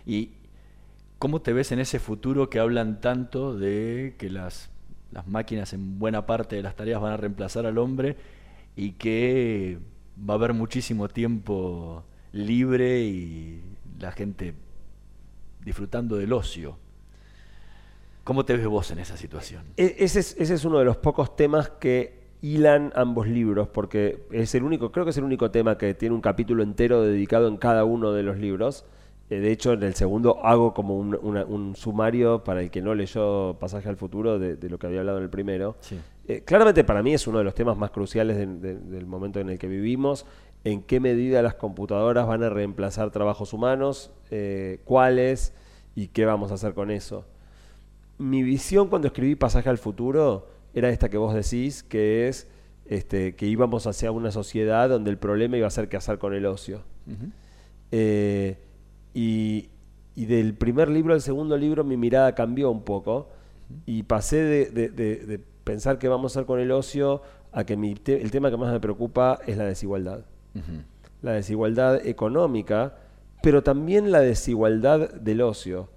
¿Y 0.05 0.31
cómo 1.17 1.41
te 1.41 1.53
ves 1.53 1.71
en 1.71 1.79
ese 1.79 1.99
futuro 1.99 2.49
que 2.49 2.59
hablan 2.59 3.01
tanto 3.01 3.57
de 3.57 4.15
que 4.17 4.29
las, 4.29 4.69
las 5.11 5.27
máquinas 5.27 5.73
en 5.73 5.99
buena 5.99 6.25
parte 6.25 6.55
de 6.55 6.63
las 6.63 6.75
tareas 6.75 7.01
van 7.01 7.13
a 7.13 7.17
reemplazar 7.17 7.65
al 7.65 7.77
hombre 7.77 8.15
y 8.75 8.93
que 8.93 9.79
va 10.17 10.35
a 10.35 10.37
haber 10.37 10.53
muchísimo 10.53 11.09
tiempo 11.09 12.03
libre 12.31 13.01
y 13.01 13.61
la 13.99 14.11
gente 14.11 14.53
disfrutando 15.63 16.15
del 16.15 16.31
ocio? 16.33 16.77
¿Cómo 18.23 18.45
te 18.45 18.55
ves 18.55 18.67
vos 18.67 18.91
en 18.91 18.99
esa 18.99 19.17
situación? 19.17 19.63
E- 19.75 19.95
Ese 19.99 20.19
es, 20.19 20.35
ese 20.37 20.53
es 20.53 20.63
uno 20.63 20.79
de 20.79 20.85
los 20.85 20.97
pocos 20.97 21.35
temas 21.35 21.69
que 21.69 22.18
hilan 22.41 22.91
ambos 22.95 23.27
libros, 23.27 23.67
porque 23.67 24.23
es 24.31 24.55
el 24.55 24.63
único, 24.63 24.91
creo 24.91 25.05
que 25.05 25.11
es 25.11 25.17
el 25.17 25.23
único 25.23 25.51
tema 25.51 25.77
que 25.77 25.93
tiene 25.93 26.15
un 26.15 26.21
capítulo 26.21 26.63
entero 26.63 27.01
dedicado 27.01 27.47
en 27.47 27.57
cada 27.57 27.83
uno 27.83 28.11
de 28.13 28.23
los 28.23 28.37
libros. 28.37 28.85
Eh, 29.29 29.39
de 29.39 29.51
hecho, 29.51 29.73
en 29.73 29.83
el 29.83 29.93
segundo 29.93 30.43
hago 30.45 30.73
como 30.73 30.97
un, 30.97 31.17
una- 31.21 31.45
un 31.45 31.75
sumario 31.75 32.43
para 32.43 32.61
el 32.61 32.71
que 32.71 32.81
no 32.81 32.95
leyó 32.95 33.57
Pasaje 33.59 33.87
al 33.89 33.97
Futuro 33.97 34.39
de, 34.39 34.55
de 34.55 34.69
lo 34.69 34.79
que 34.79 34.87
había 34.87 35.01
hablado 35.01 35.17
en 35.19 35.25
el 35.25 35.29
primero. 35.29 35.75
Sí. 35.81 35.99
Eh, 36.27 36.41
claramente 36.45 36.83
para 36.83 37.03
mí 37.03 37.13
es 37.13 37.27
uno 37.27 37.37
de 37.39 37.43
los 37.43 37.53
temas 37.53 37.77
más 37.77 37.91
cruciales 37.91 38.37
de- 38.37 38.47
de- 38.47 38.75
del 38.79 39.05
momento 39.05 39.39
en 39.39 39.49
el 39.49 39.59
que 39.59 39.67
vivimos. 39.67 40.25
En 40.63 40.81
qué 40.81 40.99
medida 40.99 41.41
las 41.41 41.55
computadoras 41.55 42.25
van 42.27 42.43
a 42.43 42.49
reemplazar 42.49 43.11
trabajos 43.11 43.53
humanos, 43.53 44.11
eh, 44.31 44.79
cuáles 44.85 45.53
y 45.95 46.07
qué 46.07 46.25
vamos 46.25 46.51
a 46.51 46.55
hacer 46.55 46.73
con 46.73 46.89
eso 46.91 47.25
mi 48.17 48.43
visión 48.43 48.89
cuando 48.89 49.07
escribí 49.07 49.35
Pasaje 49.35 49.69
al 49.69 49.77
Futuro 49.77 50.47
era 50.73 50.89
esta 50.89 51.09
que 51.09 51.17
vos 51.17 51.33
decís, 51.33 51.83
que 51.83 52.27
es 52.27 52.47
este, 52.85 53.35
que 53.35 53.45
íbamos 53.45 53.85
hacia 53.87 54.11
una 54.11 54.31
sociedad 54.31 54.89
donde 54.89 55.11
el 55.11 55.17
problema 55.17 55.57
iba 55.57 55.67
a 55.67 55.71
ser 55.71 55.89
qué 55.89 55.97
hacer 55.97 56.17
con 56.17 56.33
el 56.33 56.45
ocio. 56.45 56.81
Eh, 57.91 58.57
y, 59.13 59.69
y 60.15 60.25
del 60.25 60.53
primer 60.53 60.89
libro 60.89 61.13
al 61.13 61.21
segundo 61.21 61.57
libro 61.57 61.83
mi 61.83 61.97
mirada 61.97 62.35
cambió 62.35 62.69
un 62.69 62.83
poco 62.83 63.29
y 63.85 64.03
pasé 64.03 64.37
de, 64.43 64.65
de- 64.71 64.89
de- 64.89 65.15
de 65.25 65.39
pensar 65.63 65.97
qué 65.99 66.07
vamos 66.07 66.35
a 66.35 66.39
hacer 66.39 66.45
con 66.47 66.59
el 66.59 66.71
ocio 66.71 67.21
a 67.51 67.63
que 67.63 67.77
mi 67.77 67.95
te- 67.95 68.21
el 68.21 68.31
tema 68.31 68.49
que 68.51 68.57
más 68.57 68.71
me 68.71 68.79
preocupa 68.79 69.39
es 69.47 69.57
la 69.57 69.65
desigualdad. 69.65 70.21
La 71.21 71.33
desigualdad 71.33 72.05
económica, 72.05 72.95
pero 73.43 73.61
también 73.63 74.11
la 74.11 74.21
desigualdad 74.21 75.11
del 75.13 75.41
ocio. 75.41 75.89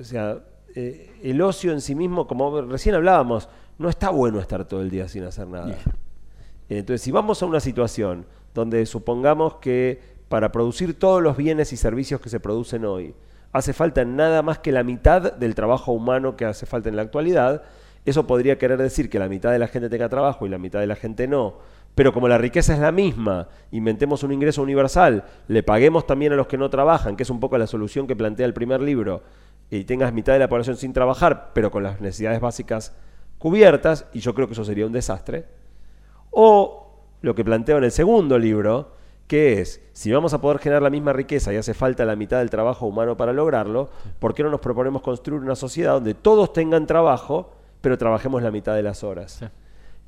O 0.00 0.04
sea, 0.04 0.38
eh, 0.74 1.10
el 1.22 1.40
ocio 1.42 1.72
en 1.72 1.80
sí 1.80 1.94
mismo, 1.94 2.26
como 2.26 2.60
recién 2.62 2.94
hablábamos, 2.94 3.48
no 3.78 3.88
está 3.88 4.10
bueno 4.10 4.40
estar 4.40 4.64
todo 4.64 4.80
el 4.80 4.90
día 4.90 5.08
sin 5.08 5.24
hacer 5.24 5.46
nada. 5.46 5.76
Entonces, 6.68 7.02
si 7.02 7.10
vamos 7.10 7.42
a 7.42 7.46
una 7.46 7.60
situación 7.60 8.26
donde 8.54 8.86
supongamos 8.86 9.56
que 9.56 10.16
para 10.28 10.50
producir 10.50 10.98
todos 10.98 11.22
los 11.22 11.36
bienes 11.36 11.72
y 11.72 11.76
servicios 11.76 12.20
que 12.20 12.28
se 12.28 12.40
producen 12.40 12.84
hoy, 12.84 13.14
hace 13.52 13.72
falta 13.72 14.04
nada 14.04 14.42
más 14.42 14.58
que 14.58 14.72
la 14.72 14.82
mitad 14.82 15.32
del 15.34 15.54
trabajo 15.54 15.92
humano 15.92 16.36
que 16.36 16.44
hace 16.44 16.66
falta 16.66 16.88
en 16.88 16.96
la 16.96 17.02
actualidad, 17.02 17.62
eso 18.04 18.26
podría 18.26 18.58
querer 18.58 18.78
decir 18.78 19.10
que 19.10 19.18
la 19.18 19.28
mitad 19.28 19.52
de 19.52 19.58
la 19.58 19.68
gente 19.68 19.88
tenga 19.88 20.08
trabajo 20.08 20.46
y 20.46 20.48
la 20.48 20.58
mitad 20.58 20.80
de 20.80 20.86
la 20.86 20.96
gente 20.96 21.28
no. 21.28 21.56
Pero 21.94 22.12
como 22.12 22.28
la 22.28 22.38
riqueza 22.38 22.74
es 22.74 22.80
la 22.80 22.92
misma, 22.92 23.48
inventemos 23.70 24.22
un 24.22 24.32
ingreso 24.32 24.62
universal, 24.62 25.24
le 25.48 25.62
paguemos 25.62 26.06
también 26.06 26.32
a 26.32 26.36
los 26.36 26.46
que 26.46 26.58
no 26.58 26.68
trabajan, 26.68 27.16
que 27.16 27.22
es 27.22 27.30
un 27.30 27.40
poco 27.40 27.56
la 27.56 27.66
solución 27.66 28.06
que 28.06 28.14
plantea 28.14 28.46
el 28.46 28.52
primer 28.52 28.80
libro, 28.80 29.22
y 29.70 29.84
tengas 29.84 30.12
mitad 30.12 30.32
de 30.32 30.38
la 30.38 30.48
población 30.48 30.76
sin 30.76 30.92
trabajar, 30.92 31.50
pero 31.54 31.70
con 31.70 31.82
las 31.82 32.00
necesidades 32.00 32.40
básicas 32.40 32.94
cubiertas, 33.46 34.06
y 34.12 34.18
yo 34.18 34.34
creo 34.34 34.48
que 34.48 34.54
eso 34.54 34.64
sería 34.64 34.86
un 34.86 34.92
desastre. 34.92 35.44
O 36.32 37.04
lo 37.22 37.32
que 37.36 37.44
planteo 37.44 37.78
en 37.78 37.84
el 37.84 37.92
segundo 37.92 38.40
libro, 38.40 38.90
que 39.28 39.60
es, 39.60 39.80
si 39.92 40.10
vamos 40.10 40.34
a 40.34 40.40
poder 40.40 40.58
generar 40.58 40.82
la 40.82 40.90
misma 40.90 41.12
riqueza 41.12 41.52
y 41.52 41.56
hace 41.56 41.72
falta 41.72 42.04
la 42.04 42.16
mitad 42.16 42.38
del 42.40 42.50
trabajo 42.50 42.86
humano 42.86 43.16
para 43.16 43.32
lograrlo, 43.32 43.88
¿por 44.18 44.34
qué 44.34 44.42
no 44.42 44.50
nos 44.50 44.58
proponemos 44.58 45.00
construir 45.00 45.40
una 45.42 45.54
sociedad 45.54 45.92
donde 45.92 46.14
todos 46.14 46.52
tengan 46.52 46.88
trabajo, 46.88 47.52
pero 47.82 47.96
trabajemos 47.96 48.42
la 48.42 48.50
mitad 48.50 48.74
de 48.74 48.82
las 48.82 49.04
horas? 49.04 49.40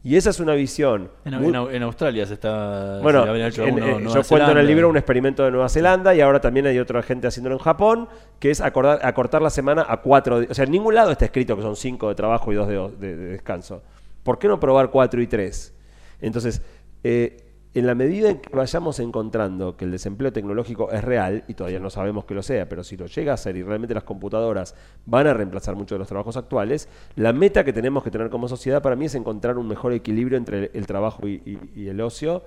Y 0.08 0.16
esa 0.16 0.30
es 0.30 0.40
una 0.40 0.54
visión. 0.54 1.10
En, 1.26 1.34
muy- 1.34 1.48
en 1.48 1.54
Au- 1.56 1.70
en 1.70 1.82
Australia 1.82 2.24
se 2.24 2.32
está. 2.34 2.98
bueno, 3.02 3.24
se 3.24 3.28
habían 3.28 3.48
hecho 3.48 3.64
en- 3.64 3.74
uno 3.74 3.86
eh, 3.86 3.90
yo 4.14 4.22
cuento 4.24 4.50
en 4.52 4.56
el 4.58 4.66
libro 4.66 4.88
un 4.88 4.96
experimento 4.96 5.44
de 5.44 5.50
Nueva 5.50 5.68
Zelanda 5.68 6.14
y 6.14 6.22
ahora 6.22 6.40
también 6.40 6.66
hay 6.66 6.78
otra 6.78 7.02
gente 7.02 7.26
haciéndolo 7.26 7.56
en 7.56 7.60
Japón, 7.60 8.08
que 8.38 8.50
es 8.50 8.62
acordar- 8.62 9.00
acortar 9.02 9.42
la 9.42 9.50
semana 9.50 9.84
a 9.86 9.98
cuatro. 10.00 10.40
O 10.48 10.54
sea, 10.54 10.64
en 10.64 10.70
ningún 10.70 10.94
lado 10.94 11.10
está 11.10 11.26
escrito 11.26 11.54
que 11.56 11.62
son 11.62 11.76
cinco 11.76 12.08
de 12.08 12.14
trabajo 12.14 12.50
y 12.52 12.54
dos 12.54 12.68
de, 12.68 13.06
de- 13.06 13.16
de 13.16 13.24
descanso. 13.32 13.82
¿Por 14.22 14.38
qué 14.38 14.48
no 14.48 14.58
probar 14.58 14.90
cuatro 14.90 15.20
y 15.20 15.26
tres? 15.26 15.74
Entonces, 16.22 16.62
eh, 17.04 17.44
en 17.74 17.86
la 17.86 17.94
medida 17.94 18.30
en 18.30 18.38
que 18.38 18.54
vayamos 18.54 18.98
encontrando 18.98 19.76
que 19.76 19.84
el 19.84 19.90
desempleo 19.90 20.32
tecnológico 20.32 20.90
es 20.90 21.04
real, 21.04 21.44
y 21.48 21.54
todavía 21.54 21.78
no 21.78 21.90
sabemos 21.90 22.24
que 22.24 22.34
lo 22.34 22.42
sea, 22.42 22.68
pero 22.68 22.82
si 22.82 22.96
lo 22.96 23.06
llega 23.06 23.34
a 23.34 23.36
ser 23.36 23.56
y 23.56 23.62
realmente 23.62 23.94
las 23.94 24.04
computadoras 24.04 24.74
van 25.06 25.26
a 25.26 25.34
reemplazar 25.34 25.76
muchos 25.76 25.96
de 25.96 25.98
los 25.98 26.08
trabajos 26.08 26.36
actuales, 26.36 26.88
la 27.16 27.32
meta 27.32 27.64
que 27.64 27.72
tenemos 27.72 28.02
que 28.02 28.10
tener 28.10 28.30
como 28.30 28.48
sociedad 28.48 28.82
para 28.82 28.96
mí 28.96 29.04
es 29.06 29.14
encontrar 29.14 29.58
un 29.58 29.68
mejor 29.68 29.92
equilibrio 29.92 30.38
entre 30.38 30.70
el, 30.72 30.86
trabajo 30.86 31.28
y, 31.28 31.58
el 31.76 32.00
ocio, 32.00 32.42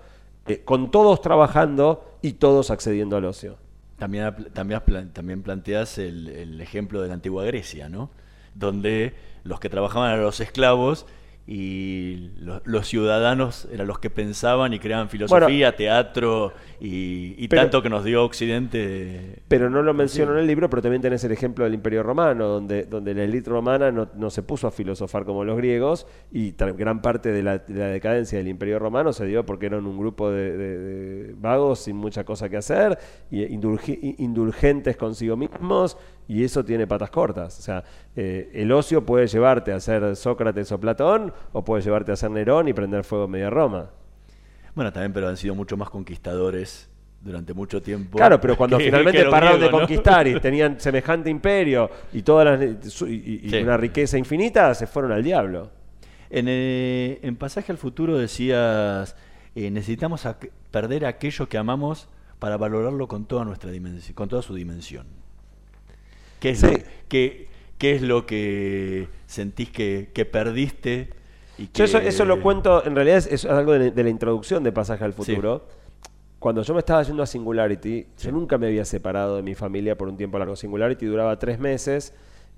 eh, 0.48 0.62
con 0.66 0.90
todos 0.90 1.22
trabajando 1.22 2.04
y 2.22 2.34
todos 2.34 2.72
accediendo 2.72 3.16
al 3.16 3.26
ocio. 3.26 3.58
También, 3.98 4.34
también, 4.54 4.82
también 5.14 5.44
planteas 5.44 6.00
el, 6.00 6.28
el 6.30 6.60
ejemplo 6.62 7.02
de 7.02 7.10
la 7.10 7.14
antigua 7.14 7.46
Grecia, 7.46 7.88
¿no? 7.88 8.10
Donde 8.56 9.14
los 9.44 9.60
que 9.60 9.70
trabajaban 9.70 10.12
eran 10.12 10.24
los 10.24 10.40
esclavos 10.40 11.06
y 11.54 12.32
lo- 12.38 12.62
los, 12.64 12.88
ciudadanos 12.88 13.68
eran 13.74 13.86
los 13.86 14.00
que 14.00 14.10
pensaban 14.10 14.74
y 14.74 14.80
creaban 14.80 15.10
filosofía, 15.10 15.76
teatro 15.76 16.54
y, 16.80 17.36
y 17.38 17.48
pero- 17.50 17.64
tanto 17.64 17.82
que 17.84 17.90
nos 17.90 18.06
dio 18.06 18.24
Occidente. 18.24 19.42
Pero 19.50 19.70
no 19.70 19.82
lo 19.82 19.94
menciono 19.94 20.32
en 20.34 20.40
el 20.40 20.48
libro, 20.48 20.70
pero 20.70 20.82
también 20.82 21.02
tenés 21.02 21.24
el 21.26 21.32
ejemplo 21.34 21.66
del 21.66 21.74
Imperio 21.74 22.04
Romano, 22.04 22.48
donde, 22.48 22.84
donde 22.86 23.14
la 23.14 23.24
élite 23.24 23.50
romana 23.50 23.92
no, 23.92 24.08
no 24.16 24.30
se 24.30 24.44
puso 24.44 24.68
a 24.68 24.72
filosofar 24.72 25.26
como 25.26 25.44
los 25.44 25.58
griegos 25.58 26.08
y 26.32 26.54
gran 26.78 27.02
parte 27.02 27.32
de 27.32 27.44
la, 27.44 27.58
de 27.58 27.74
la 27.80 27.88
decadencia 27.88 28.38
del 28.38 28.48
Imperio 28.48 28.80
Romano 28.80 29.12
se 29.12 29.26
dio 29.26 29.46
porque 29.46 29.66
eran 29.66 29.86
un 29.86 29.98
grupo 29.98 30.32
de, 30.32 30.56
de- 30.58 30.78
de 30.80 31.34
vagos 31.38 31.80
sin 31.80 31.98
mucha 31.98 32.24
cosa 32.24 32.48
que 32.50 32.58
hacer 32.58 32.98
y 33.30 33.44
i- 33.94 34.16
indulgentes 34.20 34.96
consigo 34.96 35.36
mismos 35.36 35.98
y 36.34 36.44
eso 36.44 36.64
tiene 36.64 36.88
patas 36.88 37.10
cortas. 37.10 37.60
O 37.60 37.62
sea, 37.62 37.84
eh, 38.16 38.50
el 38.54 38.72
ocio 38.72 39.06
puede 39.06 39.28
llevarte 39.28 39.74
a 39.74 39.80
ser 39.80 40.16
Sócrates 40.16 40.72
o 40.72 40.80
Platón 40.80 41.34
o 41.52 41.64
puede 41.66 41.84
llevarte 41.84 42.12
a 42.12 42.16
ser 42.16 42.32
Nerón 42.32 42.68
y 42.68 42.74
prender 42.74 43.04
fuego 43.04 43.26
en 43.26 43.32
media 43.32 43.50
Roma. 43.50 43.90
Bueno, 44.74 44.94
también, 44.94 45.12
pero 45.12 45.28
han 45.28 45.36
sido 45.38 45.56
mucho 45.56 45.76
más 45.76 45.90
conquistadores 45.90 46.90
durante 47.20 47.54
mucho 47.54 47.82
tiempo. 47.82 48.18
Claro, 48.18 48.40
pero 48.40 48.56
cuando 48.56 48.78
que- 48.80 48.86
finalmente 48.86 49.24
que 49.24 49.30
pararon 49.30 49.60
de 49.60 49.70
conquistar 49.70 50.28
y 50.28 50.40
tenían 50.40 50.80
semejante 50.80 51.30
imperio 51.30 51.90
y 52.14 52.22
todas 52.22 52.60
las 52.60 52.92
su- 52.94 53.08
y, 53.08 53.42
y 53.44 53.50
Sí. 53.50 53.58
una 53.58 53.76
riqueza 53.78 54.18
infinita, 54.18 54.74
se 54.74 54.88
fueron 54.88 55.12
al 55.12 55.24
diablo. 55.24 55.70
En, 56.30 56.46
eh, 56.48 57.20
en 57.24 57.36
Pasaje 57.36 57.72
al 57.74 57.78
Futuro 57.78 58.18
decías, 58.18 59.16
eh, 59.54 59.70
necesitamos 59.70 60.26
perder 60.72 61.06
aquello 61.06 61.50
que 61.50 61.58
amamos 61.58 62.08
para 62.40 62.56
valorarlo 62.58 63.08
con 63.10 63.26
toda 63.26 63.44
nuestra 63.44 63.70
dimensión, 63.70 64.16
con 64.16 64.30
toda 64.30 64.42
su 64.42 64.56
dimensión. 64.56 65.06
¿Qué 66.42 66.50
es, 66.50 66.60
Sí. 66.60 66.68
lo, 66.68 66.74
qué, 67.08 67.48
qué 67.78 67.96
es 67.96 68.02
lo 68.02 68.26
que 68.26 69.08
sentís 69.28 69.70
que, 69.70 70.10
que 70.14 70.26
perdiste? 70.26 71.10
Y 71.58 71.68
que... 71.68 71.78
Yo 71.80 71.86
eso, 71.86 72.00
eso 72.00 72.26
lo 72.26 72.42
cuento, 72.42 72.86
en 72.86 72.96
realidad 72.96 73.18
es, 73.18 73.28
es 73.28 73.46
algo 73.46 73.72
de, 73.72 73.92
de 73.92 74.04
la 74.04 74.10
introducción 74.10 74.64
de 74.64 74.74
Pasaje 74.74 75.06
al 75.06 75.14
Sí. 75.14 75.18
Futuro. 75.24 75.66
Cuando 76.40 76.64
yo 76.64 76.74
me 76.74 76.80
estaba 76.80 77.04
yendo 77.04 77.22
a 77.22 77.28
Singularity, 77.28 78.08
yo 78.18 78.32
nunca 78.32 78.58
me 78.58 78.66
había 78.68 78.84
separado 78.84 79.36
de 79.38 79.44
mi 79.44 79.54
familia 79.54 79.96
por 79.96 80.08
un 80.10 80.18
tiempo 80.18 80.40
largo. 80.40 80.56
Singularity 80.56 81.06
duraba 81.06 81.38
tres 81.38 81.60
meses 81.60 82.14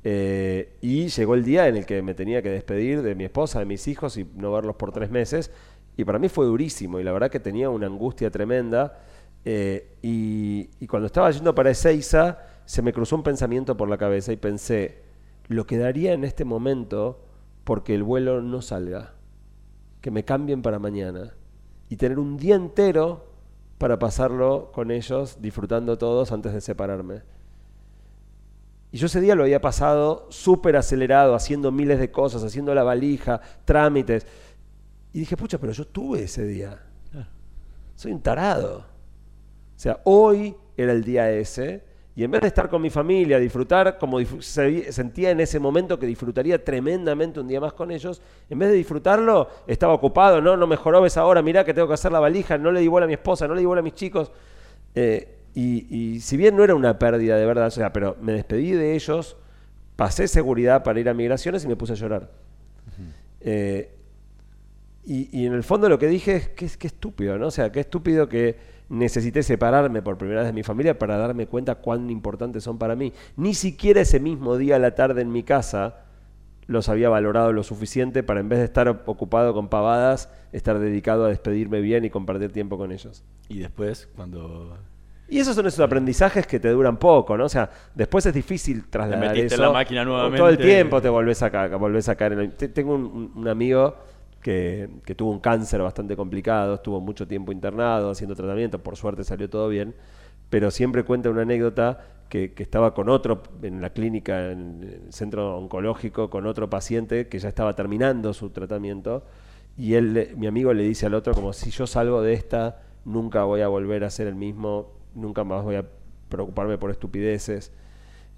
eh, 0.06 0.78
y 0.82 1.10
llegó 1.10 1.36
el 1.36 1.44
día 1.44 1.68
en 1.68 1.76
el 1.76 1.86
que 1.86 2.02
me 2.02 2.14
tenía 2.14 2.42
que 2.42 2.50
despedir 2.50 3.02
de 3.02 3.14
mi 3.14 3.26
esposa, 3.26 3.60
de 3.60 3.66
mis 3.66 3.86
hijos 3.90 4.16
y 4.18 4.26
no 4.36 4.54
verlos 4.54 4.78
por 4.78 4.94
tres 4.94 5.12
meses. 5.12 5.52
Y 5.98 6.06
para 6.06 6.18
mí 6.18 6.30
fue 6.30 6.46
durísimo 6.46 6.98
y 7.00 7.04
la 7.04 7.12
verdad 7.12 7.30
que 7.30 7.42
tenía 7.42 7.70
una 7.70 7.88
angustia 7.88 8.32
tremenda. 8.32 9.00
Eh, 9.44 9.90
y, 10.02 10.70
y 10.80 10.88
cuando 10.88 11.08
estaba 11.08 11.30
yendo 11.32 11.54
para 11.54 11.70
Ezeiza, 11.70 12.40
se 12.66 12.82
me 12.82 12.94
cruzó 12.94 13.16
un 13.16 13.24
pensamiento 13.24 13.78
por 13.78 13.90
la 13.90 13.98
cabeza 13.98 14.32
y 14.32 14.38
pensé, 14.38 15.04
lo 15.48 15.66
que 15.66 15.78
daría 15.78 16.14
en 16.14 16.24
este 16.24 16.46
momento 16.46 17.26
porque 17.64 17.96
el 17.96 18.04
vuelo 18.04 18.42
no 18.42 18.62
salga, 18.62 19.14
que 20.02 20.12
me 20.12 20.26
cambien 20.26 20.62
para 20.62 20.80
mañana 20.80 21.34
y 21.90 21.98
tener 21.98 22.20
un 22.20 22.38
día 22.38 22.56
entero 22.56 23.34
para 23.78 24.00
pasarlo 24.00 24.72
con 24.72 24.92
ellos, 24.92 25.42
disfrutando 25.42 25.98
todos 25.98 26.32
antes 26.32 26.54
de 26.54 26.62
separarme. 26.62 27.22
Y 28.92 28.98
yo 28.98 29.08
ese 29.08 29.22
día 29.22 29.36
lo 29.36 29.44
había 29.44 29.60
pasado 29.60 30.28
súper 30.30 30.76
acelerado, 30.76 31.34
haciendo 31.36 31.72
miles 31.72 32.00
de 32.00 32.12
cosas, 32.12 32.44
haciendo 32.44 32.76
la 32.76 32.84
valija, 32.84 33.42
trámites. 33.66 34.28
Y 35.12 35.20
dije, 35.20 35.36
pucha, 35.36 35.58
pero 35.58 35.74
yo 35.74 35.88
tuve 35.88 36.24
ese 36.24 36.46
día. 36.46 36.80
Soy 37.96 38.12
un 38.12 38.22
tarado. 38.22 38.86
O 39.76 39.80
sea, 39.80 40.00
hoy 40.04 40.56
era 40.78 40.92
el 40.92 41.04
día 41.04 41.32
ese, 41.32 41.84
y 42.16 42.24
en 42.24 42.30
vez 42.30 42.42
de 42.42 42.48
estar 42.48 42.70
con 42.70 42.82
mi 42.82 42.92
familia, 42.92 43.40
disfrutar 43.40 43.98
como 43.98 44.20
sentía 44.40 45.32
en 45.32 45.40
ese 45.40 45.60
momento 45.60 45.98
que 45.98 46.06
disfrutaría 46.06 46.64
tremendamente 46.64 47.40
un 47.40 47.48
día 47.48 47.60
más 47.60 47.74
con 47.74 47.90
ellos, 47.90 48.22
en 48.50 48.60
vez 48.60 48.70
de 48.70 48.76
disfrutarlo, 48.76 49.50
estaba 49.66 49.94
ocupado, 49.94 50.40
no, 50.40 50.56
no 50.56 50.68
mejoró, 50.68 51.02
ves 51.02 51.18
ahora, 51.18 51.42
mirá 51.42 51.66
que 51.66 51.74
tengo 51.74 51.88
que 51.88 51.96
hacer 51.96 52.12
la 52.12 52.20
valija, 52.20 52.58
no 52.58 52.72
le 52.72 52.82
di 52.82 52.88
bola 52.88 53.06
a 53.06 53.08
mi 53.08 53.14
esposa, 53.14 53.48
no 53.48 53.56
le 53.56 53.62
di 53.62 53.66
bola 53.66 53.80
a 53.80 53.84
mis 53.84 53.96
chicos. 53.96 54.32
Eh, 54.94 55.40
y, 55.56 56.14
y 56.14 56.20
si 56.20 56.38
bien 56.38 56.56
no 56.56 56.64
era 56.64 56.76
una 56.76 57.00
pérdida 57.00 57.36
de 57.36 57.46
verdad, 57.48 57.68
o 57.68 57.72
sea, 57.72 57.92
pero 57.92 58.16
me 58.22 58.34
despedí 58.34 58.72
de 58.72 58.94
ellos, 58.94 59.36
pasé 59.96 60.28
seguridad 60.28 60.84
para 60.84 61.00
ir 61.00 61.10
a 61.10 61.16
migraciones 61.16 61.66
y 61.66 61.68
me 61.68 61.76
puse 61.76 61.94
a 61.94 61.96
llorar. 61.96 62.30
Eh, 63.42 63.90
y, 65.04 65.42
y 65.42 65.48
en 65.48 65.54
el 65.54 65.64
fondo 65.64 65.90
lo 65.90 65.98
que 66.00 66.08
dije 66.08 66.36
es 66.36 66.50
que 66.50 66.70
qué 66.78 66.88
estúpido, 66.88 67.38
¿no? 67.40 67.48
O 67.48 67.52
sea, 67.52 67.72
qué 67.72 67.82
estúpido 67.82 68.30
que 68.30 68.73
necesité 68.94 69.42
separarme 69.44 70.02
por 70.02 70.18
primera 70.18 70.42
vez 70.42 70.48
de 70.50 70.54
mi 70.54 70.64
familia 70.64 70.98
para 70.98 71.18
darme 71.18 71.48
cuenta 71.48 71.76
cuán 71.76 72.10
importantes 72.10 72.64
son 72.64 72.78
para 72.78 72.96
mí. 72.96 73.12
Ni 73.36 73.54
siquiera 73.54 74.02
ese 74.02 74.20
mismo 74.20 74.58
día 74.58 74.76
a 74.76 74.80
la 74.80 74.94
tarde 74.96 75.22
en 75.22 75.32
mi 75.32 75.44
casa 75.44 75.98
los 76.68 76.88
había 76.90 77.10
valorado 77.10 77.52
lo 77.52 77.64
suficiente 77.64 78.24
para 78.24 78.40
en 78.40 78.48
vez 78.50 78.60
de 78.60 78.66
estar 78.66 78.88
ocupado 78.88 79.54
con 79.54 79.68
pavadas, 79.68 80.30
estar 80.54 80.80
dedicado 80.80 81.26
a 81.26 81.30
despedirme 81.30 81.82
bien 81.82 82.06
y 82.06 82.10
compartir 82.10 82.52
tiempo 82.52 82.78
con 82.78 82.92
ellos. 82.92 83.24
Y 83.50 83.60
después, 83.60 84.08
cuando... 84.16 84.78
Y 85.28 85.40
esos 85.40 85.56
son 85.56 85.66
esos 85.66 85.80
aprendizajes 85.80 86.46
que 86.46 86.60
te 86.60 86.70
duran 86.70 86.98
poco, 86.98 87.36
¿no? 87.36 87.46
O 87.46 87.50
sea, 87.50 87.70
después 87.96 88.26
es 88.28 88.34
difícil 88.34 88.88
trasladar 88.90 89.28
metiste 89.30 89.56
en 89.56 89.62
la 89.62 89.72
máquina 89.72 90.06
nuevamente. 90.06 90.38
Todo 90.38 90.50
el 90.50 90.58
tiempo 90.58 91.02
te 91.02 91.10
volvés 91.10 91.42
a, 91.42 91.50
ca- 91.50 91.76
volvés 91.76 92.08
a 92.10 92.16
caer 92.16 92.34
en 92.34 92.40
el- 92.40 92.52
te- 92.54 92.68
Tengo 92.70 92.94
un 92.96 93.48
amigo 93.48 93.96
que, 94.44 94.90
tuvo 95.16 95.32
un 95.32 95.40
cáncer 95.40 95.82
bastante 95.82 96.16
complicado, 96.16 96.76
estuvo 96.76 97.02
mucho 97.02 97.28
tiempo 97.28 97.52
internado 97.52 98.12
haciendo 98.12 98.36
tratamiento, 98.36 98.84
por 98.84 98.96
suerte 98.96 99.24
salió 99.24 99.50
todo 99.50 99.70
bien, 99.70 99.96
pero 100.50 100.70
siempre 100.70 101.04
cuenta 101.04 101.30
una 101.30 101.42
anécdota 101.42 102.06
que, 102.30 102.54
estaba 102.58 102.94
con 102.94 103.10
otro 103.10 103.42
en 103.64 103.82
la 103.82 103.92
clínica, 103.92 104.52
en 104.52 105.02
el 105.06 105.14
centro 105.14 105.58
oncológico, 105.58 106.30
con 106.30 106.46
otro 106.46 106.70
paciente 106.70 107.28
que 107.28 107.40
ya 107.40 107.50
estaba 107.50 107.76
terminando 107.76 108.34
su 108.34 108.52
tratamiento 108.52 109.24
y 109.78 109.96
él, 109.96 110.34
mi 110.38 110.48
amigo 110.48 110.74
le 110.74 110.84
dice 110.84 111.08
al 111.08 111.16
otro 111.16 111.34
como 111.34 111.54
si 111.54 111.72
yo 111.72 111.88
salgo 111.88 112.22
de 112.22 112.34
esta, 112.34 112.82
nunca 113.06 113.44
voy 113.44 113.62
a 113.62 113.68
volver 113.68 114.04
a 114.04 114.10
ser 114.10 114.28
el 114.28 114.36
mismo, 114.36 114.92
nunca 115.16 115.44
más 115.44 115.64
voy 115.64 115.76
a 115.76 115.86
preocuparme 116.30 116.78
por 116.78 116.92
estupideces. 116.92 117.72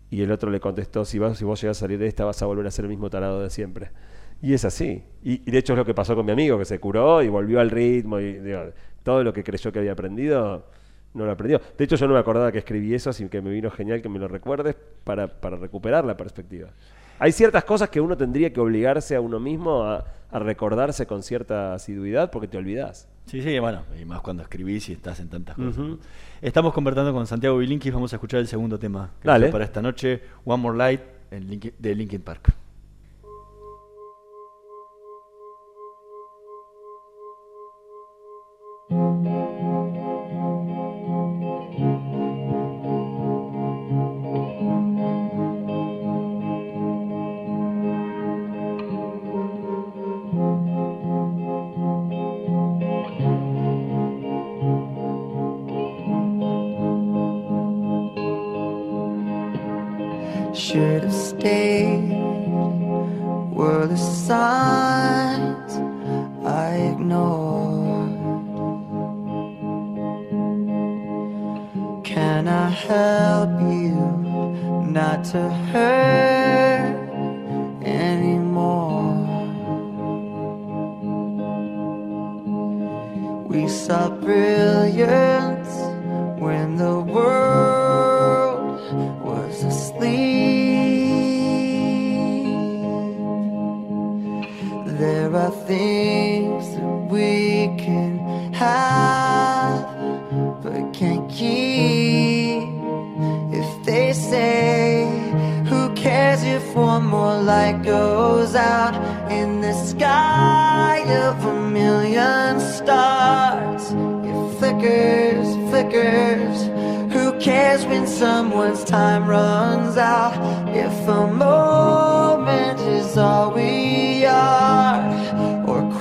Y 0.09 0.21
el 0.21 0.31
otro 0.31 0.51
le 0.51 0.59
contestó, 0.59 1.03
si, 1.03 1.19
vas, 1.19 1.37
si 1.37 1.45
vos 1.45 1.59
llegas 1.59 1.77
a 1.77 1.79
salir 1.81 1.97
de 1.97 2.07
esta 2.07 2.25
vas 2.25 2.41
a 2.41 2.45
volver 2.45 2.67
a 2.67 2.71
ser 2.71 2.85
el 2.85 2.89
mismo 2.89 3.09
tarado 3.09 3.41
de 3.41 3.49
siempre. 3.49 3.89
Y 4.41 4.53
es 4.53 4.65
así. 4.65 5.03
Y, 5.23 5.41
y 5.47 5.51
de 5.51 5.57
hecho 5.57 5.73
es 5.73 5.77
lo 5.77 5.86
que 5.86 5.93
pasó 5.93 6.15
con 6.15 6.25
mi 6.25 6.31
amigo, 6.31 6.57
que 6.57 6.65
se 6.65 6.79
curó 6.79 7.23
y 7.23 7.29
volvió 7.29 7.59
al 7.59 7.71
ritmo. 7.71 8.19
Y 8.19 8.33
digo, 8.39 8.71
todo 9.03 9.23
lo 9.23 9.33
que 9.33 9.43
creyó 9.43 9.71
que 9.71 9.79
había 9.79 9.93
aprendido, 9.93 10.65
no 11.13 11.25
lo 11.25 11.31
aprendió. 11.31 11.61
De 11.77 11.83
hecho 11.83 11.95
yo 11.95 12.07
no 12.07 12.13
me 12.13 12.19
acordaba 12.19 12.51
que 12.51 12.59
escribí 12.59 12.93
eso, 12.93 13.09
así 13.09 13.27
que 13.27 13.41
me 13.41 13.49
vino 13.49 13.71
genial 13.71 14.01
que 14.01 14.09
me 14.09 14.19
lo 14.19 14.27
recuerdes 14.27 14.75
para, 15.03 15.27
para 15.27 15.57
recuperar 15.57 16.05
la 16.05 16.17
perspectiva. 16.17 16.69
Hay 17.17 17.31
ciertas 17.31 17.63
cosas 17.63 17.89
que 17.89 18.01
uno 18.01 18.17
tendría 18.17 18.51
que 18.51 18.59
obligarse 18.59 19.15
a 19.15 19.21
uno 19.21 19.39
mismo 19.39 19.83
a, 19.83 20.05
a 20.29 20.39
recordarse 20.39 21.07
con 21.07 21.23
cierta 21.23 21.73
asiduidad 21.73 22.29
porque 22.29 22.47
te 22.49 22.57
olvidás. 22.57 23.07
Sí, 23.25 23.41
sí, 23.41 23.57
bueno, 23.57 23.83
y 23.99 24.03
más 24.03 24.21
cuando 24.21 24.43
escribís 24.43 24.89
y 24.89 24.93
estás 24.93 25.19
en 25.21 25.29
tantas 25.29 25.55
cosas. 25.55 25.83
Estamos 26.41 26.73
conversando 26.73 27.13
con 27.13 27.25
Santiago 27.25 27.57
Bilinkis, 27.57 27.93
vamos 27.93 28.11
a 28.11 28.17
escuchar 28.17 28.41
el 28.41 28.47
segundo 28.47 28.77
tema 28.77 29.11
que 29.21 29.27
Dale. 29.27 29.47
para 29.47 29.63
esta 29.63 29.81
noche, 29.81 30.21
One 30.43 30.61
More 30.61 30.77
Light 30.77 31.01
de 31.79 31.95
Linkin 31.95 32.21
Park. 32.21 32.53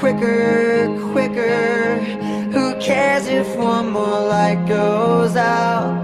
Quicker, 0.05 0.85
quicker. 1.13 1.97
Who 2.53 2.79
cares 2.79 3.27
if 3.27 3.57
one 3.57 3.89
more 3.91 4.21
light 4.29 4.67
goes 4.69 5.35
out? 5.35 5.95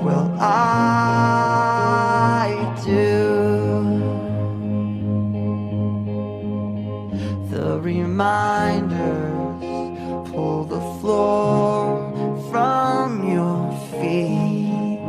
Well, 0.00 0.32
I 0.40 0.94
do. 2.84 3.98
The 7.50 7.80
reminders 7.80 9.60
pull 10.30 10.62
the 10.62 10.80
floor 11.00 12.12
from 12.52 13.28
your 13.28 13.72
feet. 13.98 15.00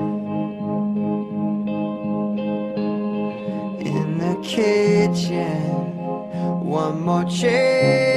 In 3.86 4.18
the 4.18 4.36
kitchen, 4.42 5.60
one 6.66 7.02
more 7.02 7.26
chair 7.26 8.09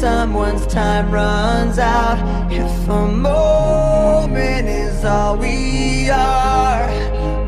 someone's 0.00 0.66
time 0.66 1.10
runs 1.10 1.78
out? 1.78 2.18
If 2.50 2.88
a 2.88 3.06
moment 3.06 4.66
is 4.66 5.04
all 5.04 5.36
we 5.36 6.08
are, 6.08 6.88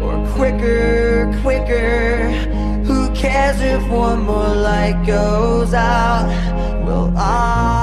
or 0.02 0.16
quicker, 0.34 1.32
quicker. 1.40 2.28
Who 2.84 3.10
cares 3.14 3.58
if 3.62 3.82
one 3.90 4.24
more 4.24 4.54
light 4.54 5.02
goes 5.06 5.72
out? 5.72 6.26
Well, 6.84 7.10
I 7.16 7.81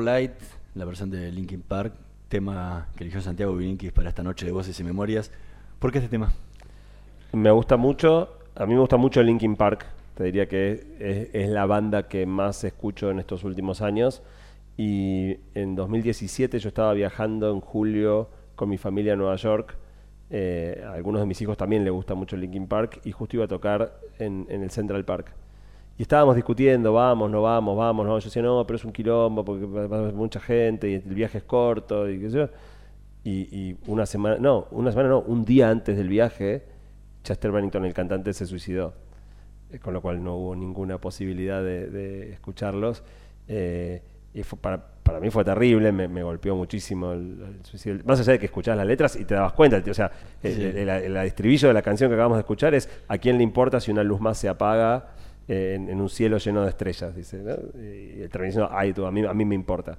Light, 0.00 0.32
la 0.74 0.84
versión 0.84 1.10
de 1.10 1.30
Linkin 1.32 1.62
Park, 1.62 1.94
tema 2.28 2.88
que 2.96 3.04
eligió 3.04 3.20
Santiago 3.20 3.54
Vininkis 3.54 3.92
para 3.92 4.08
esta 4.08 4.22
noche 4.22 4.46
de 4.46 4.52
voces 4.52 4.78
y 4.78 4.84
memorias. 4.84 5.30
¿Por 5.78 5.92
qué 5.92 5.98
este 5.98 6.10
tema? 6.10 6.32
Me 7.32 7.50
gusta 7.50 7.76
mucho, 7.76 8.38
a 8.54 8.66
mí 8.66 8.74
me 8.74 8.80
gusta 8.80 8.96
mucho 8.96 9.22
Linkin 9.22 9.56
Park, 9.56 9.86
te 10.14 10.24
diría 10.24 10.48
que 10.48 11.30
es, 11.32 11.48
la 11.48 11.66
banda 11.66 12.08
que 12.08 12.26
más 12.26 12.64
escucho 12.64 13.10
en 13.10 13.18
estos 13.18 13.44
últimos 13.44 13.82
años. 13.82 14.22
Y 14.76 15.36
en 15.54 15.74
2017 15.74 16.58
yo 16.58 16.68
estaba 16.68 16.92
viajando 16.92 17.52
en 17.52 17.60
julio 17.60 18.30
con 18.54 18.68
mi 18.68 18.78
familia 18.78 19.12
a 19.12 19.16
Nueva 19.16 19.36
York. 19.36 19.76
Eh, 20.30 20.84
a 20.86 20.92
algunos 20.92 21.20
de 21.20 21.26
mis 21.26 21.40
hijos 21.40 21.56
también 21.56 21.84
les 21.84 21.92
gusta 21.92 22.14
mucho 22.14 22.36
Linkin 22.36 22.66
Park 22.66 23.00
y 23.04 23.12
justo 23.12 23.36
iba 23.36 23.44
a 23.44 23.48
tocar 23.48 24.00
en 24.18 24.46
el 24.48 24.70
Central 24.70 25.04
Park. 25.04 25.34
Y 25.98 26.02
estábamos 26.02 26.36
discutiendo, 26.36 26.92
vamos, 26.92 27.28
no 27.30 27.42
vamos, 27.42 27.76
vamos, 27.76 28.06
no. 28.06 28.18
Yo 28.18 28.24
decía, 28.24 28.40
no, 28.42 28.64
pero 28.66 28.76
es 28.76 28.84
un 28.84 28.92
quilombo 28.92 29.44
porque 29.44 29.66
va 29.66 30.12
mucha 30.12 30.38
gente 30.40 30.88
y 30.88 30.94
el 30.94 31.14
viaje 31.14 31.38
es 31.38 31.44
corto 31.44 32.08
y 32.08 32.20
qué 32.20 32.30
sé 32.30 32.36
yo. 32.38 32.48
Y, 33.24 33.30
y 33.70 33.76
una 33.88 34.06
semana, 34.06 34.36
no, 34.38 34.68
una 34.70 34.90
semana 34.92 35.08
no, 35.08 35.20
un 35.20 35.44
día 35.44 35.68
antes 35.68 35.96
del 35.96 36.08
viaje, 36.08 36.62
Chester 37.24 37.50
Bennington, 37.50 37.84
el 37.84 37.92
cantante, 37.94 38.32
se 38.32 38.46
suicidó. 38.46 38.94
Eh, 39.72 39.80
con 39.80 39.92
lo 39.92 40.00
cual 40.00 40.22
no 40.22 40.36
hubo 40.36 40.54
ninguna 40.56 40.98
posibilidad 40.98 41.62
de, 41.62 41.88
de 41.88 42.32
escucharlos. 42.32 43.02
Eh, 43.48 44.00
y 44.32 44.42
fue 44.44 44.58
para, 44.58 44.80
para 45.02 45.18
mí 45.20 45.30
fue 45.30 45.44
terrible, 45.44 45.90
me, 45.90 46.06
me 46.06 46.22
golpeó 46.22 46.54
muchísimo 46.54 47.12
el, 47.12 47.42
el 47.58 47.64
suicidio. 47.64 48.02
Más 48.04 48.20
allá 48.20 48.32
de 48.34 48.38
que 48.38 48.46
escuchabas 48.46 48.78
las 48.78 48.86
letras 48.86 49.16
y 49.16 49.24
te 49.24 49.34
dabas 49.34 49.52
cuenta, 49.52 49.82
o 49.90 49.94
sea, 49.94 50.12
el, 50.44 50.54
Sí. 50.54 50.62
el- 50.62 51.16
estribillo 51.16 51.68
de 51.68 51.74
la 51.74 51.82
canción 51.82 52.08
que 52.08 52.14
acabamos 52.14 52.36
de 52.36 52.42
escuchar 52.42 52.72
es 52.74 52.88
¿a 53.08 53.18
quién 53.18 53.36
le 53.36 53.42
importa 53.42 53.80
si 53.80 53.90
una 53.90 54.04
luz 54.04 54.20
más 54.20 54.38
se 54.38 54.48
apaga 54.48 55.08
en, 55.48 55.88
en 55.88 56.00
un 56.00 56.08
cielo 56.08 56.38
lleno 56.38 56.62
de 56.62 56.68
estrellas? 56.70 57.14
Dice, 57.16 57.38
¿no? 57.38 57.52
Y 57.80 58.28
termina 58.28 58.46
diciendo, 58.46 58.68
ay, 58.72 58.92
tú, 58.92 59.04
a 59.06 59.10
mí, 59.10 59.24
a 59.24 59.34
mí 59.34 59.44
me 59.44 59.54
importa. 59.54 59.98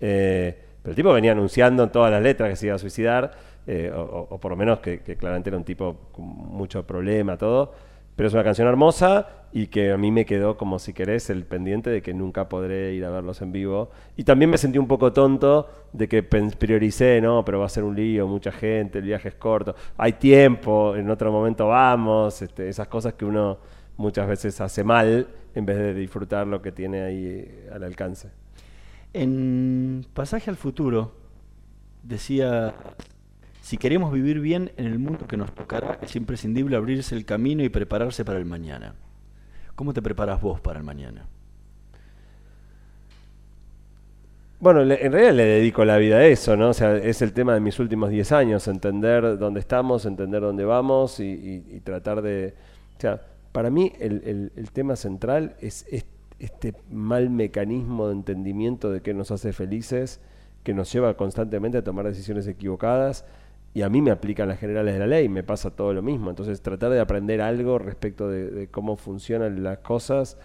Eh, 0.00 0.56
pero 0.82 0.90
el 0.90 0.96
tipo 0.96 1.12
venía 1.12 1.32
anunciando 1.32 1.84
en 1.84 1.90
todas 1.90 2.10
las 2.10 2.22
letras 2.22 2.50
que 2.50 2.56
se 2.56 2.66
iba 2.66 2.74
a 2.74 2.78
suicidar, 2.78 3.32
eh, 3.66 3.92
o, 3.94 4.28
o- 4.30 4.38
por 4.40 4.50
lo 4.50 4.56
menos 4.56 4.80
que, 4.80 5.00
que 5.00 5.16
claramente 5.16 5.48
era 5.50 5.56
un 5.56 5.64
tipo 5.64 5.96
con 6.12 6.24
mucho 6.26 6.84
problema, 6.86 7.36
todo. 7.36 7.72
Pero 8.16 8.26
es 8.28 8.34
una 8.34 8.44
canción 8.44 8.68
hermosa 8.68 9.26
y 9.54 9.68
que 9.68 9.90
a 9.92 9.96
mí 9.96 10.10
me 10.10 10.26
quedó, 10.26 10.56
como 10.58 10.78
si 10.78 10.92
querés, 10.92 11.30
el 11.30 11.44
pendiente 11.44 11.88
de 11.88 12.02
que 12.02 12.12
nunca 12.12 12.48
podré 12.48 12.92
ir 12.92 13.04
a 13.06 13.10
verlos 13.10 13.40
en 13.40 13.52
vivo. 13.52 13.90
Y 14.16 14.24
también 14.24 14.50
me 14.50 14.58
sentí 14.58 14.76
un 14.78 14.86
poco 14.86 15.12
tonto 15.14 15.68
de 15.94 16.08
que 16.08 16.22
prioricé, 16.22 17.20
no, 17.22 17.42
pero 17.44 17.60
va 17.60 17.66
a 17.66 17.68
ser 17.70 17.84
un 17.84 17.94
lío, 17.96 18.26
mucha 18.26 18.52
gente, 18.52 18.98
el 18.98 19.04
viaje 19.04 19.28
es 19.28 19.34
corto, 19.36 19.74
hay 19.96 20.14
tiempo, 20.14 20.94
en 20.94 21.08
otro 21.08 21.32
momento 21.32 21.68
vamos, 21.68 22.42
este, 22.42 22.68
esas 22.68 22.86
cosas 22.88 23.14
que 23.14 23.24
uno 23.24 23.58
muchas 23.96 24.26
veces 24.28 24.60
hace 24.60 24.84
mal 24.84 25.28
en 25.54 25.66
vez 25.66 25.76
de 25.78 25.94
disfrutar 25.94 26.46
lo 26.46 26.62
que 26.62 26.72
tiene 26.72 27.02
ahí 27.02 27.24
eh, 27.26 27.70
al 27.72 27.82
alcance. 27.84 28.30
En 29.12 30.06
Pasaje 30.14 30.48
al 30.50 30.56
Futuro 30.56 31.12
decía, 32.02 32.74
si 33.60 33.76
queremos 33.76 34.12
vivir 34.12 34.40
bien 34.40 34.72
en 34.76 34.86
el 34.86 34.98
mundo 34.98 35.26
que 35.26 35.36
nos 35.36 35.54
tocará, 35.54 35.98
es 36.02 36.16
imprescindible 36.16 36.76
abrirse 36.76 37.14
el 37.14 37.24
camino 37.24 37.62
y 37.62 37.68
prepararse 37.68 38.24
para 38.24 38.38
el 38.38 38.44
mañana. 38.46 38.94
¿Cómo 39.74 39.92
te 39.92 40.02
preparas 40.02 40.40
vos 40.40 40.60
para 40.60 40.78
el 40.78 40.84
mañana? 40.84 41.26
Bueno, 44.60 44.82
en 44.82 44.88
realidad 45.12 45.32
le 45.34 45.44
dedico 45.44 45.84
la 45.84 45.96
vida 45.96 46.18
a 46.18 46.24
eso, 46.24 46.56
¿no? 46.56 46.68
O 46.68 46.72
sea, 46.74 46.96
es 46.96 47.20
el 47.20 47.32
tema 47.32 47.52
de 47.54 47.60
mis 47.60 47.80
últimos 47.80 48.10
10 48.10 48.30
años, 48.30 48.68
entender 48.68 49.36
dónde 49.36 49.58
estamos, 49.58 50.06
entender 50.06 50.40
dónde 50.40 50.64
vamos 50.64 51.18
y, 51.18 51.24
y- 51.24 51.76
y 51.76 51.80
tratar 51.80 52.22
de... 52.22 52.54
O 52.96 53.00
sea, 53.00 53.20
para 53.52 53.70
mí 53.70 53.92
el, 53.98 54.50
tema 54.72 54.96
central 54.96 55.56
es, 55.60 55.86
es 55.90 56.04
este 56.38 56.74
mal 56.90 57.30
mecanismo 57.30 58.08
de 58.08 58.14
entendimiento 58.14 58.90
de 58.90 59.00
qué 59.00 59.14
nos 59.14 59.30
hace 59.30 59.52
felices, 59.52 60.20
que 60.64 60.74
nos 60.74 60.92
lleva 60.92 61.16
constantemente 61.16 61.78
a 61.78 61.84
tomar 61.84 62.06
decisiones 62.06 62.46
equivocadas 62.46 63.24
y 63.74 63.82
a 63.82 63.88
mí 63.88 64.02
me 64.02 64.10
aplican 64.10 64.48
las 64.48 64.58
generales 64.58 64.94
de 64.94 65.00
la 65.00 65.06
ley, 65.06 65.28
me 65.28 65.42
pasa 65.42 65.70
todo 65.70 65.94
lo 65.94 66.02
mismo. 66.02 66.30
Entonces, 66.30 66.60
tratar 66.60 66.90
de 66.90 67.00
aprender 67.00 67.40
algo 67.40 67.78
respecto 67.78 68.28
de, 68.28 68.68
cómo 68.70 68.96
funcionan 68.96 69.62
las 69.62 69.78
cosas, 69.78 70.36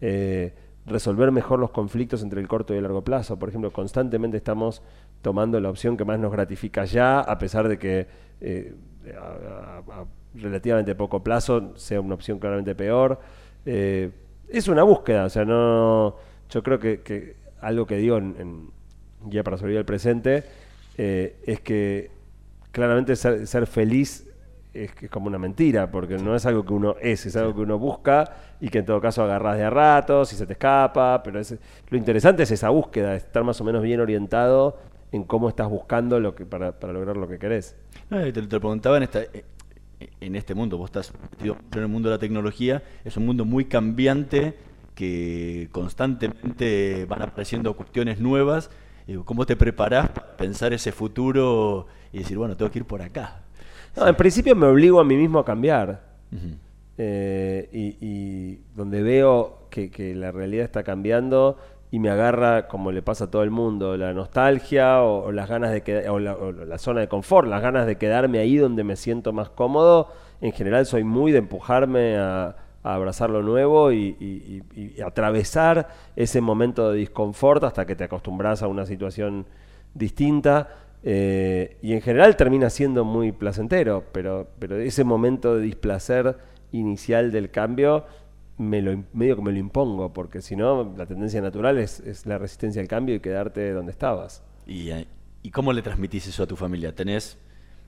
eh, 0.00 0.54
resolver 0.86 1.32
mejor 1.32 1.58
los 1.58 1.70
conflictos 1.70 2.22
entre 2.22 2.40
el 2.40 2.46
corto 2.46 2.74
y 2.74 2.76
el 2.76 2.84
largo 2.84 3.02
plazo. 3.02 3.38
Por 3.38 3.48
ejemplo, 3.48 3.72
constantemente 3.72 4.36
estamos 4.36 4.82
tomando 5.20 5.58
la 5.60 5.68
opción 5.68 5.96
que 5.96 6.04
más 6.04 6.20
nos 6.20 6.30
gratifica 6.30 6.84
ya, 6.84 7.20
a 7.20 7.38
pesar 7.38 7.68
de 7.68 7.78
que 7.78 8.06
eh, 8.40 8.74
relativamente 10.34 10.94
poco 10.94 11.22
plazo 11.22 11.76
sea 11.76 12.00
una 12.00 12.14
opción 12.14 12.38
claramente 12.38 12.74
peor. 12.74 13.20
Eh, 13.64 14.10
es 14.48 14.68
una 14.68 14.82
búsqueda, 14.82 15.24
o 15.24 15.30
sea, 15.30 15.44
no. 15.44 16.16
Yo 16.50 16.62
creo 16.62 16.78
que, 16.78 17.36
algo 17.60 17.86
que 17.86 17.96
digo 17.96 18.18
en, 18.18 18.70
Guía 19.24 19.42
para 19.42 19.56
sobrevivir 19.56 19.78
al 19.80 19.84
presente 19.84 20.44
eh, 20.96 21.36
es 21.46 21.60
que 21.60 22.10
claramente 22.70 23.16
ser, 23.16 23.66
feliz 23.66 24.28
es, 24.72 24.92
como 25.10 25.26
una 25.26 25.38
mentira, 25.38 25.90
porque 25.90 26.16
no 26.18 26.36
es 26.36 26.46
algo 26.46 26.64
que 26.64 26.74
uno 26.74 26.94
es, 27.00 27.26
es 27.26 27.34
algo 27.34 27.54
que 27.54 27.62
uno 27.62 27.78
busca 27.78 28.36
y 28.60 28.68
que 28.68 28.78
en 28.78 28.84
todo 28.84 29.00
caso 29.00 29.24
agarras 29.24 29.56
de 29.56 29.64
a 29.64 29.70
ratos 29.70 30.32
y 30.32 30.36
se 30.36 30.46
te 30.46 30.52
escapa, 30.52 31.22
pero 31.24 31.40
lo 31.88 31.98
interesante 31.98 32.44
es 32.44 32.50
esa 32.52 32.68
búsqueda, 32.68 33.16
estar 33.16 33.42
más 33.42 33.60
o 33.60 33.64
menos 33.64 33.82
bien 33.82 34.00
orientado 34.00 34.78
en 35.10 35.24
cómo 35.24 35.48
estás 35.48 35.68
buscando 35.68 36.20
lo 36.20 36.34
que 36.34 36.44
para, 36.44 36.78
para 36.78 36.92
lograr 36.92 37.16
lo 37.16 37.26
que 37.26 37.38
querés. 37.38 37.74
Te, 38.08 38.32
te 38.32 38.42
lo 38.42 38.60
preguntaba 38.60 38.98
en, 38.98 39.04
esta, 39.04 39.22
eh, 39.22 39.44
en 40.20 40.36
este 40.36 40.54
mundo, 40.54 40.78
vos 40.78 40.88
estás 40.88 41.12
metido 41.30 41.56
en 41.72 41.78
el 41.80 41.88
mundo 41.88 42.08
de 42.08 42.16
la 42.16 42.18
tecnología, 42.18 42.82
es 43.04 43.16
un 43.16 43.26
mundo 43.26 43.44
muy 43.44 43.64
cambiante 43.64 44.54
que 44.94 45.68
constantemente 45.72 47.04
van 47.06 47.22
apareciendo 47.22 47.74
cuestiones 47.74 48.18
nuevas. 48.18 48.70
Digo, 49.06 49.24
¿Cómo 49.24 49.46
te 49.46 49.54
preparás 49.54 50.08
para 50.08 50.36
pensar 50.36 50.72
ese 50.72 50.90
futuro 50.90 51.86
y 52.12 52.18
decir, 52.18 52.38
bueno, 52.38 52.56
tengo 52.56 52.70
que 52.70 52.80
ir 52.80 52.84
por 52.84 53.02
acá? 53.02 53.42
No, 53.94 54.06
en 54.08 54.16
principio 54.16 54.56
me 54.56 54.66
obligo 54.66 54.98
a 54.98 55.04
mí 55.04 55.16
mismo 55.16 55.38
a 55.38 55.44
cambiar. 55.44 56.16
Eh, 56.98 57.68
y, 57.72 57.96
y 58.00 58.60
donde 58.74 59.02
veo 59.02 59.68
que, 59.70 59.90
que 59.90 60.14
la 60.14 60.32
realidad 60.32 60.64
está 60.64 60.82
cambiando 60.82 61.58
y 61.90 61.98
me 61.98 62.10
agarra, 62.10 62.68
como 62.68 62.90
le 62.90 63.02
pasa 63.02 63.24
a 63.24 63.30
todo 63.30 63.42
el 63.42 63.50
mundo, 63.50 63.96
la 63.96 64.12
nostalgia 64.12 65.02
o, 65.02 65.30
las 65.30 65.48
ganas 65.48 65.70
de 65.72 65.82
quedar, 65.82 66.08
o 66.10 66.18
la, 66.18 66.78
zona 66.78 67.00
de 67.00 67.08
confort, 67.08 67.48
las 67.48 67.62
ganas 67.62 67.86
de 67.86 67.96
quedarme 67.96 68.38
ahí 68.38 68.56
donde 68.56 68.84
me 68.84 68.96
siento 68.96 69.32
más 69.32 69.50
cómodo. 69.50 70.12
En 70.40 70.52
general 70.52 70.86
soy 70.86 71.04
muy 71.04 71.32
de 71.32 71.38
empujarme 71.38 72.16
a, 72.16 72.56
abrazar 72.82 73.30
lo 73.30 73.42
nuevo 73.42 73.90
y 73.90 74.62
atravesar 75.04 75.88
ese 76.14 76.40
momento 76.40 76.92
de 76.92 76.98
disconfort 76.98 77.64
hasta 77.64 77.84
que 77.84 77.96
te 77.96 78.04
acostumbras 78.04 78.62
a 78.62 78.68
una 78.68 78.86
situación 78.86 79.44
distinta. 79.94 80.68
eh, 81.02 81.78
y 81.82 81.92
en 81.92 82.00
general 82.00 82.36
termina 82.36 82.70
siendo 82.70 83.04
muy 83.04 83.32
placentero, 83.32 84.04
pero, 84.12 84.48
pero 84.58 84.76
ese 84.76 85.04
momento 85.04 85.56
de 85.56 85.62
displacer 85.62 86.36
inicial 86.72 87.32
del 87.32 87.50
cambio 87.50 88.04
me 88.58 88.80
lo, 88.82 89.04
medio 89.12 89.36
que 89.36 89.42
me 89.42 89.52
lo 89.52 89.58
impongo, 89.58 90.12
porque 90.12 90.40
si 90.42 90.56
no, 90.56 90.94
la 90.96 91.06
tendencia 91.06 91.40
natural 91.40 91.78
es, 91.78 92.00
es 92.00 92.26
la 92.26 92.38
resistencia 92.38 92.80
al 92.80 92.88
cambio 92.88 93.14
y 93.14 93.20
quedarte 93.20 93.72
donde 93.72 93.92
estabas. 93.92 94.42
¿Y, 94.66 94.90
eh, 94.90 95.06
¿Y 95.42 95.50
cómo 95.50 95.72
le 95.72 95.82
transmitís 95.82 96.26
eso 96.26 96.42
a 96.42 96.46
tu 96.46 96.56
familia? 96.56 96.94
¿Tenés 96.94 97.38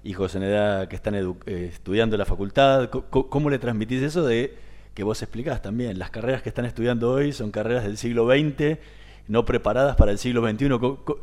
hijos 0.04 0.34
en 0.36 0.42
edad 0.44 0.86
que 0.88 0.96
están 0.96 1.14
edu- 1.14 1.38
eh, 1.46 1.70
estudiando 1.72 2.14
en 2.16 2.18
la 2.18 2.24
facultad? 2.26 2.88
¿Cómo 2.90 3.50
le 3.50 3.58
transmitís 3.58 4.02
eso 4.02 4.24
de 4.24 4.54
que 4.94 5.02
vos 5.04 5.22
explicás 5.22 5.62
también? 5.62 5.98
Las 5.98 6.10
carreras 6.10 6.42
que 6.42 6.50
están 6.50 6.66
estudiando 6.66 7.10
hoy 7.10 7.32
son 7.32 7.50
carreras 7.50 7.84
del 7.84 7.96
siglo 7.96 8.26
XX, 8.30 8.78
no 9.26 9.44
preparadas 9.44 9.96
para 9.96 10.12
el 10.12 10.18
siglo 10.18 10.46
XXI. 10.48 10.68
Co- 10.78 11.20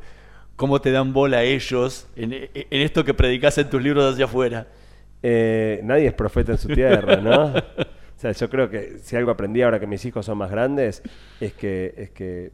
¿Cómo 0.55 0.79
te 0.81 0.91
dan 0.91 1.11
bola 1.13 1.43
ellos 1.43 2.07
en, 2.15 2.31
en 2.33 2.49
esto 2.71 3.03
que 3.03 3.13
predicás 3.13 3.57
en 3.57 3.69
tus 3.69 3.81
libros 3.83 4.13
hacia 4.13 4.25
afuera? 4.25 4.67
Eh, 5.21 5.81
nadie 5.83 6.07
es 6.07 6.13
profeta 6.13 6.53
en 6.53 6.57
su 6.57 6.67
tierra, 6.69 7.17
¿no? 7.17 7.53
Sea, 8.33 8.47
yo 8.47 8.49
creo 8.49 8.69
que 8.69 8.97
si 8.99 9.15
algo 9.15 9.31
aprendí 9.31 9.61
ahora 9.61 9.79
que 9.79 9.87
mis 9.87 10.03
hijos 10.05 10.25
son 10.25 10.37
más 10.37 10.49
grandes, 10.49 11.03
es 11.39 11.53
que, 11.53 11.93
es 11.97 12.09
que 12.11 12.51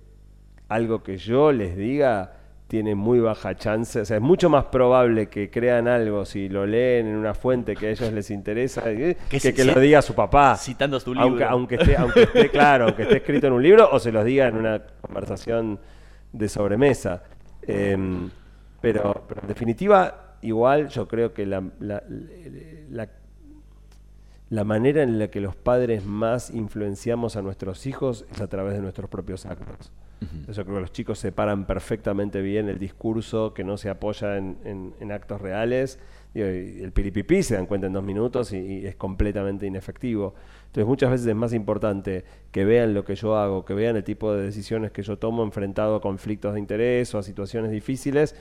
algo 0.67 1.01
que 1.03 1.17
yo 1.17 1.51
les 1.51 1.75
diga 1.77 2.33
tiene 2.67 2.95
muy 2.95 3.19
baja 3.19 3.55
chance. 3.55 3.99
O 3.99 4.05
sea, 4.05 4.17
es 4.17 4.23
mucho 4.23 4.49
más 4.49 4.65
probable 4.65 5.27
que 5.27 5.49
crean 5.49 5.87
algo 5.89 6.23
si 6.25 6.47
lo 6.49 6.65
leen 6.65 7.07
en 7.07 7.15
una 7.15 7.33
fuente 7.33 7.75
que 7.75 7.87
a 7.87 7.89
ellos 7.91 8.11
les 8.13 8.31
interesa 8.31 8.89
eh, 8.89 9.17
que, 9.29 9.39
si- 9.41 9.51
que 9.53 9.63
si- 9.63 9.67
lo 9.73 9.79
diga 9.79 10.01
su 10.01 10.13
papá. 10.15 10.55
citando 10.57 10.99
su 10.99 11.11
Aunque, 11.13 11.39
libro. 11.39 11.49
aunque, 11.49 11.75
esté, 11.75 11.97
aunque 11.97 12.23
esté, 12.23 12.49
claro, 12.51 12.85
aunque 12.85 13.03
esté 13.03 13.17
escrito 13.17 13.47
en 13.47 13.53
un 13.53 13.61
libro 13.63 13.89
o 13.91 13.99
se 13.99 14.11
los 14.11 14.23
diga 14.23 14.47
en 14.47 14.55
una 14.55 14.81
conversación 15.01 15.79
de 16.31 16.47
sobremesa. 16.49 17.23
Em, 17.67 18.29
pero, 18.79 19.23
pero 19.27 19.41
en 19.41 19.47
definitiva, 19.49 20.35
igual 20.41 20.87
yo 20.87 21.07
creo 21.07 21.33
que 21.33 21.45
la, 21.45 21.61
la- 21.79 22.03
la- 22.89 23.09
la 24.51 24.63
manera 24.65 25.01
en 25.01 25.17
la 25.17 25.29
que 25.29 25.39
los 25.41 25.55
padres 25.55 26.05
más 26.05 26.51
influenciamos 26.51 27.35
a 27.37 27.41
nuestros 27.41 27.87
hijos 27.87 28.25
es 28.31 28.41
a 28.41 28.47
través 28.47 28.73
de 28.73 28.81
nuestros 28.81 29.09
propios 29.09 29.45
actos. 29.47 29.91
Entonces 30.21 30.55
yo 30.57 30.63
creo 30.65 30.75
que 30.75 30.81
los 30.81 30.91
chicos 30.91 31.17
separan 31.17 31.65
perfectamente 31.65 32.41
bien 32.41 32.69
el 32.69 32.77
discurso 32.77 33.55
que 33.55 33.63
no 33.63 33.77
se 33.77 33.89
apoya 33.89 34.37
en, 34.37 34.57
en- 34.65 34.93
en 34.99 35.11
actos 35.11 35.41
reales. 35.41 35.97
Digo, 36.33 36.47
y 36.47 36.83
el 36.83 36.91
piripipí 36.91 37.41
se 37.41 37.55
dan 37.55 37.65
cuenta 37.65 37.87
en 37.87 37.93
dos 37.93 38.03
minutos 38.03 38.53
y, 38.53 38.57
y 38.59 38.85
es 38.85 38.95
completamente 38.97 39.65
inefectivo. 39.65 40.35
Entonces 40.67 40.85
muchas 40.85 41.09
veces 41.09 41.25
es 41.25 41.35
más 41.35 41.53
importante 41.53 42.23
que 42.51 42.65
vean 42.65 42.93
lo 42.93 43.03
que 43.03 43.15
yo 43.15 43.35
hago, 43.37 43.65
que 43.65 43.73
vean 43.73 43.95
el 43.95 44.03
tipo 44.03 44.31
de 44.33 44.43
decisiones 44.43 44.91
que 44.91 45.01
yo 45.01 45.17
tomo 45.17 45.43
enfrentado 45.43 45.95
a 45.95 46.01
conflictos 46.01 46.53
de 46.53 46.59
interés 46.59 47.15
o 47.15 47.17
a 47.17 47.23
situaciones 47.23 47.71
difíciles 47.71 48.35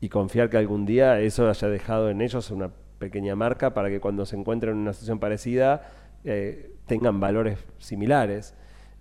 y 0.00 0.08
confiar 0.08 0.48
que 0.48 0.56
algún 0.56 0.86
día 0.86 1.20
eso 1.20 1.46
haya 1.48 1.68
dejado 1.68 2.08
en 2.08 2.22
ellos 2.22 2.50
una 2.50 2.70
pequeña 3.02 3.34
marca 3.34 3.74
para 3.74 3.88
que 3.90 3.98
cuando 3.98 4.24
se 4.24 4.36
encuentren 4.36 4.74
en 4.74 4.78
una 4.78 4.92
situación 4.92 5.18
parecida 5.18 5.90
eh, 6.24 6.70
tengan 6.86 7.18
valores 7.18 7.58
similares. 7.78 8.54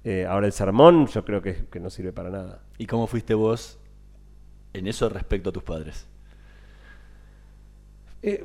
Eh, 0.04 0.26
ahora 0.28 0.48
el 0.48 0.54
sermón 0.54 1.06
yo 1.06 1.24
creo 1.24 1.42
que, 1.44 1.68
que 1.72 1.80
no 1.80 1.90
sirve 1.92 2.12
para 2.12 2.32
nada. 2.32 2.64
¿Y 2.80 2.88
cómo 2.88 3.06
fuiste 3.06 3.36
vos 3.36 3.78
en 4.74 4.88
eso 4.88 5.08
respecto 5.10 5.52
a 5.52 5.54
tus 5.54 5.62
padres? 5.64 6.08
Eh, 8.24 8.44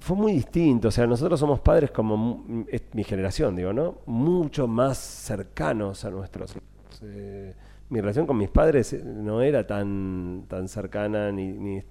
fue 0.00 0.16
muy 0.16 0.32
distinto, 0.32 0.88
o 0.88 0.90
sea, 0.90 1.06
nosotros 1.06 1.40
somos 1.40 1.60
padres 1.60 1.90
como 1.90 2.44
mi 2.92 3.04
generación, 3.04 3.56
digo, 3.56 3.72
¿no? 3.72 4.00
Mucho 4.04 4.66
más 4.68 4.98
cercanos 4.98 6.04
a 6.04 6.10
nuestros 6.10 6.50
hijos. 6.56 7.02
Mi 7.88 8.00
relación 8.00 8.26
con 8.26 8.36
mis 8.36 8.50
padres 8.50 8.92
no 9.02 9.40
era 9.40 9.66
tan, 9.66 10.44
tan 10.48 10.68
cercana 10.68 11.32
ni, 11.32 11.46
ni- 11.52 11.82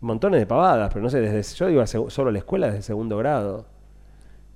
montones 0.00 0.40
de 0.40 0.46
pavadas, 0.46 0.90
pero 0.92 1.02
no 1.02 1.10
sé, 1.10 1.20
desde 1.20 1.56
yo 1.56 1.68
iba 1.70 1.86
solo 1.86 2.28
a 2.30 2.32
la 2.32 2.38
escuela 2.38 2.68
desde 2.68 2.82
segundo 2.82 3.16
grado. 3.18 3.66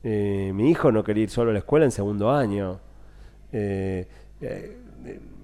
Eh, 0.04 0.52
mi 0.54 0.70
hijo 0.70 0.90
no 0.90 1.04
quería 1.04 1.24
ir 1.24 1.30
solo 1.30 1.50
a 1.50 1.52
la 1.52 1.60
escuela 1.60 1.84
en 1.84 1.90
segundo 1.90 2.30
año. 2.30 2.80
Eh, 3.52 4.06
eh, 4.40 4.78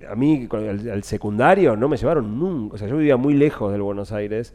a 0.08 0.14
mí 0.14 0.48
al 0.52 1.02
secundario 1.02 1.76
no 1.76 1.88
me 1.88 1.96
llevaron 1.96 2.38
nunca. 2.38 2.74
O 2.76 2.78
sea, 2.78 2.88
yo 2.88 2.96
vivía 2.96 3.16
muy 3.16 3.34
lejos 3.34 3.72
del 3.72 3.82
Buenos 3.82 4.12
Aires, 4.12 4.54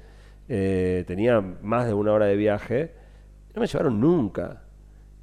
eh, 0.50 1.04
tenía 1.08 1.42
más 1.62 1.86
de 1.88 1.94
una 1.94 2.12
hora 2.14 2.26
de 2.26 2.36
viaje, 2.36 2.92
no 3.54 3.62
me 3.62 3.68
llevaron 3.68 4.00
nunca. 4.00 4.62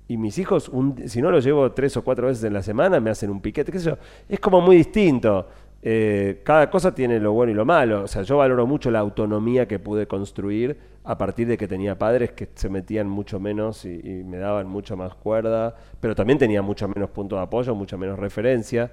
Y 0.08 0.16
mis 0.16 0.38
hijos, 0.38 0.68
un- 0.68 1.08
si 1.08 1.22
no 1.22 1.30
los 1.30 1.44
llevo 1.44 1.70
tres 1.72 1.96
o 1.96 2.02
cuatro 2.02 2.26
veces 2.26 2.42
en 2.44 2.52
la 2.52 2.62
semana, 2.62 2.98
me 3.00 3.10
hacen 3.10 3.30
un 3.30 3.40
piquete, 3.40 3.70
qué 3.70 3.78
sé 3.78 3.90
yo. 3.90 3.98
Es 4.28 4.40
como 4.40 4.60
muy 4.60 4.76
distinto. 4.76 5.46
Eh, 5.82 6.40
cada 6.44 6.70
cosa 6.70 6.94
tiene 6.94 7.20
lo 7.20 7.32
bueno 7.32 7.52
y 7.52 7.54
lo 7.54 7.64
malo. 7.64 8.04
O 8.04 8.08
sea, 8.08 8.22
yo 8.22 8.36
valoro 8.38 8.66
mucho 8.66 8.90
la 8.90 8.98
autonomía 8.98 9.66
que 9.66 9.78
pude 9.78 10.06
construir 10.06 10.78
a 11.04 11.16
partir 11.16 11.48
de 11.48 11.56
que 11.56 11.66
tenía 11.66 11.98
padres 11.98 12.32
que 12.32 12.48
se 12.54 12.68
metían 12.68 13.08
mucho 13.08 13.40
menos 13.40 13.84
y, 13.84 14.00
y 14.02 14.24
me 14.24 14.36
daban 14.36 14.66
mucho 14.68 14.96
más 14.96 15.14
cuerda, 15.14 15.74
pero 16.00 16.14
también 16.14 16.38
tenía 16.38 16.62
mucho 16.62 16.86
menos 16.88 17.10
puntos 17.10 17.38
de 17.38 17.42
apoyo, 17.42 17.74
mucha 17.74 17.96
menos 17.96 18.18
referencia. 18.18 18.90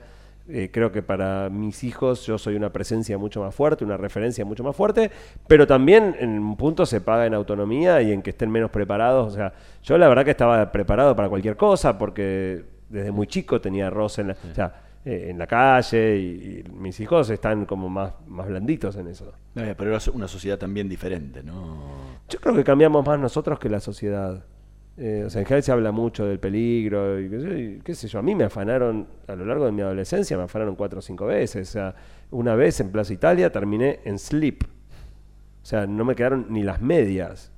Eh, 0.50 0.70
creo 0.72 0.94
que 0.94 1.02
para 1.02 1.50
mis 1.50 1.84
hijos 1.84 2.26
yo 2.26 2.38
soy 2.38 2.56
una 2.56 2.72
presencia 2.72 3.18
mucho 3.18 3.42
más 3.42 3.54
fuerte, 3.54 3.84
una 3.84 3.98
referencia 3.98 4.46
mucho 4.46 4.64
más 4.64 4.74
fuerte, 4.74 5.12
pero 5.46 5.68
también 5.68 6.16
en 6.20 6.40
un 6.40 6.56
punto 6.56 6.86
se 6.86 7.02
paga 7.02 7.26
en 7.26 7.34
autonomía 7.34 8.02
y 8.02 8.14
en 8.14 8.22
que 8.22 8.30
estén 8.30 8.50
menos 8.50 8.72
preparados. 8.72 9.34
O 9.34 9.36
sea, 9.36 9.52
yo 9.84 9.98
la 9.98 10.08
verdad 10.08 10.24
que 10.24 10.32
estaba 10.32 10.72
preparado 10.72 11.18
para 11.18 11.28
cualquier 11.28 11.58
cosa 11.58 11.98
porque 11.98 12.64
desde 12.88 13.12
muy 13.12 13.28
chico 13.28 13.60
tenía 13.60 13.88
arroz 13.88 14.20
en 14.20 14.30
la, 14.30 14.38
o 14.50 14.56
sea, 14.56 14.87
eh, 15.10 15.30
en 15.30 15.38
la 15.38 15.48
calle 15.48 16.18
y, 16.18 16.66
y 16.68 16.70
mis 16.70 17.00
hijos 17.00 17.30
están 17.30 17.66
como 17.66 17.88
más, 17.88 18.12
más 18.28 18.46
blanditos 18.46 18.98
en 18.98 19.08
eso. 19.08 19.32
Eh, 19.56 19.74
Pero 19.78 19.96
era 19.96 20.00
una 20.14 20.28
sociedad 20.28 20.58
también 20.58 20.90
diferente, 20.90 21.44
¿no? 21.44 22.18
Yo 22.28 22.40
creo 22.42 22.54
que 22.54 22.66
cambiamos 22.66 23.06
más 23.06 23.18
nosotros 23.18 23.58
que 23.58 23.70
la 23.70 23.80
sociedad. 23.80 24.44
Eh, 24.98 25.24
o 25.26 25.30
sea, 25.30 25.40
en 25.40 25.46
general 25.46 25.64
se 25.64 25.72
habla 25.72 25.94
mucho 25.94 26.26
del 26.26 26.40
peligro 26.40 27.22
y 27.22 27.30
qué, 27.30 27.40
sé, 27.40 27.60
y 27.60 27.80
qué 27.80 27.96
sé 27.96 28.10
yo. 28.10 28.20
A 28.20 28.22
mí 28.22 28.36
me 28.36 28.44
afanaron, 28.44 29.08
a 29.28 29.36
lo 29.36 29.46
largo 29.46 29.66
de 29.66 29.72
mi 29.72 29.82
adolescencia, 29.82 30.36
me 30.36 30.44
afanaron 30.44 30.76
cuatro 30.76 31.00
o 31.00 31.02
cinco 31.02 31.28
veces. 31.28 31.70
O 31.70 31.72
sea, 31.72 31.96
una 32.32 32.56
vez 32.56 32.82
en 32.82 32.92
Plaza 32.92 33.14
Italia 33.14 33.50
terminé 33.50 34.02
en 34.04 34.20
sleep. 34.20 34.66
O 34.66 35.66
sea, 35.66 35.88
no 35.88 36.04
me 36.04 36.16
quedaron 36.16 36.48
ni 36.50 36.64
las 36.64 36.82
medias. 36.82 37.54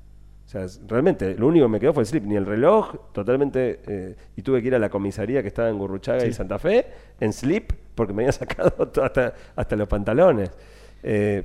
O 0.50 0.52
sea, 0.52 0.66
realmente, 0.88 1.36
lo 1.36 1.46
único 1.46 1.68
que 1.68 1.72
me 1.74 1.80
quedó 1.80 1.94
fue 1.94 2.02
el 2.02 2.08
slip, 2.08 2.24
ni 2.24 2.36
el 2.36 2.44
reloj, 2.48 2.96
totalmente. 3.12 3.82
eh, 3.86 4.16
y 4.36 4.42
tuve 4.42 4.62
que 4.64 4.70
ir 4.70 4.74
a 4.76 4.80
la 4.80 4.90
comisaría 4.90 5.44
que 5.44 5.48
estaba 5.48 5.70
en 5.70 5.78
Gurruchaga 5.78 6.26
y. 6.26 6.34
Santa 6.34 6.58
Fe, 6.58 6.88
en 7.20 7.32
slip, 7.34 7.72
porque 7.94 8.14
me 8.14 8.24
había 8.24 8.32
sacado 8.44 8.72
to- 8.88 9.04
hasta, 9.04 9.36
hasta 9.56 9.76
los 9.76 9.88
pantalones. 9.88 10.50
Eh, 11.04 11.44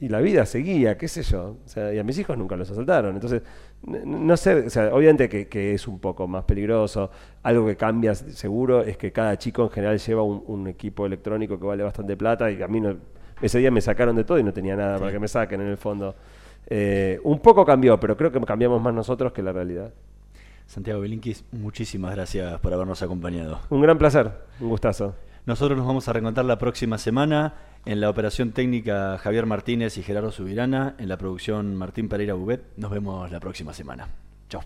y 0.00 0.08
la 0.08 0.20
vida 0.20 0.44
seguía, 0.46 0.98
qué 0.98 1.06
sé 1.06 1.22
yo. 1.22 1.58
O 1.64 1.68
sea, 1.68 1.94
y 1.94 1.98
a 2.00 2.02
mis 2.02 2.18
hijos 2.18 2.36
nunca 2.36 2.56
los 2.56 2.68
asaltaron. 2.68 3.14
Entonces, 3.14 3.42
no 3.86 4.36
sé, 4.36 4.66
o 4.66 4.70
sea, 4.70 4.92
obviamente 4.92 5.28
que, 5.28 5.46
que 5.46 5.72
es 5.72 5.86
un 5.86 6.00
poco 6.00 6.26
más 6.26 6.42
peligroso. 6.44 7.12
Algo 7.44 7.64
que 7.68 7.76
cambia 7.76 8.16
seguro 8.16 8.82
es 8.82 8.96
que 8.96 9.12
cada 9.12 9.38
chico 9.38 9.62
en 9.62 9.70
general 9.70 9.98
lleva 10.00 10.24
un, 10.24 10.42
un 10.48 10.66
equipo 10.66 11.06
electrónico 11.06 11.56
que 11.60 11.66
vale 11.66 11.84
bastante 11.84 12.16
plata 12.16 12.50
y 12.50 12.60
a 12.60 12.66
mí 12.66 12.80
no, 12.80 12.96
ese 13.40 13.60
día 13.60 13.70
me 13.70 13.80
sacaron 13.80 14.16
de 14.16 14.24
todo 14.24 14.40
y 14.40 14.42
no 14.42 14.52
tenía 14.52 14.74
nada 14.74 14.98
para 14.98 15.12
que 15.12 15.20
me 15.20 15.28
saquen 15.28 15.60
en 15.60 15.68
el 15.68 15.76
fondo. 15.76 16.16
Eh, 16.66 17.20
un 17.24 17.40
poco 17.40 17.64
cambió, 17.64 17.98
pero 18.00 18.16
creo 18.16 18.32
que 18.32 18.40
cambiamos 18.40 18.80
más 18.80 18.94
nosotros 18.94 19.32
que 19.32 19.42
la 19.42 19.52
realidad. 19.52 19.92
Santiago 20.66 21.00
Belinkis, 21.00 21.44
muchísimas 21.52 22.14
gracias 22.14 22.58
por 22.60 22.72
habernos 22.72 23.02
acompañado. 23.02 23.60
Un 23.70 23.82
gran 23.82 23.98
placer, 23.98 24.32
un 24.60 24.68
gustazo. 24.68 25.14
Nosotros 25.46 25.76
nos 25.76 25.86
vamos 25.86 26.08
a 26.08 26.12
reencontrar 26.14 26.46
la 26.46 26.56
próxima 26.56 26.96
semana 26.96 27.54
en 27.84 28.00
la 28.00 28.08
operación 28.08 28.52
técnica 28.52 29.18
Javier 29.18 29.44
Martínez 29.44 29.98
y 29.98 30.02
Gerardo 30.02 30.32
Subirana, 30.32 30.94
en 30.98 31.08
la 31.08 31.18
producción 31.18 31.74
Martín 31.74 32.08
Pereira 32.08 32.32
Bubet. 32.32 32.62
Nos 32.78 32.90
vemos 32.90 33.30
la 33.30 33.40
próxima 33.40 33.74
semana. 33.74 34.08
Chao. 34.48 34.62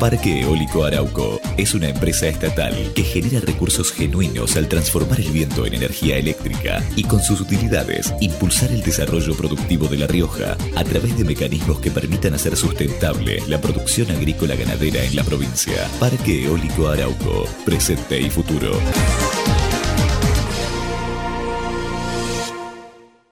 Parque 0.00 0.40
Eólico 0.40 0.84
Arauco 0.84 1.38
es 1.58 1.74
una 1.74 1.90
empresa 1.90 2.26
estatal 2.26 2.74
que 2.94 3.02
genera 3.02 3.38
recursos 3.38 3.92
genuinos 3.92 4.56
al 4.56 4.66
transformar 4.66 5.20
el 5.20 5.30
viento 5.30 5.66
en 5.66 5.74
energía 5.74 6.16
eléctrica 6.16 6.82
y 6.96 7.04
con 7.04 7.20
sus 7.20 7.42
utilidades 7.42 8.14
impulsar 8.18 8.72
el 8.72 8.80
desarrollo 8.82 9.34
productivo 9.34 9.88
de 9.88 9.98
La 9.98 10.06
Rioja 10.06 10.56
a 10.74 10.84
través 10.84 11.18
de 11.18 11.24
mecanismos 11.24 11.80
que 11.80 11.90
permitan 11.90 12.32
hacer 12.32 12.56
sustentable 12.56 13.42
la 13.46 13.60
producción 13.60 14.10
agrícola 14.10 14.54
ganadera 14.54 15.04
en 15.04 15.14
la 15.14 15.22
provincia. 15.22 15.86
Parque 16.00 16.46
Eólico 16.46 16.88
Arauco, 16.88 17.44
presente 17.66 18.18
y 18.22 18.30
futuro. 18.30 18.72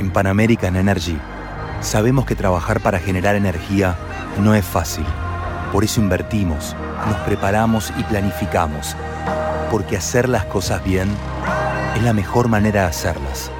En 0.00 0.12
Pan 0.12 0.26
American 0.26 0.74
Energy 0.74 1.16
sabemos 1.80 2.26
que 2.26 2.34
trabajar 2.34 2.80
para 2.80 2.98
generar 2.98 3.36
energía 3.36 3.94
no 4.42 4.56
es 4.56 4.64
fácil. 4.64 5.06
Por 5.70 5.84
eso 5.84 6.00
invertimos, 6.00 6.74
nos 7.06 7.18
preparamos 7.18 7.92
y 7.96 8.02
planificamos. 8.02 8.96
Porque 9.70 9.96
hacer 9.96 10.28
las 10.28 10.46
cosas 10.46 10.82
bien 10.82 11.08
es 11.98 12.04
la 12.04 12.12
mejor 12.12 12.48
manera 12.48 12.82
de 12.82 12.86
hacerlas. 12.88 13.50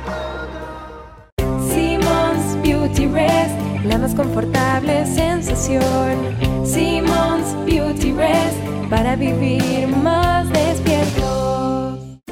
Simmons 1.69 2.63
Beauty 2.63 3.07
Rest, 3.07 3.85
la 3.85 3.99
más 3.99 4.15
confortable 4.15 5.05
sensación. 5.07 6.17
Simmons 6.65 7.57
Beauty 7.67 8.13
Rest, 8.13 8.57
para 8.89 9.17
vivir 9.17 9.89
más 9.89 10.49
despiertos. 10.51 10.68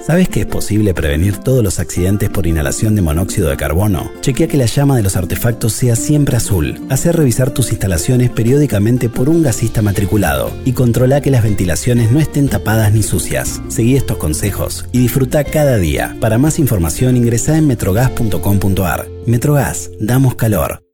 ¿Sabes 0.07 0.29
que 0.29 0.43
es 0.43 0.47
posible 0.47 0.95
prevenir 0.95 1.39
todos 1.39 1.65
los 1.65 1.81
accidentes 1.81 2.31
por 2.31 2.47
inhalación 2.47 2.95
de 2.95 3.03
monóxido 3.03 3.49
de 3.49 3.57
carbono? 3.57 4.13
Chequea 4.21 4.47
que 4.47 4.57
la 4.57 4.67
llama 4.67 4.97
de 4.97 5.03
los 5.03 5.17
artefactos 5.17 5.73
sea 5.73 5.97
siempre 5.97 6.37
azul. 6.37 6.81
Hacer 6.91 7.17
revisar 7.17 7.51
tus 7.51 7.73
instalaciones 7.73 8.31
periódicamente 8.31 9.09
por 9.09 9.29
un 9.29 9.43
gasista 9.43 9.83
matriculado 9.83 10.53
y 10.65 10.75
controla 10.75 11.21
que 11.21 11.33
las 11.33 11.43
ventilaciones 11.43 12.13
no 12.13 12.21
estén 12.21 12.49
tapadas 12.49 12.93
ni 12.93 13.03
sucias. 13.03 13.61
Seguí 13.67 13.97
estos 13.97 14.19
consejos 14.19 14.87
y 14.93 15.01
disfruta 15.01 15.43
cada 15.43 15.77
día. 15.77 16.17
Para 16.21 16.39
más 16.39 16.61
información 16.61 17.17
ingresa 17.17 17.59
en 17.59 17.67
metrogas.com.ar. 17.67 19.09
Metrogas, 19.27 19.91
damos 19.99 20.37
calor. 20.37 20.86